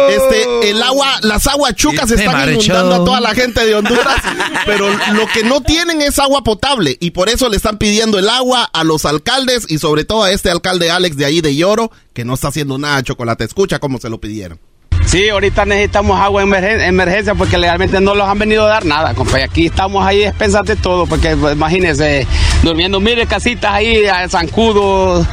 [0.09, 2.53] este, el agua, las aguas chucas Y se están marchó.
[2.53, 4.23] inundando a toda la gente de Honduras,
[4.65, 8.29] pero lo que no tienen es agua potable y por eso le están pidiendo el
[8.29, 11.91] agua a los alcaldes y sobre todo a este alcalde Alex de ahí de Lloro,
[12.15, 13.45] que no está haciendo nada, Chocolate.
[13.45, 14.59] Escucha cómo se lo pidieron.
[15.07, 18.85] Sí, ahorita necesitamos agua en emergen- emergencia porque legalmente no los han venido a dar
[18.85, 19.39] nada, compa.
[19.43, 22.27] Aquí estamos ahí a expensas de todo, porque pues, imagínense,
[22.63, 25.27] durmiendo miles casitas ahí, zancudos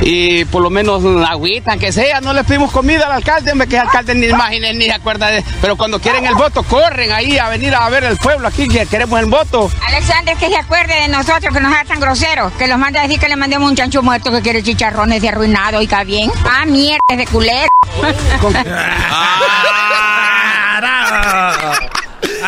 [0.00, 3.68] y por lo menos la agüita, que sea, no le pedimos comida al alcalde, hombre,
[3.68, 5.44] que el alcalde ni imaginen ni se acuerda de...
[5.60, 8.86] Pero cuando quieren el voto, corren ahí a venir a ver el pueblo aquí, que
[8.86, 9.70] queremos el voto.
[9.86, 13.02] Alexander, que se acuerde de nosotros, que nos haga tan groseros, que los manda a
[13.04, 16.30] decir que le mandemos un chancho muerto que quiere chicharrones de arruinado, y está bien.
[16.44, 17.68] Ah, mierda, de culero.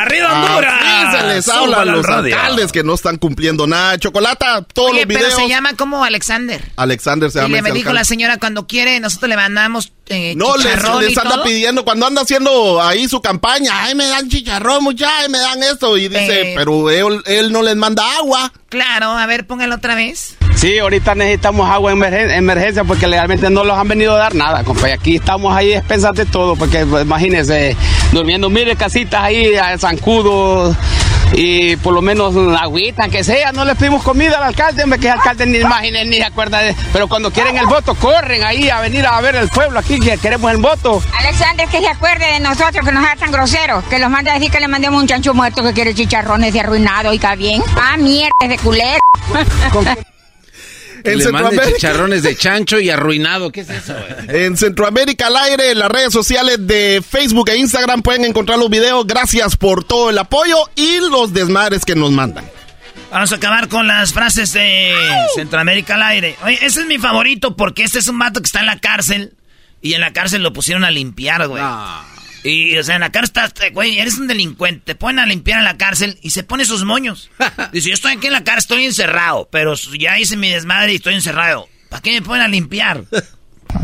[0.03, 0.75] ¡Arriba Honduras!
[0.83, 2.35] Así se les habla a los radio.
[2.37, 3.99] alcaldes que no están cumpliendo nada.
[3.99, 5.35] Chocolata, todos Oye, los pero videos.
[5.41, 6.63] se llama como Alexander.
[6.77, 8.01] Alexander se Y llama le me ese dijo alcalde.
[8.01, 10.65] la señora, cuando quiere, nosotros le mandamos eh, No, les,
[11.01, 11.45] les y anda todo.
[11.45, 15.63] pidiendo, cuando anda haciendo ahí su campaña, ay, me dan chicharrón, muchachos, ay, me dan
[15.63, 15.97] esto.
[15.97, 16.55] Y dice, Eh.
[16.57, 18.53] pero él, él no les manda agua.
[18.69, 20.37] Claro, a ver, póngalo otra vez.
[20.57, 24.35] Sí, ahorita necesitamos agua en emergen- emergencia porque legalmente no los han venido a dar
[24.35, 24.91] nada, compa.
[24.91, 27.77] Y aquí estamos ahí a expensas de todo, porque pues, imagínense,
[28.13, 30.77] durmiendo miles casitas ahí, zancudos
[31.33, 35.07] y por lo menos agüita, que sea, no le pedimos comida al alcalde, hombre, que
[35.07, 36.75] el alcalde ni imaginen ni se acuerda de...
[36.93, 40.19] Pero cuando quieren el voto, corren ahí a venir a ver el pueblo aquí, que
[40.19, 41.01] queremos el voto.
[41.21, 44.35] Alexander, que se acuerde de nosotros, que nos haga tan groseros, que los manda a
[44.35, 47.63] decir que le mandemos un chancho muerto que quiere chicharrones de arruinado, y está bien.
[47.81, 48.99] Ah, mierda, de culero.
[51.05, 51.77] En le mande Centroamérica.
[51.77, 53.51] chicharrones de chancho y arruinado.
[53.51, 53.95] ¿Qué es eso?
[54.27, 54.45] güey?
[54.45, 58.71] En Centroamérica al aire, en las redes sociales de Facebook e Instagram pueden encontrar los
[58.71, 59.07] videos.
[59.07, 62.45] Gracias por todo el apoyo y los desmadres que nos mandan.
[63.11, 64.95] Vamos a acabar con las frases de
[65.35, 66.37] Centroamérica al aire.
[66.45, 69.35] Oye, ese es mi favorito porque este es un vato que está en la cárcel
[69.83, 71.63] y en la cárcel lo pusieron a limpiar, güey.
[72.43, 74.83] Y, o sea, en la cárcel estás, güey, eres un delincuente.
[74.85, 77.31] Te ponen a limpiar en la cárcel y se pone sus moños.
[77.73, 80.97] Dice, yo estoy aquí en la cárcel, estoy encerrado, pero ya hice mi desmadre y
[80.97, 81.69] estoy encerrado.
[81.89, 83.05] ¿Para qué me ponen a limpiar?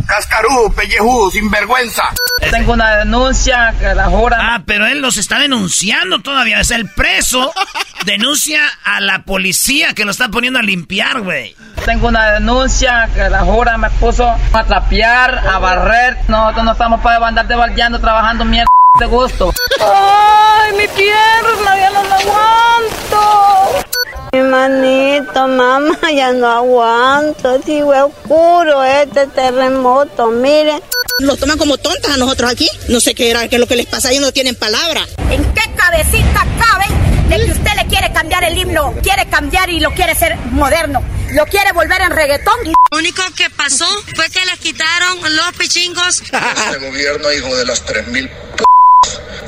[0.07, 2.05] Cascarú, pellejú, sinvergüenza.
[2.51, 4.39] Tengo una denuncia que la jura.
[4.41, 6.61] Ah, pero él los está denunciando todavía.
[6.61, 7.53] Es el preso
[8.05, 11.57] denuncia a la policía que lo está poniendo a limpiar, güey.
[11.85, 16.17] Tengo una denuncia que la jura me puso a trapear, a barrer.
[16.29, 18.69] Nosotros no estamos para andar debaldeando, trabajando mierda
[18.99, 19.53] de gusto.
[19.81, 21.77] ¡Ay, mi pierna!
[21.79, 23.85] ¡Ya no la aguanto!
[24.33, 27.61] Mi manito, mamá, ya no aguanto.
[27.65, 30.81] Sí, fue oscuro este terremoto, miren.
[31.21, 32.69] Nos toman como tontas a nosotros aquí.
[32.89, 35.07] No sé qué era, qué es lo que les pasa, ellos no tienen palabra.
[35.31, 36.87] ¿En qué cabecita cabe
[37.29, 38.95] de que usted le quiere cambiar el himno?
[39.03, 41.03] Quiere cambiar y lo quiere ser moderno.
[41.33, 42.55] Lo quiere volver en reggaetón.
[42.65, 46.23] Lo único que pasó fue que les quitaron los pichingos.
[46.23, 48.65] Este gobierno, hijo de las 3.000 p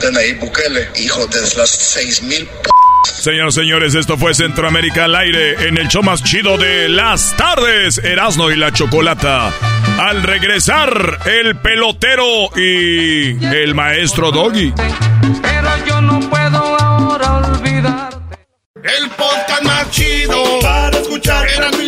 [0.00, 2.68] de Nayib Bukele, hijo de las 6.000 p
[3.20, 7.36] Señoras y señores, esto fue Centroamérica al aire en el show más chido de las
[7.36, 9.52] tardes, Erasmo y la Chocolata.
[9.98, 14.72] Al regresar, el pelotero y el maestro Doggy.
[15.42, 18.10] Pero yo no puedo ahora olvidar.
[18.76, 21.48] El podcast más chido para escuchar.
[21.48, 21.87] Era mi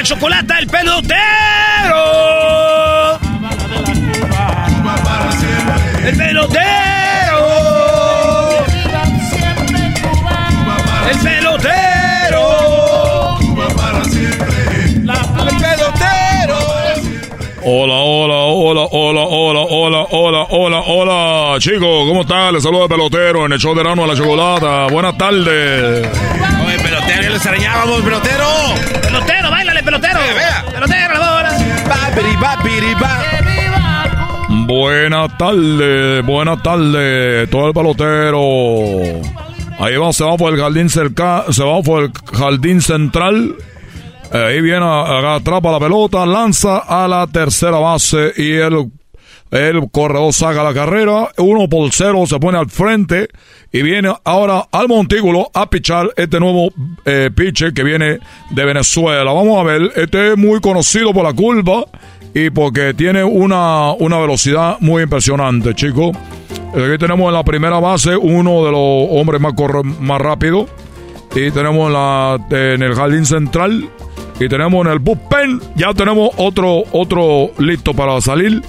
[0.00, 1.18] La, chocolata, el pelotero.
[6.04, 6.60] El pelotero.
[11.10, 12.44] El pelotero.
[15.50, 16.20] El pelotero.
[17.62, 21.58] Hola, hola, hola, hola, hola, hola, hola, hola, hola.
[21.58, 22.54] Chicos, ¿cómo están?
[22.54, 24.86] Les saludo el pelotero en el show de Rano a la Chocolata.
[24.90, 26.08] Buenas tardes.
[26.64, 28.46] Oye, pelotero, ya lo extrañábamos, pelotero.
[29.02, 29.39] Pelotero,
[29.90, 30.20] pelotero.
[30.72, 31.50] Pelotero, la bola.
[34.66, 38.40] Buenas tardes, buenas tardes, todo el pelotero.
[39.78, 43.54] Ahí va, se va por el jardín cerca, se va por el jardín central.
[44.32, 48.90] Eh, ahí viene, a- atrapa la pelota, lanza a la tercera base y el,
[49.50, 51.28] el corredor saca la carrera.
[51.38, 53.28] Uno por cero se pone al frente
[53.72, 56.72] y viene ahora al montículo a pichar este nuevo
[57.04, 58.18] eh, pitcher que viene
[58.50, 59.32] de Venezuela.
[59.32, 61.84] Vamos a ver, este es muy conocido por la curva
[62.32, 66.16] y porque tiene una, una velocidad muy impresionante, chicos.
[66.72, 70.68] Aquí tenemos en la primera base uno de los hombres más, corre- más rápidos.
[71.34, 71.92] Y tenemos
[72.50, 73.88] en el jardín central.
[74.38, 75.60] Y tenemos en el bullpen.
[75.76, 78.62] Ya tenemos otro, otro listo para salir.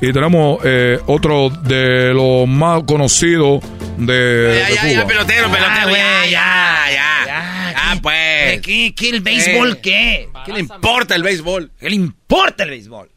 [0.00, 3.62] Y tenemos eh, otro de los más conocidos
[3.96, 5.06] de, de Ya, ya, ya, Cuba.
[5.08, 6.90] pelotero, pelotero, ya, ya,
[7.26, 7.72] ya.
[7.72, 8.60] Ya, pues.
[8.62, 10.28] ¿Qué, qué el béisbol Eh, qué?
[10.46, 11.70] ¿Qué le importa el béisbol?
[11.80, 13.08] ¿Qué le importa el béisbol?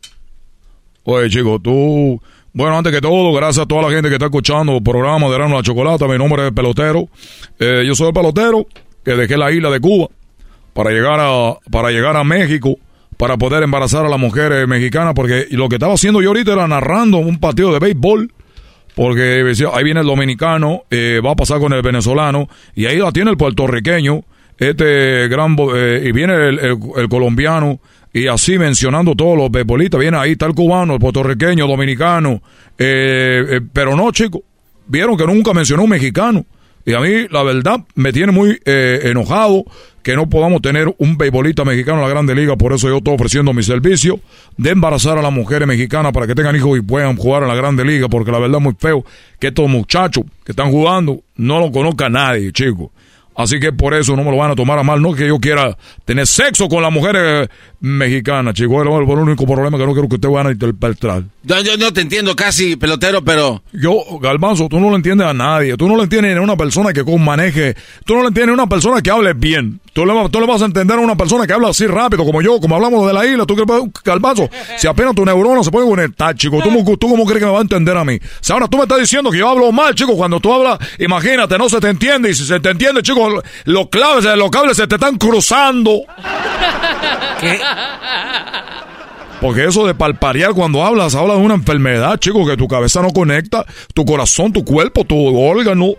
[1.04, 2.22] Oye, chicos, tú.
[2.54, 5.38] Bueno, antes que todo, gracias a toda la gente que está escuchando el programa de
[5.38, 6.08] Rano la Chocolata.
[6.08, 7.08] Mi nombre es Pelotero.
[7.60, 8.66] Eh, yo soy el pelotero
[9.06, 10.08] que dejé la isla de Cuba
[10.74, 12.76] para llegar a, para llegar a México
[13.22, 15.14] para poder embarazar a las mujeres mexicanas.
[15.14, 18.34] Porque lo que estaba haciendo yo ahorita era narrando un partido de béisbol.
[18.96, 22.98] Porque decía, ahí viene el dominicano, eh, va a pasar con el venezolano, y ahí
[22.98, 24.24] la tiene el puertorriqueño,
[24.58, 27.80] este gran, eh, y viene el, el- colombiano,
[28.12, 32.42] y así mencionando todos los beisbolistas, viene ahí está el cubano, el puertorriqueño, dominicano,
[32.78, 34.42] eh, eh, pero no, chicos,
[34.88, 36.46] vieron que nunca mencionó un mexicano.
[36.86, 39.66] Y a mí, la verdad, me tiene muy eh, enojado
[40.04, 42.56] que no podamos tener un beisbolista mexicano en la Grande Liga.
[42.56, 44.20] Por eso yo estoy ofreciendo mi servicio
[44.58, 47.56] de embarazar a las mujeres mexicanas para que tengan hijos y puedan jugar en la
[47.56, 48.10] Grande Liga.
[48.10, 49.06] Porque la verdad es muy feo
[49.40, 52.90] que estos muchachos que están jugando no lo conozca nadie, chicos.
[53.36, 55.02] Así que por eso no me lo van a tomar a mal.
[55.02, 57.50] No que yo quiera tener sexo con las mujeres
[57.80, 58.86] mexicanas, chicos.
[58.86, 61.24] Es el único problema que no quiero que ustedes vayan a interpretar.
[61.44, 63.64] Yo, yo no te entiendo casi, pelotero, pero...
[63.72, 65.78] Yo, Galbanzo, tú no lo entiendes a nadie.
[65.78, 67.76] Tú no lo entiendes a una persona que maneje.
[68.06, 69.80] Tú no lo entiendes a una persona que hable bien.
[69.94, 72.42] Tú le, tú le vas a entender a una persona que habla así rápido, como
[72.42, 73.64] yo, como hablamos de la isla, tú que
[74.04, 74.50] calvazo.
[74.78, 77.52] Si apenas tu neurona se puede conectar, chico, ¿tú, cómo- ¿tú cómo crees que me
[77.52, 78.16] va a entender a mí?
[78.16, 80.80] O sea, ahora tú me estás diciendo que yo hablo mal, chico, cuando tú hablas,
[80.98, 84.78] imagínate, no se te entiende, y si se te entiende, chico, los claves, los cables
[84.78, 86.04] se te están cruzando.
[89.42, 93.10] Porque eso de palparear cuando hablas, habla de una enfermedad, chico, que tu cabeza no
[93.12, 95.94] conecta, tu corazón, tu cuerpo, tu órgano.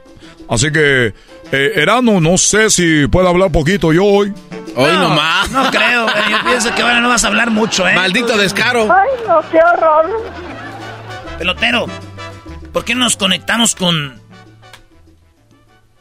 [0.48, 1.12] Así que,
[1.52, 4.32] eh, Erasmo, no sé si puedo hablar poquito yo hoy.
[4.74, 5.50] Hoy nomás.
[5.50, 6.30] No creo, güey.
[6.30, 7.94] Yo pienso que ahora no vas a hablar mucho, ¿eh?
[7.94, 8.92] Maldito descaro.
[8.92, 10.32] Ay, no, qué horror.
[11.38, 11.86] Pelotero,
[12.72, 14.20] ¿por qué no nos conectamos con.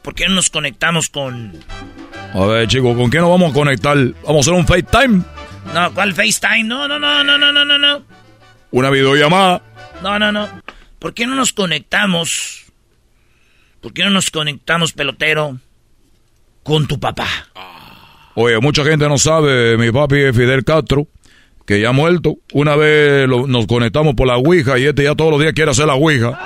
[0.00, 1.52] ¿Por qué no nos conectamos con.
[2.34, 3.96] A ver, chico, ¿con quién nos vamos a conectar?
[4.24, 5.22] ¿Vamos a hacer un FaceTime?
[5.74, 6.64] No, ¿cuál FaceTime?
[6.64, 8.02] No, no, no, no, no, no, no, no.
[8.70, 9.62] ¿Una videollamada?
[10.02, 10.48] No, no, no.
[10.98, 12.71] ¿Por qué no nos conectamos?
[13.82, 15.58] ¿Por qué no nos conectamos, pelotero,
[16.62, 17.26] con tu papá?
[18.34, 21.06] Oye, mucha gente no sabe, mi papi es Fidel Castro,
[21.66, 22.36] que ya ha muerto.
[22.52, 25.72] Una vez lo- nos conectamos por la Ouija y este ya todos los días quiere
[25.72, 26.38] hacer la Ouija.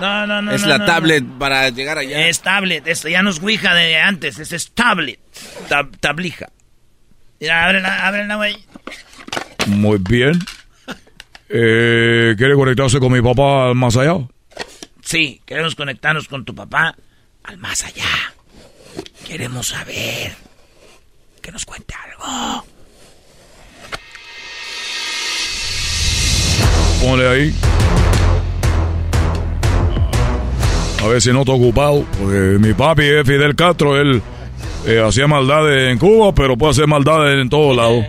[0.00, 0.50] No, no, no.
[0.52, 2.26] Es no, la no, tablet para llegar allá.
[2.26, 2.86] Es tablet.
[2.88, 4.38] Esto ya no es Ouija de antes.
[4.40, 5.20] Es tablet.
[5.68, 6.48] Tab- tablija.
[7.40, 8.56] Mira, ábrela, ábrela, güey.
[9.68, 10.38] Muy bien.
[11.48, 14.14] Eh, ¿Quiere conectarse con mi papá más allá?
[15.12, 16.96] Sí, queremos conectarnos con tu papá
[17.44, 18.32] al más allá.
[19.26, 20.32] Queremos saber.
[21.42, 22.64] Que nos cuente algo.
[27.02, 27.54] Ponle ahí.
[31.02, 32.06] A ver si no está ocupado.
[32.18, 34.00] Porque mi papi es Fidel Castro.
[34.00, 34.22] Él
[34.86, 38.06] eh, hacía maldades en Cuba, pero puede hacer maldades en todos lados.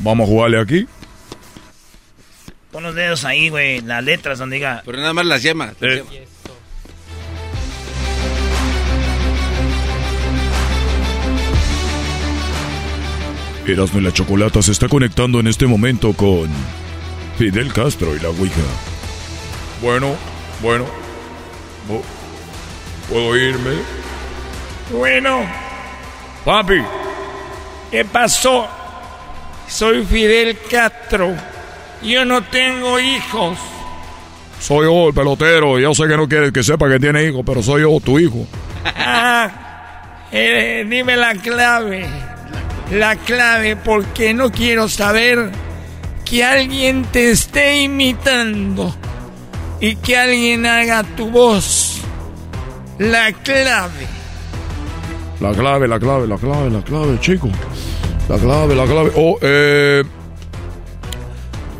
[0.00, 0.88] Vamos a jugarle aquí.
[2.72, 3.82] Pon los dedos ahí, güey.
[3.82, 4.82] Las letras donde diga.
[4.84, 5.74] Pero nada más las yemas.
[5.82, 6.02] Eh.
[13.66, 16.48] Erasmo y la Chocolata se está conectando en este momento con
[17.38, 18.60] Fidel Castro y la Ouija.
[19.80, 20.16] Bueno,
[20.60, 20.86] bueno.
[23.08, 23.72] ¿Puedo irme?
[24.90, 25.44] Bueno,
[26.44, 26.82] Papi,
[27.90, 28.66] ¿qué pasó?
[29.68, 31.51] Soy Fidel Castro.
[32.02, 33.58] Yo no tengo hijos.
[34.60, 35.78] soy yo el pelotero.
[35.78, 38.46] Yo sé que no quieres que sepa que tiene hijo, pero soy yo tu hijo.
[38.84, 39.50] Ah,
[40.32, 42.06] eh, dime la clave.
[42.90, 45.50] La clave porque no quiero saber
[46.24, 48.94] que alguien te esté imitando
[49.80, 52.00] y que alguien haga tu voz.
[52.98, 54.06] La clave.
[55.40, 57.48] La clave, la clave, la clave, la clave, chico.
[58.28, 59.12] La clave, la clave.
[59.16, 60.02] Oh, eh.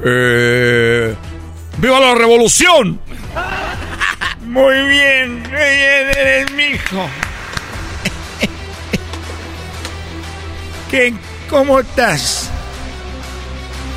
[0.05, 1.15] Eh.
[1.79, 3.01] ¡Viva la revolución!
[4.47, 7.09] Muy bien, eres mi hijo.
[10.91, 11.15] ¿Qué,
[11.49, 12.51] ¿Cómo estás?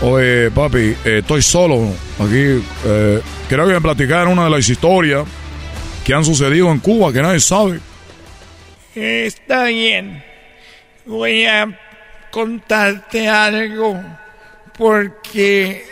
[0.02, 2.64] Oye, papi, eh, estoy solo aquí.
[2.86, 5.26] Eh, creo que platicar una de las historias
[6.06, 7.80] que han sucedido en Cuba que nadie sabe.
[8.94, 10.24] Está bien.
[11.06, 11.78] Voy a
[12.32, 14.02] contarte algo
[14.78, 15.86] porque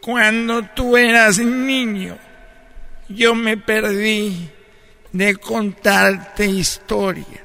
[0.00, 2.18] cuando tú eras niño
[3.08, 4.50] yo me perdí
[5.12, 7.40] de contarte historias.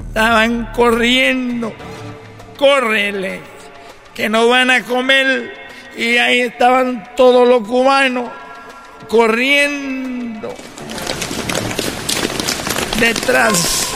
[0.07, 1.73] Estaban corriendo.
[2.57, 3.41] Córrele.
[4.15, 5.53] que nos van a comer.
[5.97, 8.31] Y ahí estaban todos los cubanos
[9.09, 10.55] corriendo
[13.01, 13.87] detrás.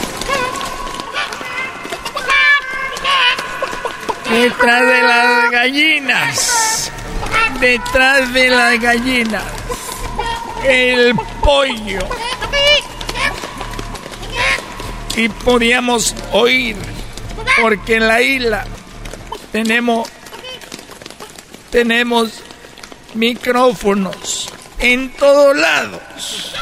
[4.29, 6.72] Detrás de las gallinas.
[7.63, 9.45] Detrás de las gallinas.
[10.65, 11.99] El pollo.
[15.15, 16.75] Y podíamos oír,
[17.61, 18.65] porque en la isla
[19.53, 20.09] tenemos,
[21.71, 22.43] tenemos
[23.13, 24.49] micrófonos
[24.79, 26.53] en todos lados.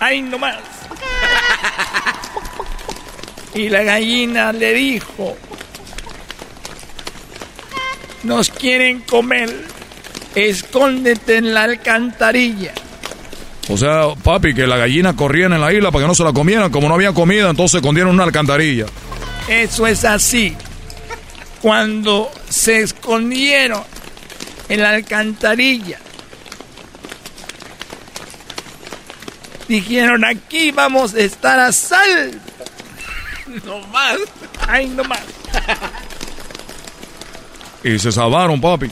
[0.00, 0.58] Ahí nomás.
[3.54, 5.36] Y la gallina le dijo,
[8.24, 9.68] nos quieren comer,
[10.34, 12.72] escóndete en la alcantarilla.
[13.68, 16.32] O sea, papi, que la gallina corrían en la isla para que no se la
[16.32, 16.70] comieran.
[16.70, 18.86] Como no había comida, entonces se escondieron en una alcantarilla.
[19.48, 20.56] Eso es así.
[21.62, 23.82] Cuando se escondieron
[24.68, 25.98] en la alcantarilla,
[29.68, 32.38] dijeron, aquí vamos a estar a salvo.
[33.64, 34.16] No más.
[34.66, 35.22] Ay, no más.
[37.82, 38.90] Y se salvaron, papi.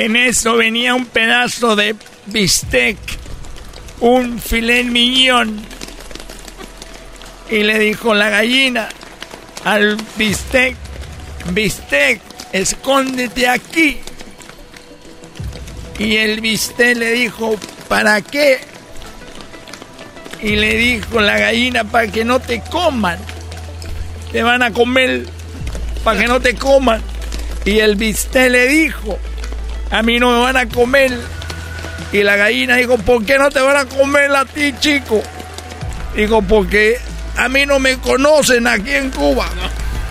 [0.00, 1.94] En eso venía un pedazo de
[2.24, 2.96] bistec,
[4.00, 5.60] un filet miñón.
[7.50, 8.88] Y le dijo la gallina
[9.62, 10.74] al bistec,
[11.52, 12.18] bistec,
[12.50, 13.98] escóndete aquí.
[15.98, 18.58] Y el bistec le dijo, ¿para qué?
[20.40, 23.18] Y le dijo la gallina, para que no te coman.
[24.32, 25.26] Te van a comer
[26.02, 27.02] para que no te coman.
[27.66, 29.18] Y el bistec le dijo,
[29.90, 31.18] a mí no me van a comer.
[32.12, 35.22] Y la gallina dijo, ¿por qué no te van a comer a ti, chico?
[36.14, 36.98] Dijo, porque
[37.36, 39.48] a mí no me conocen aquí en Cuba.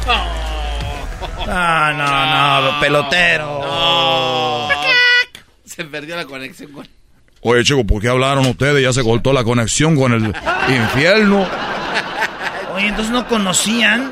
[1.45, 4.67] No, no, no, pelotero.
[5.65, 6.87] Se perdió la conexión con...
[7.41, 8.83] Oye, chicos, ¿por qué hablaron ustedes?
[8.83, 10.33] Ya se cortó la conexión con el
[10.67, 11.47] infierno.
[12.75, 14.11] Oye, entonces no conocían.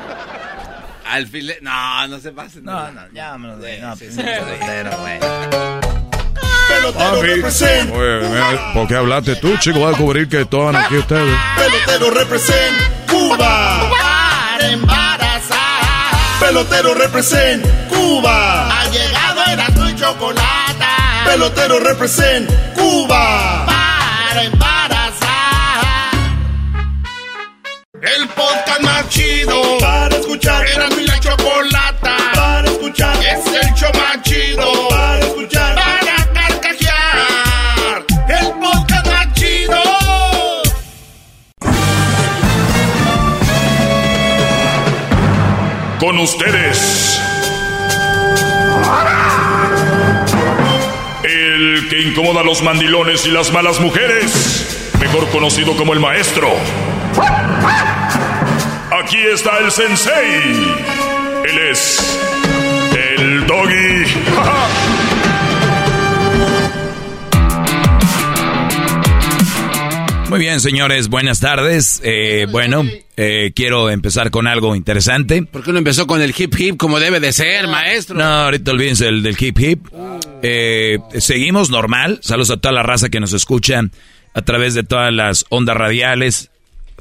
[1.08, 1.28] Al.
[1.62, 2.64] No, no se pasen.
[2.64, 3.80] No, no, ya vámonos, güey.
[3.80, 4.22] No, pues, sí.
[4.22, 5.18] pelotero, güey.
[6.68, 7.90] Pelotero represent.
[7.92, 9.80] Oye, mira, ¿por qué hablaste tú, chico?
[9.80, 11.38] Va a descubrir que estaban aquí ustedes.
[11.56, 12.76] Pelotero represent
[13.10, 13.90] Cuba.
[13.90, 16.38] Para embarazar.
[16.40, 18.80] Pelotero represent Cuba.
[18.80, 20.84] Ha llegado el y chocolate.
[21.24, 23.64] Pelotero represent Cuba.
[23.66, 25.28] Para embarazar.
[28.00, 28.47] El podcast
[29.08, 29.78] chido.
[29.78, 30.66] Para escuchar.
[30.66, 32.16] Era mi la chocolata.
[32.34, 33.16] Para escuchar.
[33.16, 33.90] Es el show.
[34.90, 35.74] Para escuchar.
[35.74, 38.04] Para carcajear.
[38.28, 39.82] El podcast chido.
[45.98, 47.20] Con ustedes.
[51.24, 54.90] El que incomoda a los mandilones y las malas mujeres.
[55.00, 56.52] Mejor conocido como el maestro.
[59.08, 60.12] Aquí está el sensei.
[61.46, 62.20] Él es
[62.94, 64.04] el doggy.
[70.28, 72.02] Muy bien, señores, buenas tardes.
[72.04, 72.84] Eh, bueno,
[73.16, 75.42] eh, quiero empezar con algo interesante.
[75.42, 78.14] ¿Por qué no empezó con el hip hip como debe de ser, maestro?
[78.14, 79.86] No, ahorita olvídense del, del hip hip.
[80.42, 82.18] Eh, seguimos normal.
[82.20, 83.80] Saludos a toda la raza que nos escucha
[84.34, 86.50] a través de todas las ondas radiales.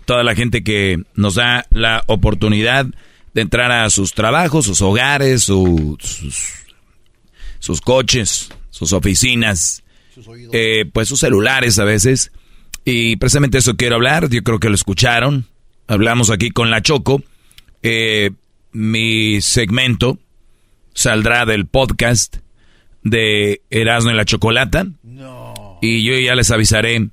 [0.08, 2.86] Toda la gente que nos da la oportunidad
[3.34, 6.54] de entrar a sus trabajos, sus hogares, su- sus,
[7.60, 9.84] sus coches, sus oficinas,
[10.54, 12.32] eh, pues sus celulares a veces.
[12.86, 14.30] Y precisamente eso quiero hablar.
[14.30, 15.46] Yo creo que lo escucharon.
[15.88, 17.22] Hablamos aquí con la Choco.
[17.84, 18.32] Eh,
[18.72, 20.18] mi segmento
[20.94, 22.38] saldrá del podcast
[23.04, 24.88] de Erasmo y la Chocolata.
[25.82, 27.10] Y yo ya les avisaré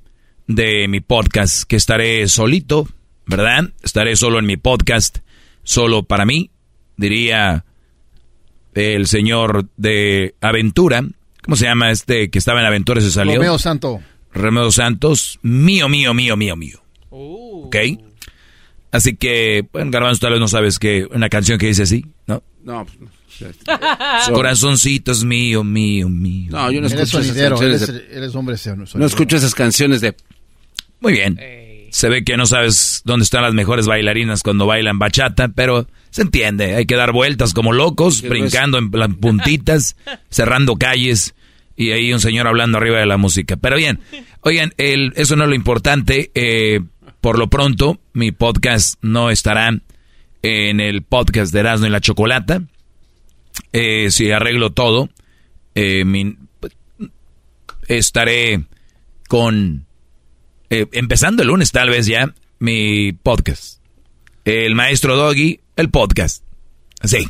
[0.47, 2.87] de mi podcast que estaré solito,
[3.25, 3.71] ¿verdad?
[3.83, 5.19] Estaré solo en mi podcast,
[5.63, 6.51] solo para mí,
[6.97, 7.65] diría
[8.73, 11.03] el señor de Aventura.
[11.43, 13.35] ¿Cómo se llama este que estaba en Aventura y se salió?
[13.35, 14.01] Romeo Santo.
[14.33, 16.81] Romeo Santos, mío, mío, mío, mío, mío.
[17.09, 17.75] ¿Ok?
[18.91, 22.43] Así que, bueno, Garbanzo, tal vez no sabes que una canción que dice así, ¿no?
[22.63, 22.97] No, pues,
[24.33, 26.51] Corazoncitos mío, mío, mío.
[26.51, 27.81] No, yo no escucho esas canciones.
[27.81, 28.55] eres, de- eres hombre.
[28.95, 30.15] No escucho esas canciones de...
[31.05, 31.39] Muy bien.
[31.91, 36.23] Se ve que no sabes dónde están las mejores bailarinas cuando bailan bachata, pero se
[36.23, 36.75] entiende.
[36.75, 39.95] Hay que dar vueltas como locos, brincando en plan puntitas,
[40.29, 41.35] cerrando calles
[41.77, 43.55] y ahí un señor hablando arriba de la música.
[43.55, 43.99] Pero bien,
[44.41, 46.31] oigan, el, eso no es lo importante.
[46.33, 46.81] eh,
[47.21, 49.69] por lo pronto, mi podcast no estará
[50.41, 52.61] en el podcast de Erasmo y la Chocolata.
[53.73, 55.09] eh, si arreglo todo,
[55.75, 56.35] eh, mi-
[57.87, 58.63] estaré
[59.27, 59.85] con,
[60.81, 63.79] eh, empezando el lunes tal vez ya, mi podcast.
[64.43, 66.43] El maestro Doggy, el podcast.
[67.03, 67.27] Sí.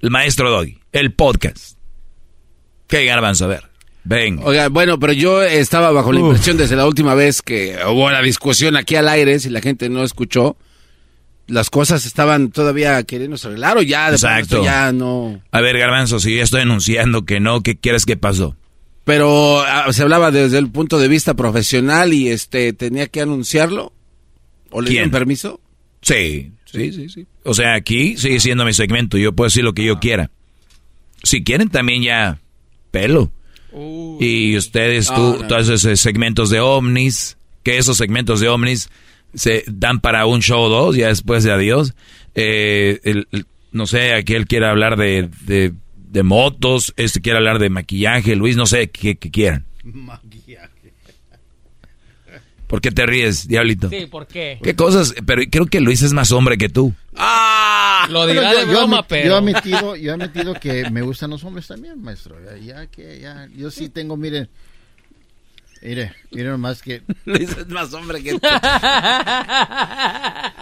[0.00, 1.76] El maestro Doggy, el podcast.
[2.86, 3.44] ¿Qué garbanzo?
[3.44, 3.64] A ver.
[4.04, 4.42] Venga.
[4.44, 6.26] Oiga, bueno, pero yo estaba bajo la Uf.
[6.28, 9.90] impresión desde la última vez que hubo la discusión aquí al aire, si la gente
[9.90, 10.56] no escuchó,
[11.46, 14.64] las cosas estaban todavía queriéndose arreglar o ya de Exacto.
[14.64, 15.40] ya no.
[15.50, 18.56] A ver, garbanzo, si yo estoy anunciando que no, ¿qué quieres que pasó?
[19.08, 23.94] Pero ah, se hablaba desde el punto de vista profesional y este tenía que anunciarlo.
[24.68, 25.62] ¿O le dieron permiso?
[26.02, 27.26] Sí, sí, sí, sí.
[27.42, 29.16] O sea, aquí sigue siendo mi segmento.
[29.16, 30.30] Yo puedo decir lo que yo quiera.
[31.22, 32.38] Si quieren también ya
[32.90, 33.32] pelo.
[34.20, 35.48] Y ustedes, No, tú, no.
[35.48, 38.90] todos esos segmentos de ovnis, que esos segmentos de ovnis
[39.32, 41.94] se dan para un show o dos, ya después de adiós.
[42.34, 45.72] Eh, el- el- no sé, aquel quiere hablar de, de,
[46.10, 49.66] de motos, este quiere hablar de maquillaje, Luis, no sé qué, qué quieran.
[52.66, 53.88] ¿Por qué te ríes, diablito?
[53.88, 54.58] Sí, ¿por qué?
[54.62, 55.14] ¿Qué cosas?
[55.26, 56.92] Pero creo que Luis es más hombre que tú.
[58.10, 59.26] Lo Bueno, dirá yo, de yo broma, pero...
[59.26, 62.36] yo he admitido, yo he admitido que me gustan los hombres también, maestro.
[62.44, 64.50] Ya, ya que ya, yo sí tengo, miren,
[65.80, 68.46] mire, miren nomás que Luis es más hombre que tú.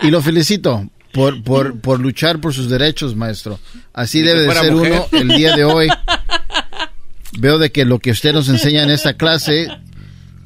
[0.02, 3.58] y lo felicito por, por, por luchar por sus derechos, maestro.
[3.92, 4.92] Así debe de ser mujer.
[5.10, 5.88] uno el día de hoy.
[7.38, 9.68] Veo de que lo que usted nos enseña en esta clase,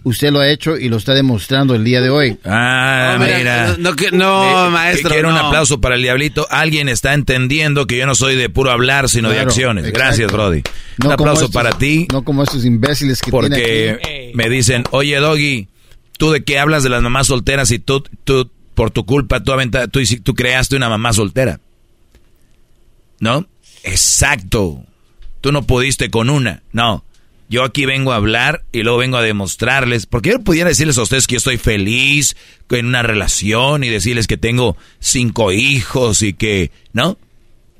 [0.03, 2.39] usted lo ha hecho y lo está demostrando el día de hoy.
[2.45, 6.47] Ah, No, mira, no, no que- no, maestro, Quiero un aplauso para el diablito.
[6.51, 9.85] Alguien está entendiendo que yo no soy de puro hablar, sino de acciones.
[9.85, 9.99] exacto.
[10.01, 10.63] Gracias, Brody.
[10.99, 12.09] No un aplauso estos- para ti.
[12.13, 14.33] No como estos imbéciles que tiene Porque aquí.
[14.35, 15.69] me dicen, oye, Doggy,
[16.19, 19.53] ¿tú de qué hablas de las mamás solteras y tú, tú por tu culpa, tú,
[19.91, 21.61] tú, tú creaste una mamá soltera?
[23.19, 23.47] ¿No?
[23.83, 24.85] Exacto.
[25.41, 26.63] Tú no pudiste con una.
[26.73, 27.05] No.
[27.49, 31.03] Yo aquí vengo a hablar y luego vengo a demostrarles, porque yo pudiera decirles a
[31.03, 32.37] ustedes que yo estoy feliz
[32.69, 37.19] en una relación y decirles que tengo cinco hijos y que, ¿no?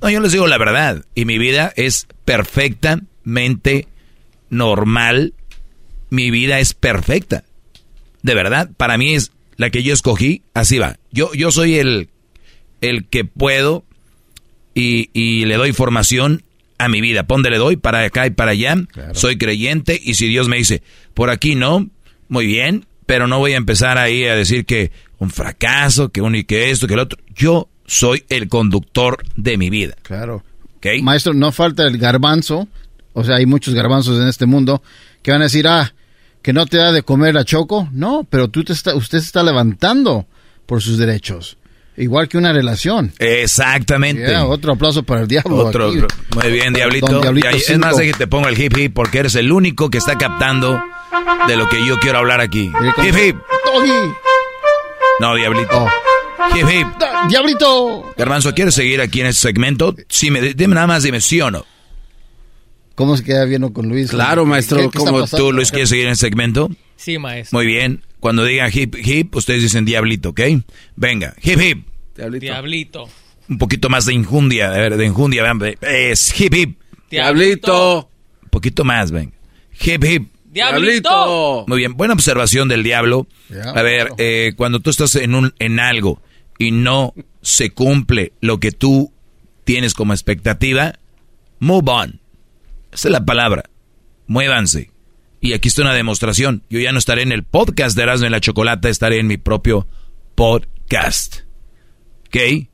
[0.03, 1.05] No, yo les digo la verdad.
[1.15, 3.87] Y mi vida es perfectamente
[4.49, 5.35] normal.
[6.09, 7.45] Mi vida es perfecta.
[8.23, 9.31] De verdad, para mí es
[9.61, 10.97] la que yo escogí, así va.
[11.13, 12.09] Yo, yo soy el,
[12.81, 13.85] el que puedo
[14.75, 16.45] y, y le doy formación
[16.79, 17.25] a mi vida.
[17.25, 17.77] ¿Pónde le doy?
[17.77, 18.75] Para acá y para allá.
[19.13, 20.83] Soy creyente y si Dios me dice,
[21.13, 21.91] por aquí no,
[22.29, 26.37] muy bien, pero no voy a empezar ahí a decir que un fracaso, que un
[26.37, 27.19] y que esto, que el otro.
[27.35, 29.95] Yo soy el conductor de mi vida.
[30.01, 30.43] Claro.
[30.79, 30.87] ¿Ok?
[31.03, 32.67] Maestro, no falta el garbanzo.
[33.13, 34.83] O sea, hay muchos garbanzos en este mundo
[35.21, 35.93] que van a decir, ah,
[36.43, 37.89] que no te da de comer la choco.
[37.93, 40.27] No, pero tú te está, usted se está levantando
[40.67, 41.57] por sus derechos.
[41.97, 43.13] Igual que una relación.
[43.19, 44.27] Exactamente.
[44.27, 45.57] Yeah, otro aplauso para el diablo.
[45.67, 45.99] Otro, aquí.
[46.35, 47.21] muy bien, Diablito.
[47.21, 49.91] Diablito ahí- es más, de que te pongo el hip hip porque eres el único
[49.91, 50.83] que está captando
[51.47, 52.71] de lo que yo quiero hablar aquí.
[53.05, 53.37] Hip hip.
[55.21, 55.69] No, Diablito.
[55.85, 56.57] Oh.
[56.57, 56.87] Hip hip.
[56.99, 58.13] Da- Diablito.
[58.17, 59.95] Garbanzo, ¿quieres seguir aquí en este segmento?
[60.09, 61.67] Sí, me, dime nada más, dime sí o no.
[63.01, 64.11] ¿Cómo se queda viendo con Luis?
[64.11, 66.69] Claro, maestro, ¿Qué- qué ¿Cómo tú, Luis, quieres seguir en el segmento?
[66.97, 67.57] Sí, maestro.
[67.59, 68.03] Muy bien.
[68.21, 70.41] Cuando digan hip hip, ustedes dicen diablito, ¿ok?
[70.97, 71.87] Venga, hip hip.
[72.15, 73.09] Diablito.
[73.49, 76.79] Un poquito más de injundia, a ver, de injundia, vean, es hip hip.
[77.11, 78.11] Diablito.
[78.43, 79.33] Un poquito más, venga.
[79.83, 80.29] Hip hip.
[80.51, 81.65] Diablito.
[81.69, 83.27] Muy bien, buena observación del diablo.
[83.75, 86.21] A ver, eh, cuando tú estás en, un, en algo
[86.59, 89.11] y no se cumple lo que tú
[89.65, 90.99] tienes como expectativa,
[91.61, 92.20] move on.
[92.93, 93.65] Esa es la palabra.
[94.27, 94.91] Muévanse.
[95.41, 96.63] Y aquí está una demostración.
[96.69, 99.37] Yo ya no estaré en el podcast de Erasmo y la Chocolata, estaré en mi
[99.39, 99.89] propio
[100.35, 101.41] podcast.
[102.27, 102.69] ¿Ok?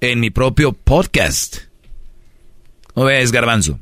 [0.00, 1.58] En mi propio podcast.
[2.96, 3.80] ¿No ves, Garbanzo?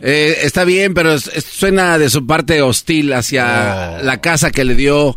[0.00, 4.02] Eh, está bien, pero suena de su parte hostil hacia Oh.
[4.04, 5.16] la casa que le dio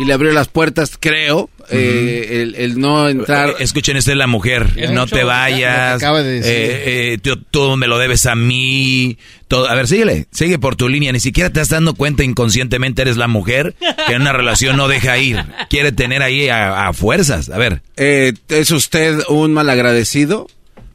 [0.00, 1.50] y le abrió las puertas, creo.
[1.70, 3.50] eh, el, el no entrar.
[3.50, 4.66] Eh, Escuchen, esta es la mujer.
[4.76, 5.96] Es no te vayas.
[5.96, 6.52] acaba de decir.
[6.52, 9.18] eh, eh, tú, tú me lo debes a mí.
[9.48, 9.68] Todo.
[9.68, 10.26] A ver, síguele.
[10.30, 11.12] Sigue por tu línea.
[11.12, 13.74] Ni siquiera te estás dando cuenta inconscientemente eres la mujer
[14.06, 15.44] que en una relación no deja ir.
[15.68, 17.50] Quiere tener ahí a, a fuerzas.
[17.50, 17.82] A ver.
[17.96, 20.46] Eh, ¿Es usted un malagradecido?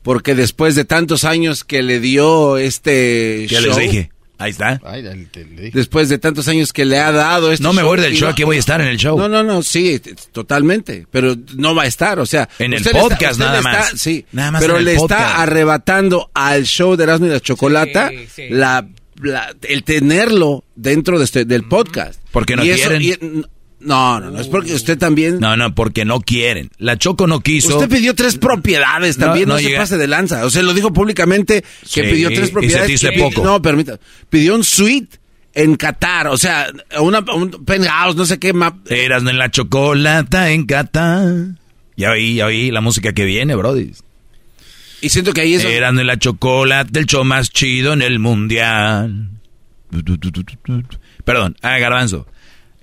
[0.02, 4.10] Porque después de tantos años que le dio este Ya show, les dije.
[4.44, 4.80] Ahí está.
[4.84, 5.04] Ay,
[5.74, 8.30] después de tantos años que le ha dado este No me voy del show.
[8.30, 9.18] Aquí voy a estar en el show.
[9.18, 10.00] No, no, no, sí,
[10.32, 13.92] totalmente, pero no va a estar, o sea, En el está- podcast nada está- más.
[13.96, 15.22] sí, Nada más pero en el le podcast.
[15.22, 18.44] está arrebatando al show de Erasmo y la Chocolata Sí, sí.
[18.50, 18.88] La,
[19.22, 22.20] la- el tenerlo dentro de este, del podcast.
[22.32, 23.02] Porque no Y eso- quieren.
[23.02, 23.44] y-
[23.84, 25.40] No, no, no, es porque usted también...
[25.40, 26.70] No, no, porque no quieren.
[26.78, 27.78] La Choco no quiso.
[27.78, 30.46] Usted pidió tres propiedades también, no, no se pase de lanza.
[30.46, 33.00] O sea, lo dijo públicamente que Sí, pidió tres y propiedades.
[33.00, 33.44] se te hizo que- poco.
[33.46, 34.00] No, permita.
[34.30, 35.20] Pidió un suite
[35.54, 36.68] en Qatar, o sea,
[37.00, 38.54] una, un penthouse, no sé qué.
[38.54, 41.28] ma- Eras en la chocolata en Qatar.
[41.96, 43.92] Ya oí, ya oí la música que viene, brody.
[45.02, 45.66] Y siento que ahí es...
[45.66, 49.30] Eran en la chocolate, el show más chido en el mundial.
[51.26, 52.28] Perdón, ah, garbanzo.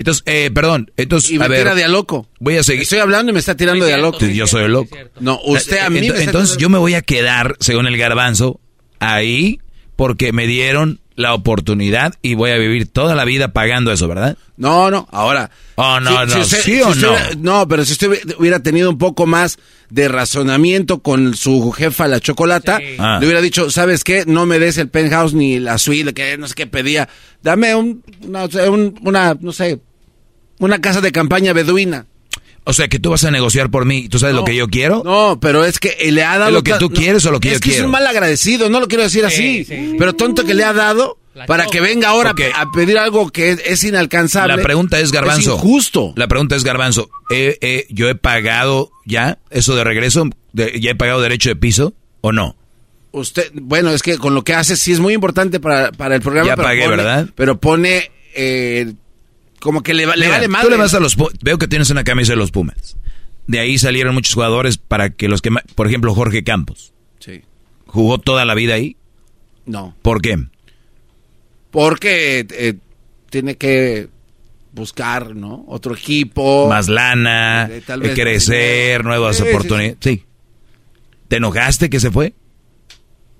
[0.00, 2.26] Entonces, eh, perdón, entonces, Y me a ver, tira de a loco.
[2.38, 2.82] voy a seguir.
[2.84, 4.18] Estoy hablando y me está tirando de a loco.
[4.18, 4.96] Sí, yo soy el loco.
[5.20, 8.60] No, usted a mí Ent- me Entonces yo me voy a quedar, según el garbanzo,
[8.98, 9.60] ahí
[9.96, 14.38] porque me dieron la oportunidad y voy a vivir toda la vida pagando eso, ¿verdad?
[14.56, 15.50] No, no, ahora.
[15.74, 17.10] Oh, no, no, usted- ¿sí si o usted no?
[17.12, 19.58] hubiera- no, pero si usted hubiera- hubiera tenido un poco más
[19.90, 23.18] de razonamiento con su jefa, la chocolata, Ah.
[23.20, 24.24] le hubiera dicho, ¿sabes qué?
[24.26, 27.06] No me des el penthouse ni la suite, que no sé qué pedía.
[27.42, 29.78] Dame un, una, un- una, no sé,
[30.60, 32.06] una casa de campaña beduina.
[32.64, 34.08] O sea, que tú vas a negociar por mí.
[34.08, 35.02] ¿Tú sabes lo que yo quiero?
[35.04, 36.50] No, pero es que le ha dado...
[36.50, 37.78] ¿Es lo que tú no, quieres o lo que es yo que quiero?
[37.80, 39.66] es un mal agradecido, no lo quiero decir así.
[39.98, 43.62] Pero tonto que le ha dado para que venga ahora a pedir algo que es,
[43.64, 44.56] es inalcanzable.
[44.56, 45.40] La pregunta es, Garbanzo.
[45.54, 46.12] Es injusto.
[46.16, 50.28] La pregunta es, Garbanzo, eh, eh, ¿yo he pagado ya eso de regreso?
[50.52, 52.56] De- ¿Ya he pagado derecho de piso o no?
[53.12, 56.20] Usted, bueno, es que con lo que hace sí es muy importante para, para el
[56.20, 56.46] programa.
[56.46, 57.26] Ya pero pagué, pone- ¿verdad?
[57.34, 58.92] Pero pone eh,
[59.60, 60.62] como que le, le Mira, vale más.
[60.64, 62.96] Tú le vas a los Veo que tienes una camisa de los Pumas.
[63.46, 65.50] De ahí salieron muchos jugadores para que los que...
[65.74, 66.92] Por ejemplo, Jorge Campos.
[67.18, 67.42] Sí.
[67.86, 68.96] ¿Jugó toda la vida ahí?
[69.66, 69.94] No.
[70.02, 70.38] ¿Por qué?
[71.70, 72.74] Porque eh,
[73.30, 74.08] tiene que
[74.72, 75.64] buscar, ¿no?
[75.68, 76.68] Otro equipo.
[76.68, 79.96] Más lana, Eh, tal eh, vez crecer, nuevas Sí, sí, oportunidades.
[80.00, 80.24] Sí,
[81.28, 82.34] ¿Te enojaste que se fue?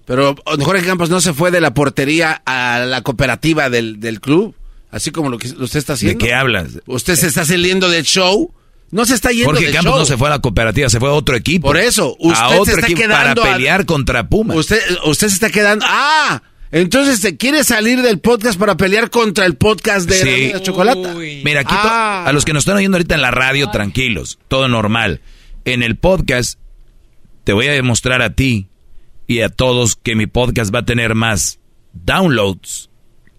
[0.06, 4.55] Pero Jorge Campos no se fue de la portería a la cooperativa del, del club.
[4.90, 6.18] Así como lo que usted está haciendo.
[6.18, 6.80] ¿De qué hablas?
[6.86, 8.52] Usted se está saliendo del show.
[8.90, 9.98] No se está yendo Jorge del Campos show.
[10.00, 11.68] no se fue a la cooperativa, se fue a otro equipo.
[11.68, 14.56] Por eso, usted a se otro está equipo quedando para a- pelear contra Pumas.
[14.56, 15.84] Usted, usted se está quedando.
[15.88, 16.42] ¡Ah!
[16.72, 20.52] Entonces se quiere salir del podcast para pelear contra el podcast de Sí.
[20.52, 21.14] la chocolata.
[21.14, 22.24] Mira, aquí Ah.
[22.26, 25.20] a los que nos están oyendo ahorita en la radio, tranquilos, todo normal.
[25.64, 26.58] En el podcast
[27.44, 28.68] te voy a demostrar a ti
[29.28, 31.60] y a todos que mi podcast va a tener más
[31.92, 32.89] downloads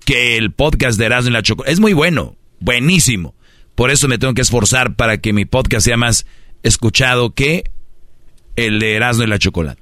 [0.05, 1.71] que el podcast de Erasmo y la Chocolate.
[1.71, 3.35] Es muy bueno, buenísimo.
[3.75, 6.25] Por eso me tengo que esforzar para que mi podcast sea más
[6.63, 7.71] escuchado que
[8.55, 9.81] el de Erasmo y la Chocolate.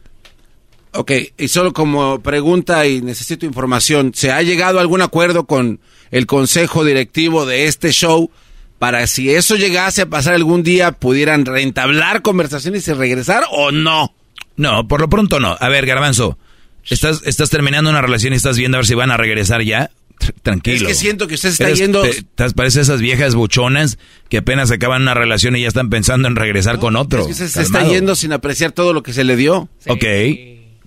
[0.92, 5.80] Ok, y solo como pregunta y necesito información, ¿se ha llegado a algún acuerdo con
[6.10, 8.32] el consejo directivo de este show
[8.80, 14.16] para si eso llegase a pasar algún día pudieran reentablar conversaciones y regresar o no?
[14.56, 15.56] No, por lo pronto no.
[15.60, 16.40] A ver, Garbanzo,
[16.86, 19.92] estás, estás terminando una relación y estás viendo a ver si van a regresar ya.
[20.20, 20.78] Tr- Tranquilo.
[20.78, 22.02] Es que siento que usted está Eres- yendo...
[22.02, 23.98] te- te parece esas viejas buchonas
[24.30, 27.22] que apenas acaban una relación y ya están pensando en regresar con otro.
[27.22, 29.70] Es que se, se está yendo sin apreciar todo lo que se le dio.
[29.88, 30.04] Ok.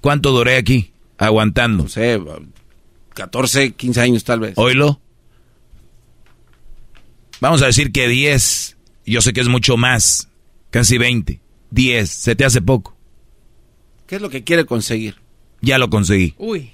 [0.01, 0.93] ¿Cuánto duré aquí?
[1.19, 1.85] Aguantando.
[1.85, 2.21] No sé,
[3.15, 4.53] 14, 15 años tal vez.
[4.57, 5.01] Oilo.
[7.41, 8.77] Vamos a decir que 10.
[9.07, 10.29] Yo sé que es mucho más.
[10.71, 11.41] Casi 20.
[11.71, 12.11] 10.
[12.11, 12.97] Se te hace poco.
[14.07, 15.17] ¿Qué es lo que quiere conseguir?
[15.61, 16.35] Ya lo conseguí.
[16.39, 16.72] Uy.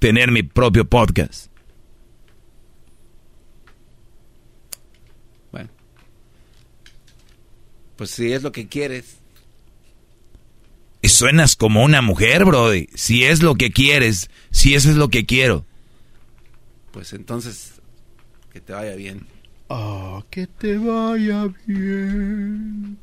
[0.00, 1.50] Tener mi propio podcast.
[8.00, 9.18] Pues si es lo que quieres.
[11.02, 12.88] Y suenas como una mujer, Brody.
[12.94, 15.66] Si es lo que quieres, si eso es lo que quiero.
[16.92, 17.74] Pues entonces,
[18.54, 19.26] que te vaya bien.
[19.68, 22.96] Ah, que te vaya bien.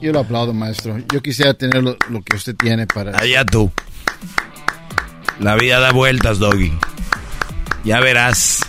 [0.00, 0.96] Yo lo aplaudo, maestro.
[1.12, 3.18] Yo quisiera tener lo, lo que usted tiene para...
[3.18, 3.72] Allá tú.
[5.40, 6.72] La vida da vueltas, Doggy.
[7.84, 8.60] Ya verás.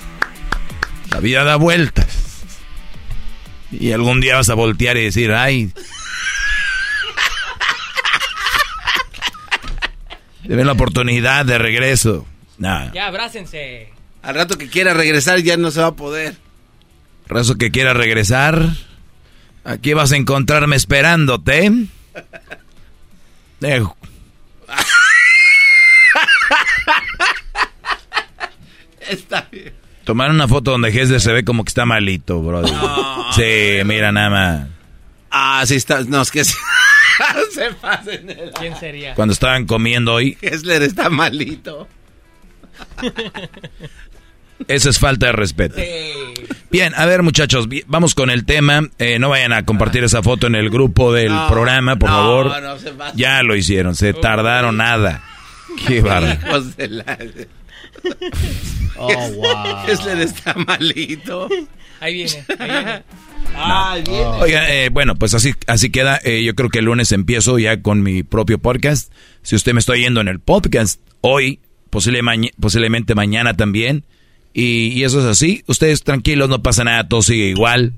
[1.12, 2.44] La vida da vueltas.
[3.72, 5.74] Y algún día vas a voltear y decir, ay.
[10.44, 12.26] Deben la oportunidad de regreso.
[12.58, 12.92] Nah.
[12.94, 13.90] Ya, abrácense.
[14.22, 16.38] Al rato que quiera regresar ya no se va a poder.
[17.28, 18.70] Razo que quiera regresar.
[19.64, 21.72] Aquí vas a encontrarme esperándote.
[23.60, 23.98] Dejo.
[29.10, 29.74] Está bien.
[30.04, 32.64] Tomar una foto donde Gesde se ve como que está malito, bro.
[33.36, 34.68] Sí, mira nada más.
[35.30, 36.02] Ah, sí está.
[36.02, 36.56] No, es que sí.
[37.54, 38.28] se pasen
[38.60, 39.14] ¿Quién sería?
[39.16, 41.88] Cuando estaban comiendo hoy, Kessler está malito.
[44.68, 45.76] eso es falta de respeto.
[46.72, 48.82] Bien, a ver muchachos, vamos con el tema.
[48.98, 52.16] Eh, no vayan a compartir esa foto en el grupo del No, programa, por no,
[52.16, 52.62] favor.
[52.62, 53.18] no se pasen.
[53.18, 55.24] ya lo hicieron, se tardaron nada.
[55.88, 56.02] Qué.
[58.98, 59.86] Oh, wow.
[59.86, 61.48] Kessler está malito.
[62.02, 63.04] Ahí viene, ahí viene.
[63.56, 64.26] Ah, viene.
[64.26, 66.20] Oiga, eh, bueno, pues así, así queda.
[66.24, 69.12] Eh, yo creo que el lunes empiezo ya con mi propio podcast.
[69.42, 71.60] Si usted me está yendo en el podcast hoy,
[71.90, 72.22] posible
[72.60, 74.04] posiblemente mañana también.
[74.54, 75.64] Y, y eso es así.
[75.68, 77.94] Ustedes tranquilos, no pasa nada, todo sigue igual.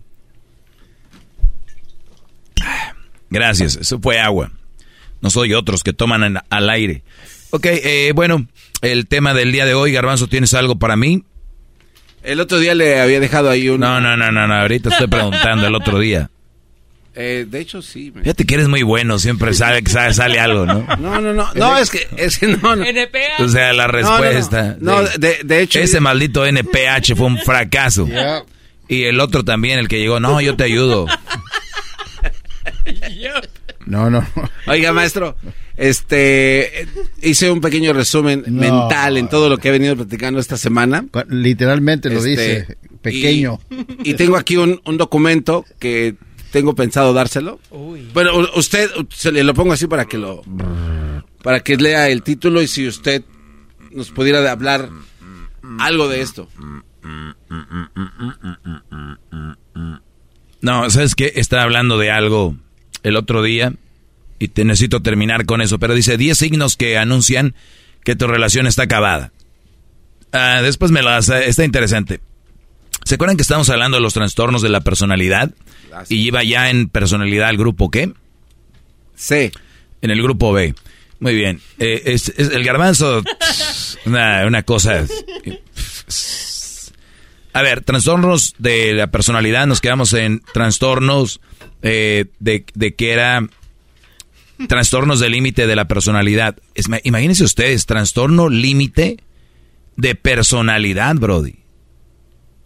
[3.29, 4.51] Gracias, eso fue agua.
[5.21, 7.03] No soy otros que toman en- al aire.
[7.49, 8.47] Ok, eh, bueno,
[8.83, 11.23] el tema del día de hoy, Garbanzo, ¿tienes algo para mí?
[12.21, 13.79] El otro día le había dejado ahí un...
[13.79, 16.29] No, no, no, no, no, ahorita estoy preguntando el otro día.
[17.15, 18.11] Eh, de hecho, sí.
[18.15, 20.85] me- Fíjate que eres muy bueno, siempre sabe que sale, sale algo, ¿no?
[20.99, 21.53] No, no, no.
[21.53, 22.85] No, es que, es que no, no.
[23.39, 24.77] O sea, la respuesta.
[24.79, 25.01] No, no, no.
[25.03, 28.07] No, de- de hecho- Ese maldito NPH fue un fracaso.
[28.87, 31.05] Y el otro también, el que llegó, no, yo te ayudo.
[33.85, 34.25] No, no.
[34.67, 35.35] Oiga, maestro,
[35.77, 36.87] este,
[37.21, 38.59] hice un pequeño resumen No.
[38.61, 41.05] mental en todo lo que he venido platicando esta semana.
[41.29, 43.59] Literalmente lo Este, dice, pequeño.
[44.03, 46.15] Y, y tengo aquí un, un documento que
[46.51, 47.59] tengo pensado dárselo.
[48.13, 50.43] Bueno, u- usted, se le lo pongo así para que lo,
[51.41, 53.23] para que lea el título y si usted
[53.91, 54.89] nos pudiera hablar
[55.79, 56.47] algo de esto.
[60.61, 61.33] No, ¿sabes qué?
[61.35, 62.55] Estaba hablando de algo
[63.03, 63.73] el otro día
[64.43, 67.55] y te necesito terminar con eso, pero dice 10 signos que anuncian
[68.03, 69.31] que tu relación está acabada.
[70.33, 71.29] Ah, después me las...
[71.29, 72.19] Está interesante.
[73.05, 75.51] ¿Se acuerdan que estamos hablando de los trastornos de la personalidad?
[76.09, 78.11] Y iba ya en personalidad al grupo qué?
[79.15, 79.53] C.
[80.01, 80.75] En el grupo B.
[81.21, 81.61] Muy bien.
[81.79, 83.23] Eh, es, es el garbanzo...
[84.05, 85.05] Una, una cosa...
[87.53, 91.39] A ver, trastornos de la personalidad, nos quedamos en trastornos
[91.81, 93.47] eh, de, de que era
[94.67, 96.57] trastornos de límite de la personalidad.
[96.75, 99.17] Es- imagínense ustedes, trastorno límite
[99.97, 101.55] de personalidad, Brody.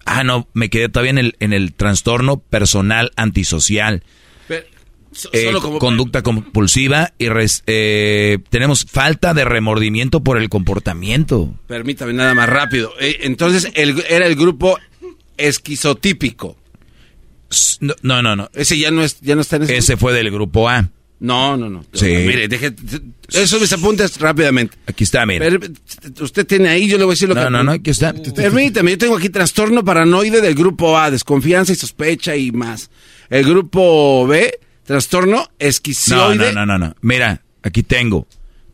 [0.06, 4.04] Ah, no, me quedé todavía en el, en el trastorno personal antisocial.
[4.48, 4.66] Pero,
[5.12, 10.48] so- Eh, solo como- conducta compulsiva y res- eh, tenemos falta de remordimiento por el
[10.48, 11.54] comportamiento.
[11.68, 12.94] Permítame nada más rápido.
[13.02, 14.78] Eh, entonces, el- era el grupo
[15.36, 16.58] esquizotípico.
[17.82, 18.36] No, no, no.
[18.36, 18.50] no.
[18.54, 19.78] Ese ya no, es, ya no está en ese.
[19.78, 20.90] Ese fue del grupo A.
[21.20, 21.84] No, no, no.
[21.94, 22.06] Sí.
[22.06, 22.74] Mire, deje.
[23.32, 24.78] Eso mis apuntes rápidamente.
[24.86, 25.50] Aquí está, mire.
[25.60, 25.74] Pero,
[26.24, 27.50] usted tiene ahí, yo le voy a decir lo No, que.
[27.50, 28.14] no, no, aquí está.
[28.14, 32.92] Permítame, yo tengo aquí trastorno paranoide del grupo A, desconfianza y sospecha y más.
[33.30, 36.54] El grupo B, trastorno No, esquizoide.
[36.54, 36.96] no, no, no, no.
[37.02, 38.28] Mira, aquí tengo.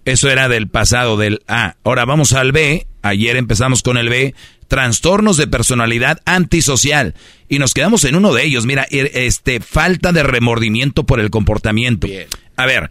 [0.06, 1.78] Eso era del pasado, del A.
[1.86, 2.86] Ahora vamos al B.
[3.04, 4.36] Ayer empezamos con el B.
[4.74, 7.14] Trastornos de personalidad antisocial.
[7.48, 8.66] Y nos quedamos en uno de ellos.
[8.66, 12.08] Mira, er- este, falta de remordimiento por el comportamiento.
[12.56, 12.90] A ver,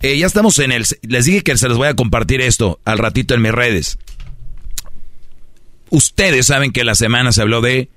[0.00, 0.84] eh, ya estamos en el...
[1.02, 3.98] Les dije que se los voy a compartir esto al ratito en mis redes.
[5.90, 7.88] Ustedes saben que la semana se habló de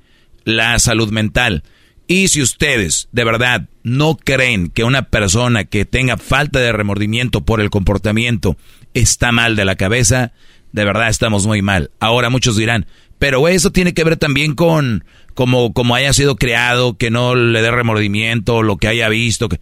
[0.44, 1.62] la salud mental.
[2.08, 7.46] Y si ustedes de verdad no creen que una persona que tenga falta de remordimiento
[7.46, 8.58] por el comportamiento
[8.96, 10.32] está mal de la cabeza,
[10.72, 11.92] de verdad estamos muy mal.
[12.00, 12.88] Ahora muchos dirán,
[13.20, 15.04] pero eso tiene que ver también con
[15.34, 19.50] como, como haya sido creado, que no le dé remordimiento, lo que haya visto.
[19.50, 19.60] Que...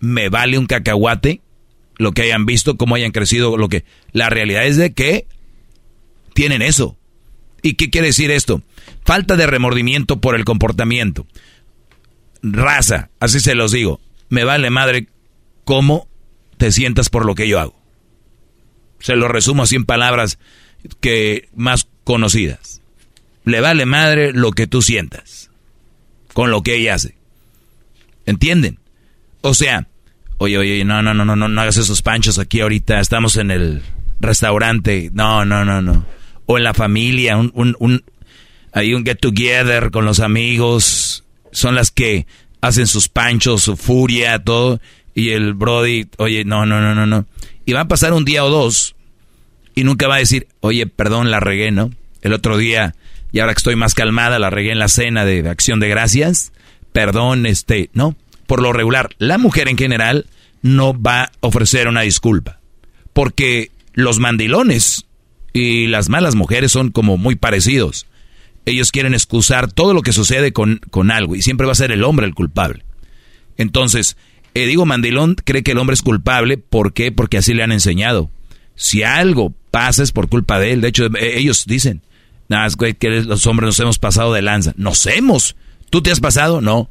[0.00, 1.40] Me vale un cacahuate
[1.96, 3.84] lo que hayan visto, cómo hayan crecido, lo que...
[4.12, 5.26] La realidad es de que
[6.34, 6.96] tienen eso.
[7.62, 8.62] ¿Y qué quiere decir esto?
[9.04, 11.26] Falta de remordimiento por el comportamiento.
[12.42, 14.00] Raza, así se los digo.
[14.28, 15.06] Me vale madre
[15.64, 16.08] cómo
[16.56, 17.80] te sientas por lo que yo hago.
[18.98, 20.38] Se lo resumo así en palabras
[21.00, 22.81] que más conocidas.
[23.44, 25.50] Le vale madre lo que tú sientas
[26.32, 27.16] con lo que ella hace.
[28.26, 28.78] ¿Entienden?
[29.40, 29.88] O sea,
[30.38, 33.00] oye, oye, no, no, no, no, no, no hagas esos panchos aquí ahorita.
[33.00, 33.82] Estamos en el
[34.20, 35.10] restaurante.
[35.12, 36.06] No, no, no, no.
[36.46, 38.04] O en la familia, un, un, un,
[38.72, 41.24] hay un get together con los amigos.
[41.50, 42.26] Son las que
[42.60, 44.80] hacen sus panchos, su furia, todo.
[45.14, 47.26] Y el Brody, oye, no, no, no, no, no.
[47.66, 48.94] Y va a pasar un día o dos
[49.74, 51.90] y nunca va a decir, oye, perdón, la regué, ¿no?
[52.22, 52.94] El otro día,
[53.32, 56.52] y ahora que estoy más calmada, la regué en la cena de acción de gracias.
[56.92, 58.14] Perdón, este, no.
[58.46, 60.26] Por lo regular, la mujer en general
[60.60, 62.60] no va a ofrecer una disculpa.
[63.14, 65.06] Porque los mandilones
[65.54, 68.06] y las malas mujeres son como muy parecidos.
[68.66, 71.90] Ellos quieren excusar todo lo que sucede con, con algo y siempre va a ser
[71.90, 72.84] el hombre el culpable.
[73.56, 74.16] Entonces,
[74.54, 76.58] eh, digo, mandilón cree que el hombre es culpable.
[76.58, 77.12] ¿Por qué?
[77.12, 78.30] Porque así le han enseñado.
[78.74, 80.80] Si algo pasa es por culpa de él.
[80.82, 82.02] De hecho, eh, ellos dicen,
[82.48, 84.72] nada, es que los hombres nos hemos pasado de lanza.
[84.76, 85.56] Nos hemos.
[85.90, 86.60] ¿Tú te has pasado?
[86.60, 86.90] No.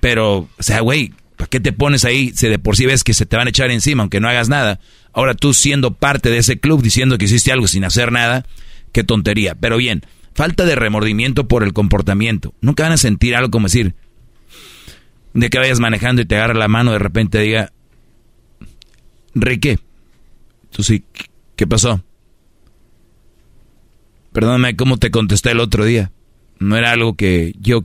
[0.00, 3.14] Pero, o sea, güey, ¿para qué te pones ahí si de por sí ves que
[3.14, 4.80] se te van a echar encima aunque no hagas nada?
[5.12, 8.46] Ahora tú siendo parte de ese club diciendo que hiciste algo sin hacer nada,
[8.92, 9.54] qué tontería.
[9.54, 12.54] Pero bien, falta de remordimiento por el comportamiento.
[12.60, 13.94] Nunca van a sentir algo como decir,
[15.32, 17.72] de que vayas manejando y te agarra la mano, de repente diga,
[19.34, 19.78] Rique,
[20.70, 21.04] tú sí,
[21.56, 22.02] ¿qué pasó?
[24.34, 26.10] Perdóname, ¿cómo te contesté el otro día?
[26.58, 27.84] No era algo que yo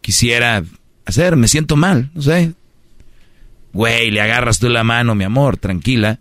[0.00, 0.64] quisiera
[1.04, 2.54] hacer, me siento mal, no sé.
[3.72, 6.18] Güey, le agarras tú la mano, mi amor, tranquila.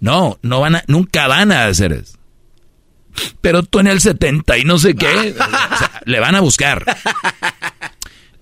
[0.00, 2.18] No, no van a, nunca van a hacer eso.
[3.40, 5.32] Pero tú en el 70 y no sé qué,
[6.04, 6.84] le van a buscar.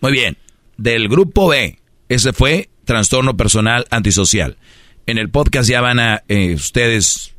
[0.00, 0.38] Muy bien,
[0.78, 1.78] del grupo B,
[2.08, 4.56] ese fue trastorno personal antisocial.
[5.04, 7.34] En el podcast ya van a eh, ustedes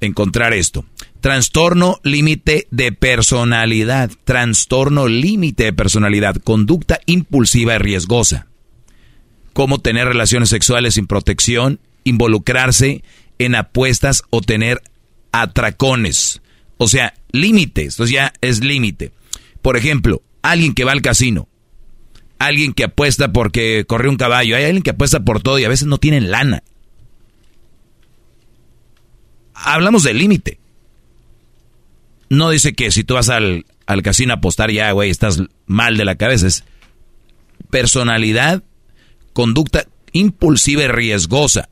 [0.00, 0.84] encontrar esto.
[1.20, 4.10] Trastorno límite de personalidad.
[4.24, 6.36] Trastorno límite de personalidad.
[6.36, 8.46] Conducta impulsiva y riesgosa.
[9.52, 13.02] Cómo tener relaciones sexuales sin protección, involucrarse
[13.40, 14.80] en apuestas o tener
[15.32, 16.40] atracones.
[16.76, 17.94] O sea, límites.
[17.94, 19.10] Entonces ya es límite.
[19.60, 21.48] Por ejemplo, alguien que va al casino.
[22.38, 24.54] Alguien que apuesta porque corrió un caballo.
[24.54, 26.62] Hay alguien que apuesta por todo y a veces no tienen lana.
[29.52, 30.60] Hablamos de límite
[32.30, 33.64] no dice que si tú vas al,
[34.02, 36.46] casino a apostar ya, güey, estás mal de la cabeza.
[36.46, 36.64] Es
[37.70, 38.62] personalidad,
[39.32, 41.68] conducta impulsiva y riesgosa.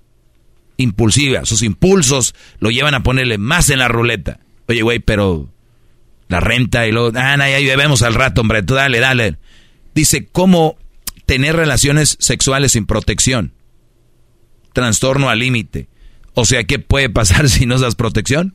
[0.78, 1.44] Impulsiva.
[1.44, 4.40] Sus impulsos lo llevan a ponerle más en la ruleta.
[4.68, 5.48] Oye, güey, pero
[6.28, 9.36] la renta y luego, ah, no, ya vemos al rato, hombre, tú dale, dale.
[9.94, 10.76] Dice, ¿cómo
[11.24, 13.52] tener relaciones sexuales sin protección?
[14.72, 15.88] Trastorno al límite.
[16.34, 18.54] O sea, ¿qué puede pasar si no das protección?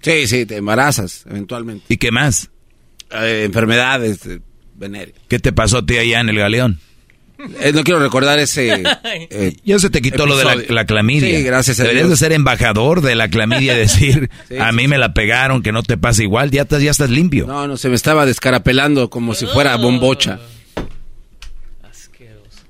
[0.00, 1.84] Sí, sí, te embarazas eventualmente.
[1.88, 2.50] ¿Y qué más?
[3.10, 4.40] Eh, enfermedades eh,
[5.28, 6.80] ¿Qué te pasó a ti allá en el galeón?
[7.60, 8.82] Eh, no quiero recordar ese...
[9.64, 11.36] ya se te quitó lo de la, clamidia.
[11.36, 14.98] Sí, gracias a Deberías de ser embajador de la clamidia y decir, a mí me
[14.98, 17.46] la pegaron, que no te pasa igual, ya estás, ya estás limpio.
[17.46, 20.40] No, no, se me estaba descarapelando como si fuera bombocha.
[21.82, 22.60] Asqueroso.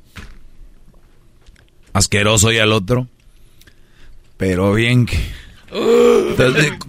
[1.92, 3.06] Asqueroso y al otro.
[4.36, 5.16] Pero bien que...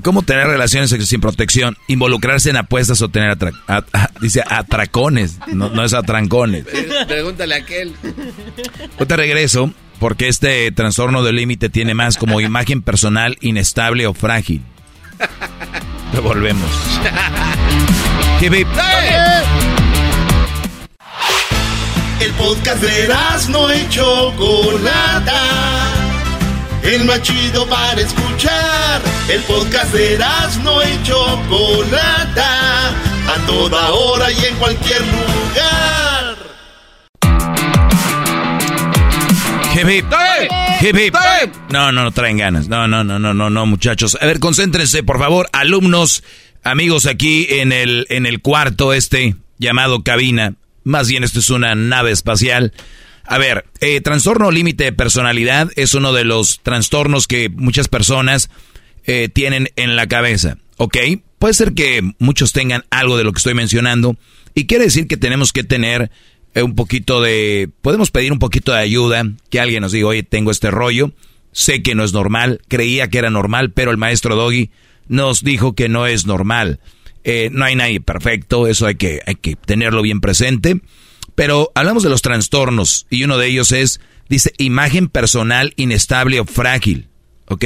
[0.02, 1.78] ¿Cómo tener relaciones sin protección?
[1.88, 3.38] Involucrarse en apuestas o tener
[4.22, 6.66] dice atracones, no, es atrancones.
[7.08, 7.94] Pregúntale a aquel.
[9.00, 14.14] Yo te regreso porque este trastorno del límite tiene más como imagen personal inestable o
[14.14, 14.62] frágil.
[16.14, 16.72] Devolvemos.
[22.20, 23.08] El podcast de
[23.50, 25.97] no hecho Chocolata
[26.88, 29.02] el más chido para escuchar.
[29.30, 30.18] El podcast de
[30.64, 36.38] no y Chocolata, a toda hora y en cualquier lugar.
[40.82, 41.16] Hip hip.
[41.70, 42.68] No, no, no traen ganas.
[42.68, 44.18] No, no, no, no, no, no, muchachos.
[44.20, 46.24] A ver, concéntrense, por favor, alumnos,
[46.64, 50.56] amigos aquí en el, en el cuarto este llamado cabina.
[50.84, 52.74] Más bien, esto es una nave espacial.
[53.28, 58.50] A ver, eh, trastorno límite de personalidad es uno de los trastornos que muchas personas
[59.06, 60.98] eh, tienen en la cabeza, ¿ok?
[61.38, 64.16] Puede ser que muchos tengan algo de lo que estoy mencionando
[64.56, 66.10] y quiere decir que tenemos que tener
[66.56, 70.24] eh, un poquito de, podemos pedir un poquito de ayuda, que alguien nos diga, oye,
[70.24, 71.12] tengo este rollo,
[71.52, 74.72] sé que no es normal, creía que era normal, pero el maestro Doggy
[75.10, 76.80] nos dijo que no es normal.
[77.52, 80.80] no hay nadie perfecto, eso hay que, hay que tenerlo bien presente.
[81.38, 86.46] Pero hablamos de los trastornos y uno de ellos es, dice, imagen personal inestable o
[86.46, 87.10] frágil.
[87.46, 87.64] ¿Ok?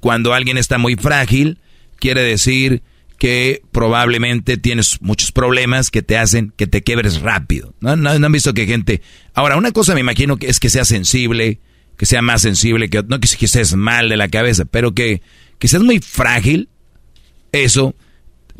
[0.00, 1.60] Cuando alguien está muy frágil,
[1.98, 2.82] quiere decir
[3.16, 7.72] que probablemente tienes muchos problemas que te hacen que te quiebres rápido.
[7.80, 9.00] ¿No, no, han visto que gente...
[9.32, 11.58] Ahora, una cosa me imagino que es que sea sensible,
[11.96, 15.22] que sea más sensible, que no que, que seas mal de la cabeza, pero que,
[15.58, 16.68] que seas muy frágil,
[17.52, 17.94] eso,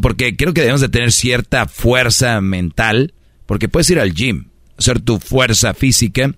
[0.01, 3.13] porque creo que debemos de tener cierta fuerza mental
[3.51, 4.45] porque puedes ir al gym,
[4.79, 6.33] hacer tu fuerza física,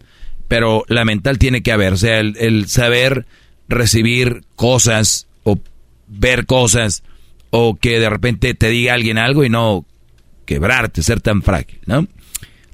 [0.49, 1.93] pero la mental tiene que haber.
[1.93, 3.27] O sea, el, saber
[3.69, 5.61] recibir cosas o
[6.09, 7.03] ver cosas
[7.51, 9.85] o que de repente te diga alguien algo y no
[10.47, 12.09] quebrarte, ser tan frágil, ¿no?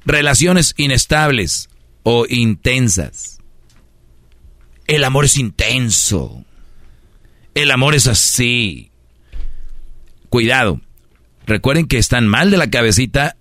[0.05, 1.67] Relaciones inestables
[2.03, 3.41] o intensas.
[4.87, 6.45] El amor es intenso.
[7.55, 8.89] El amor es así.
[10.29, 10.79] Cuidado.
[11.45, 13.35] Recuerden que están mal de la cabecita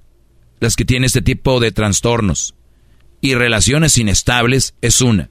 [0.61, 2.55] las que tienen este tipo de trastornos.
[3.20, 5.31] Y relaciones inestables es una.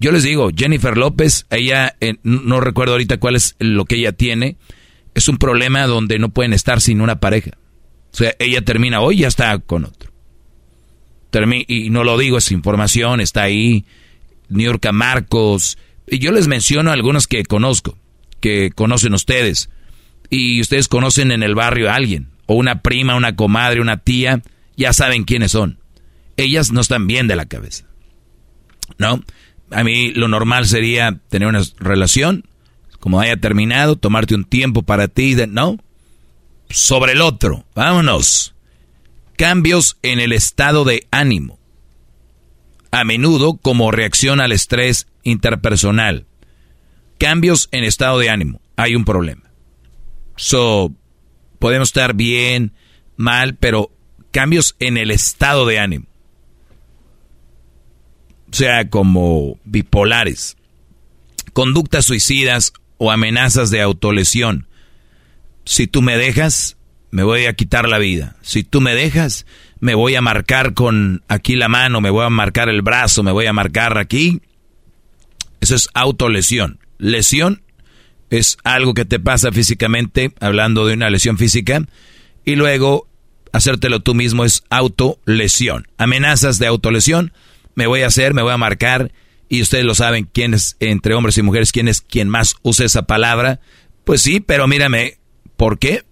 [0.00, 4.12] Yo les digo, Jennifer López, ella, eh, no recuerdo ahorita cuál es lo que ella
[4.12, 4.56] tiene,
[5.14, 7.52] es un problema donde no pueden estar sin una pareja.
[8.12, 10.10] O sea, ella termina hoy y ya está con otro.
[11.68, 13.84] y no lo digo, es información, está ahí.
[14.48, 15.78] New York Marcos.
[16.06, 17.96] Y yo les menciono algunos que conozco,
[18.40, 19.70] que conocen ustedes.
[20.30, 24.40] y ustedes conocen en el barrio a alguien, o una prima, una comadre, una tía,
[24.76, 25.78] ya saben quiénes son.
[26.36, 27.86] Ellas no están bien de la cabeza.
[28.98, 29.22] ¿No?
[29.70, 32.44] A mí lo normal sería tener una relación,
[33.00, 35.78] como haya terminado, tomarte un tiempo para ti, ¿no?
[36.68, 38.54] Sobre el otro, vámonos.
[39.36, 41.58] Cambios en el estado de ánimo.
[42.90, 46.26] A menudo como reacción al estrés interpersonal.
[47.18, 48.60] Cambios en estado de ánimo.
[48.76, 49.50] Hay un problema.
[50.36, 50.92] So,
[51.58, 52.72] podemos estar bien,
[53.16, 53.90] mal, pero
[54.32, 56.06] cambios en el estado de ánimo.
[58.50, 60.56] O sea, como bipolares.
[61.52, 64.66] Conductas suicidas o amenazas de autolesión.
[65.64, 66.76] Si tú me dejas,
[67.10, 68.36] me voy a quitar la vida.
[68.42, 69.46] Si tú me dejas,
[69.80, 73.32] me voy a marcar con aquí la mano, me voy a marcar el brazo, me
[73.32, 74.40] voy a marcar aquí.
[75.60, 76.80] Eso es autolesión.
[76.98, 77.62] Lesión
[78.30, 81.86] es algo que te pasa físicamente, hablando de una lesión física,
[82.44, 83.08] y luego
[83.52, 85.86] hacértelo tú mismo es autolesión.
[85.98, 87.32] Amenazas de autolesión,
[87.74, 89.12] me voy a hacer, me voy a marcar,
[89.48, 92.86] y ustedes lo saben, quién es, entre hombres y mujeres, quién es quien más usa
[92.86, 93.60] esa palabra.
[94.04, 95.18] Pues sí, pero mírame,
[95.56, 96.04] ¿por qué?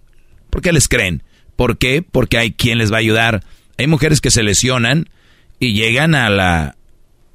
[0.50, 1.22] ¿Por qué les creen?
[1.56, 2.02] ¿Por qué?
[2.02, 3.44] Porque hay quien les va a ayudar.
[3.78, 5.08] Hay mujeres que se lesionan
[5.58, 6.76] y llegan a la...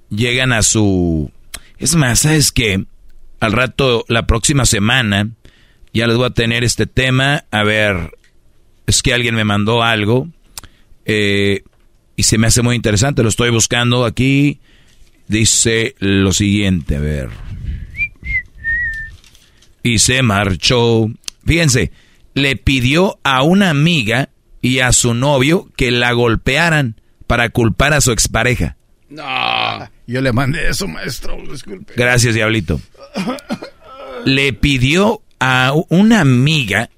[0.09, 1.31] llegan a su...
[1.77, 2.85] Es más, ¿sabes qué?
[3.39, 5.29] Al rato, la próxima semana,
[5.93, 7.45] ya les voy a tener este tema.
[7.51, 8.11] A ver,
[8.87, 10.27] es que alguien me mandó algo
[11.05, 11.63] eh,
[12.15, 13.23] y se me hace muy interesante.
[13.23, 14.59] Lo estoy buscando aquí
[15.27, 17.29] dice lo siguiente, a ver.
[19.83, 21.07] Y se marchó.
[21.45, 21.91] Fíjense,
[22.33, 24.29] le pidió a una amiga
[24.61, 28.77] y a su novio que la golpearan para culpar a su expareja.
[29.09, 29.23] No,
[30.07, 31.93] yo le mandé eso, maestro, disculpe.
[31.95, 32.81] Gracias, diablito.
[34.25, 36.89] Le pidió a una amiga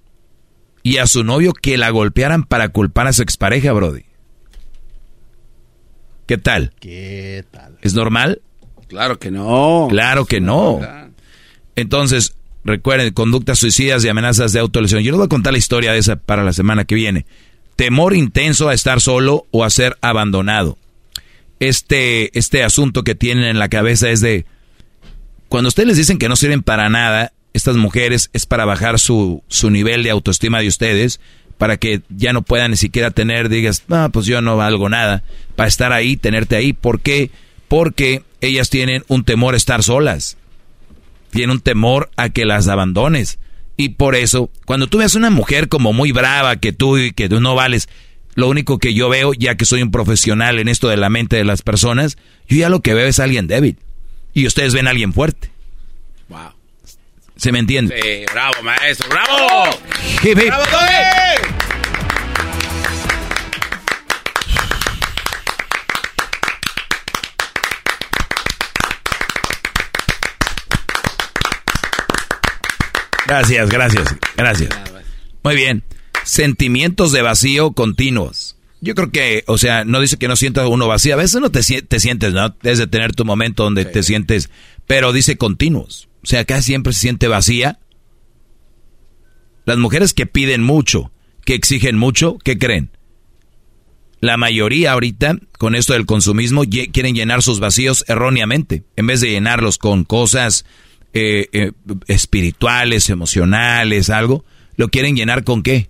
[0.87, 4.05] y a su novio que la golpearan para culpar a su expareja, Brody.
[6.25, 6.71] ¿Qué tal?
[6.79, 7.77] ¿Qué tal?
[7.81, 8.41] ¿Es normal?
[8.87, 9.87] Claro que no.
[9.89, 10.79] Claro que no.
[11.75, 15.03] Entonces, recuerden, conductas suicidas y amenazas de autolesión.
[15.03, 17.25] Yo les voy a contar la historia de esa para la semana que viene.
[17.75, 20.77] Temor intenso a estar solo o a ser abandonado.
[21.59, 24.45] Este, este asunto que tienen en la cabeza es de,
[25.49, 29.43] cuando ustedes les dicen que no sirven para nada, estas mujeres es para bajar su,
[29.47, 31.19] su nivel de autoestima de ustedes,
[31.57, 35.23] para que ya no puedan ni siquiera tener, digas, no, pues yo no valgo nada,
[35.55, 36.73] para estar ahí, tenerte ahí.
[36.73, 37.31] ¿Por qué?
[37.67, 40.37] Porque ellas tienen un temor a estar solas.
[41.31, 43.39] Tienen un temor a que las abandones.
[43.75, 47.29] Y por eso, cuando tú ves una mujer como muy brava, que tú y que
[47.29, 47.89] tú no vales,
[48.35, 51.35] lo único que yo veo, ya que soy un profesional en esto de la mente
[51.35, 52.17] de las personas,
[52.47, 53.77] yo ya lo que veo es alguien débil.
[54.33, 55.49] Y ustedes ven a alguien fuerte.
[56.29, 56.56] Wow.
[57.37, 57.99] ¿Se me entiende?
[58.01, 59.69] Sí, bravo, maestro, bravo.
[60.23, 60.47] Hip, hip.
[60.47, 60.65] ¡Bravo,
[73.27, 74.69] Gracias, gracias, gracias.
[75.43, 75.83] Muy bien.
[76.23, 78.55] Sentimientos de vacío continuos.
[78.79, 81.13] Yo creo que, o sea, no dice que no sientas uno vacío.
[81.13, 82.55] A veces no te, te sientes, ¿no?
[82.61, 84.49] Debes de tener tu momento donde te sientes,
[84.87, 86.06] pero dice continuos.
[86.27, 87.79] O sea, acá siempre se siente vacía.
[89.63, 91.09] Las mujeres que piden mucho,
[91.45, 92.91] que exigen mucho, ¿qué creen?
[94.19, 99.29] La mayoría ahorita, con esto del consumismo, quieren llenar sus vacíos erróneamente, en vez de
[99.29, 100.65] llenarlos con cosas
[101.13, 101.71] eh, eh,
[102.07, 104.43] espirituales, emocionales, algo,
[104.75, 105.89] lo quieren llenar con qué?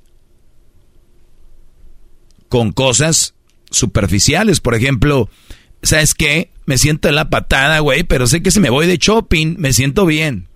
[2.48, 3.34] Con cosas
[3.72, 4.62] superficiales.
[4.62, 5.32] Por ejemplo,
[5.82, 6.52] ¿sabes qué?
[6.68, 9.72] Me siento en la patada, güey, pero sé que si me voy de shopping, me
[9.74, 10.50] siento bien.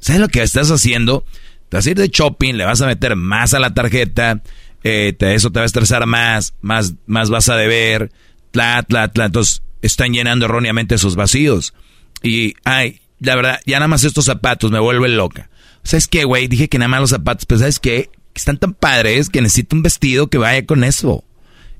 [0.00, 1.24] ¿Sabes lo que estás haciendo?
[1.68, 4.42] Te vas a ir de shopping, le vas a meter más a la tarjeta,
[4.84, 8.10] eh, eso te va a estresar más, más, más vas a deber,
[8.52, 9.26] tla, tla, tla.
[9.26, 11.74] Entonces, están llenando erróneamente sus vacíos.
[12.22, 15.50] Y, ay, la verdad, ya nada más estos zapatos me vuelven loca.
[15.82, 16.48] ¿Sabes qué, güey?
[16.48, 18.10] Dije que nada más los zapatos, pero ¿sabes qué?
[18.34, 21.24] Están tan padres que necesito un vestido que vaya con eso.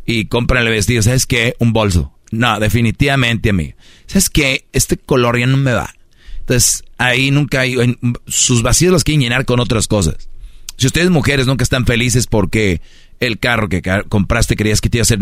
[0.05, 1.55] Y cómprale vestido, ¿sabes qué?
[1.59, 2.13] Un bolso.
[2.31, 3.75] No, definitivamente, amigo.
[4.07, 4.67] ¿Sabes qué?
[4.73, 5.95] Este color ya no me va.
[6.41, 7.77] Entonces, ahí nunca hay...
[8.27, 10.29] Sus vacíos los quieren llenar con otras cosas.
[10.77, 12.81] Si ustedes mujeres nunca están felices porque
[13.21, 15.19] el carro que compraste creías que te iba a hacer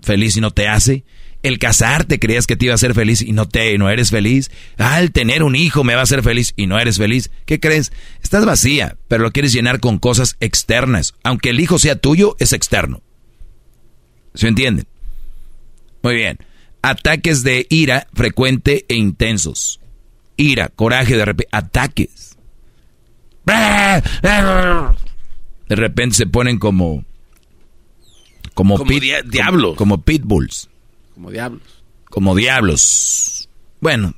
[0.00, 1.04] feliz y no te hace,
[1.42, 4.50] el casarte creías que te iba a hacer feliz y no te no eres feliz.
[4.78, 7.30] Al tener un hijo me va a hacer feliz y no eres feliz.
[7.46, 7.92] ¿Qué crees?
[8.22, 11.14] Estás vacía, pero lo quieres llenar con cosas externas.
[11.24, 13.02] Aunque el hijo sea tuyo, es externo.
[14.34, 14.86] ¿Se entienden?
[16.02, 16.38] Muy bien.
[16.82, 19.80] Ataques de ira frecuente e intensos.
[20.36, 21.48] Ira, coraje de repente.
[21.52, 22.36] Ataques.
[25.68, 27.04] De repente se ponen como...
[28.54, 29.76] Como, Como pit- dia- diablos.
[29.76, 30.68] Como, como pitbulls.
[31.14, 31.62] Como diablos.
[32.10, 33.48] Como diablos.
[33.80, 34.14] Bueno,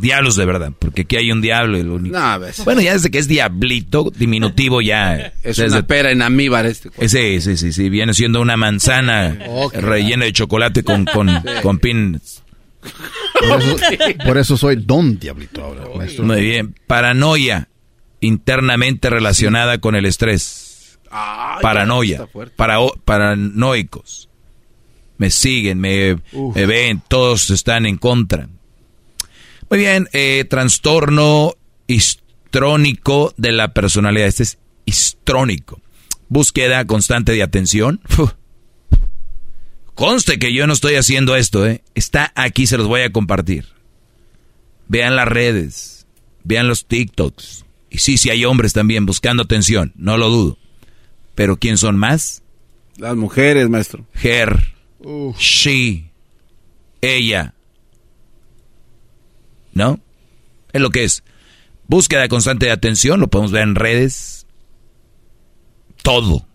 [0.00, 1.78] diablos de verdad, porque aquí hay un diablo.
[1.78, 2.54] y lo único- No, a ver.
[2.64, 5.32] Bueno, ya desde que es diablito, diminutivo ya.
[5.42, 6.90] Es desde- una pera en amíbar este.
[6.98, 9.38] Ese, sí, sí, sí, viene siendo una manzana
[9.72, 11.28] rellena de chocolate con, con,
[11.62, 12.20] con pin.
[13.48, 13.76] Por eso,
[14.24, 16.24] por eso soy don diablito ahora, maestro.
[16.24, 16.74] Muy bien.
[16.86, 17.68] Paranoia
[18.20, 20.98] internamente relacionada con el estrés.
[21.62, 22.26] Paranoia.
[22.56, 24.28] Parao- paranoicos.
[25.16, 26.16] Me siguen, me,
[26.54, 28.48] me ven, todos están en contra.
[29.70, 31.54] Muy bien, eh, trastorno
[31.86, 34.26] histrónico de la personalidad.
[34.26, 35.80] Este es histrónico.
[36.28, 38.00] Búsqueda constante de atención.
[38.18, 38.32] Uf.
[39.94, 41.82] Conste que yo no estoy haciendo esto, ¿eh?
[41.94, 43.66] Está aquí, se los voy a compartir.
[44.86, 46.06] Vean las redes,
[46.44, 47.64] vean los TikToks.
[47.90, 50.58] Y sí, sí hay hombres también buscando atención, no lo dudo.
[51.34, 52.42] Pero ¿quién son más?
[52.96, 54.06] Las mujeres, maestro.
[54.22, 54.72] Her,
[55.38, 56.10] she,
[57.00, 57.54] ella.
[59.78, 60.00] ¿No?
[60.72, 61.22] Es lo que es.
[61.86, 64.44] Búsqueda constante de atención, lo podemos ver en redes.
[66.02, 66.48] Todo.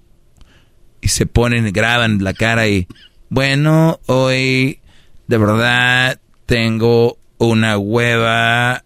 [0.99, 2.85] Y se ponen, graban la cara y,
[3.29, 4.81] bueno, hoy
[5.27, 8.83] de verdad tengo una hueva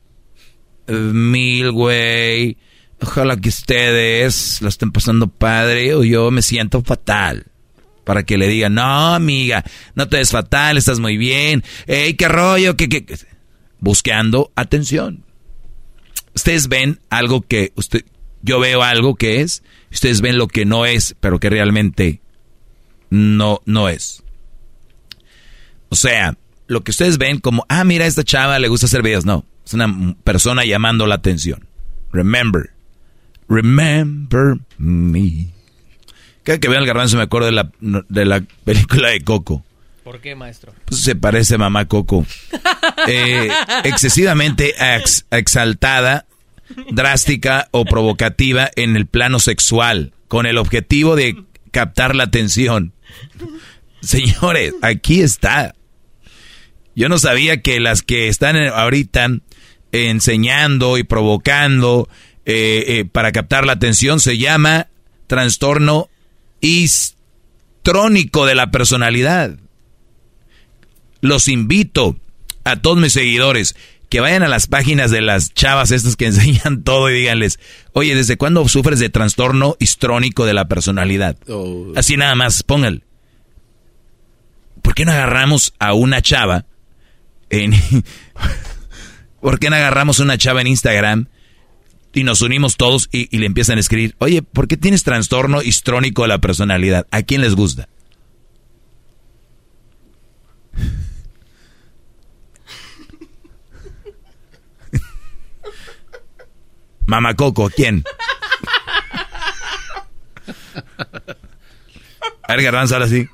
[0.87, 2.57] mil, güey.
[3.01, 7.47] Ojalá que ustedes lo estén pasando padre o yo me siento fatal.
[8.03, 9.63] Para que le digan, no, amiga,
[9.95, 11.63] no te ves fatal, estás muy bien.
[11.87, 13.03] Ey, qué rollo, qué, qué.
[13.79, 15.23] Buscando atención.
[16.33, 18.05] Ustedes ven algo que usted,
[18.41, 22.21] yo veo algo que es, ustedes ven lo que no es, pero que realmente
[23.09, 24.23] no, no es.
[25.89, 29.25] O sea, lo que ustedes ven como, ah, mira, esta chava le gusta hacer videos.
[29.25, 31.67] No, es una persona llamando la atención.
[32.11, 32.71] Remember.
[33.49, 35.49] Remember me.
[36.43, 39.65] Que veo al garbanzo me acuerdo de la, de la película de Coco.
[40.07, 40.73] ¿Por qué, maestro?
[40.85, 42.25] Pues se parece a mamá Coco.
[43.09, 43.49] Eh,
[43.83, 46.25] excesivamente ex- exaltada,
[46.91, 52.93] drástica o provocativa en el plano sexual, con el objetivo de captar la atención.
[54.01, 55.75] Señores, aquí está.
[56.95, 59.27] Yo no sabía que las que están ahorita
[59.91, 62.09] enseñando y provocando
[62.45, 64.87] eh, eh, para captar la atención se llama
[65.27, 66.09] trastorno
[66.61, 69.57] histrónico de la personalidad.
[71.21, 72.17] Los invito
[72.63, 73.75] a todos mis seguidores
[74.09, 77.59] que vayan a las páginas de las chavas estas que enseñan todo y díganles,
[77.93, 81.37] oye, ¿desde cuándo sufres de trastorno histrónico de la personalidad?
[81.95, 83.03] Así nada más, pónganle.
[84.81, 86.65] ¿Por qué no agarramos a una chava
[87.49, 87.73] en...
[89.41, 91.27] ¿Por qué no agarramos a una chava en Instagram
[92.13, 95.61] y nos unimos todos y, y le empiezan a escribir, oye, ¿por qué tienes trastorno
[95.61, 97.05] histrónico de la personalidad?
[97.11, 97.87] ¿A quién les gusta?
[107.07, 108.03] Mamacoco, ¿quién?
[112.43, 113.27] A ver, Garbanzo, ahora sí.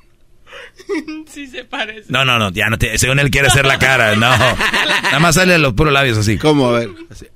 [1.28, 2.10] Sí se parece.
[2.12, 4.28] No, no, no, ya no te, según él quiere hacer la cara, no.
[4.30, 6.36] Nada más sale los puros labios así.
[6.38, 6.68] ¿Cómo?
[6.70, 6.90] A ver.
[7.10, 7.26] Así.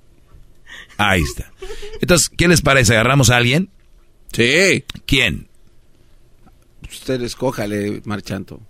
[0.96, 1.52] Ahí está.
[2.00, 2.94] Entonces, ¿qué les parece?
[2.94, 3.70] ¿Agarramos a alguien?
[4.32, 4.84] Sí.
[5.06, 5.48] ¿Quién?
[6.90, 8.60] Usted escójale, Marchanto.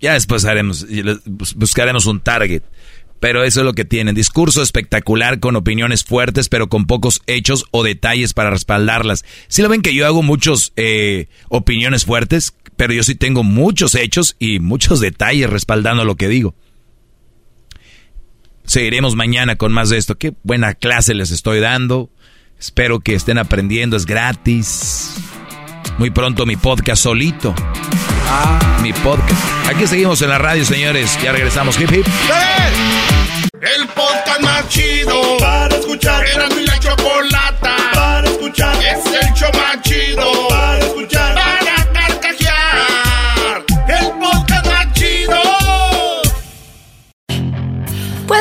[0.00, 0.86] Ya después haremos,
[1.24, 2.62] bus- buscaremos un target.
[3.20, 4.14] Pero eso es lo que tienen.
[4.14, 9.24] Discurso espectacular con opiniones fuertes, pero con pocos hechos o detalles para respaldarlas.
[9.46, 13.94] Si lo ven que yo hago muchos eh, opiniones fuertes, pero yo sí tengo muchos
[13.94, 16.54] hechos y muchos detalles respaldando lo que digo.
[18.64, 20.16] Seguiremos mañana con más de esto.
[20.16, 22.08] Qué buena clase les estoy dando.
[22.58, 23.96] Espero que estén aprendiendo.
[23.96, 25.16] Es gratis.
[25.98, 27.54] Muy pronto mi podcast solito.
[28.80, 29.40] Mi podcast.
[29.68, 31.18] Aquí seguimos en la radio, señores.
[31.22, 31.78] Ya regresamos.
[31.78, 32.06] Hip hip.
[33.60, 36.24] El podcast más chido para escuchar.
[36.26, 38.74] Era mi la chocolata para escuchar.
[38.76, 40.49] Es el show más chido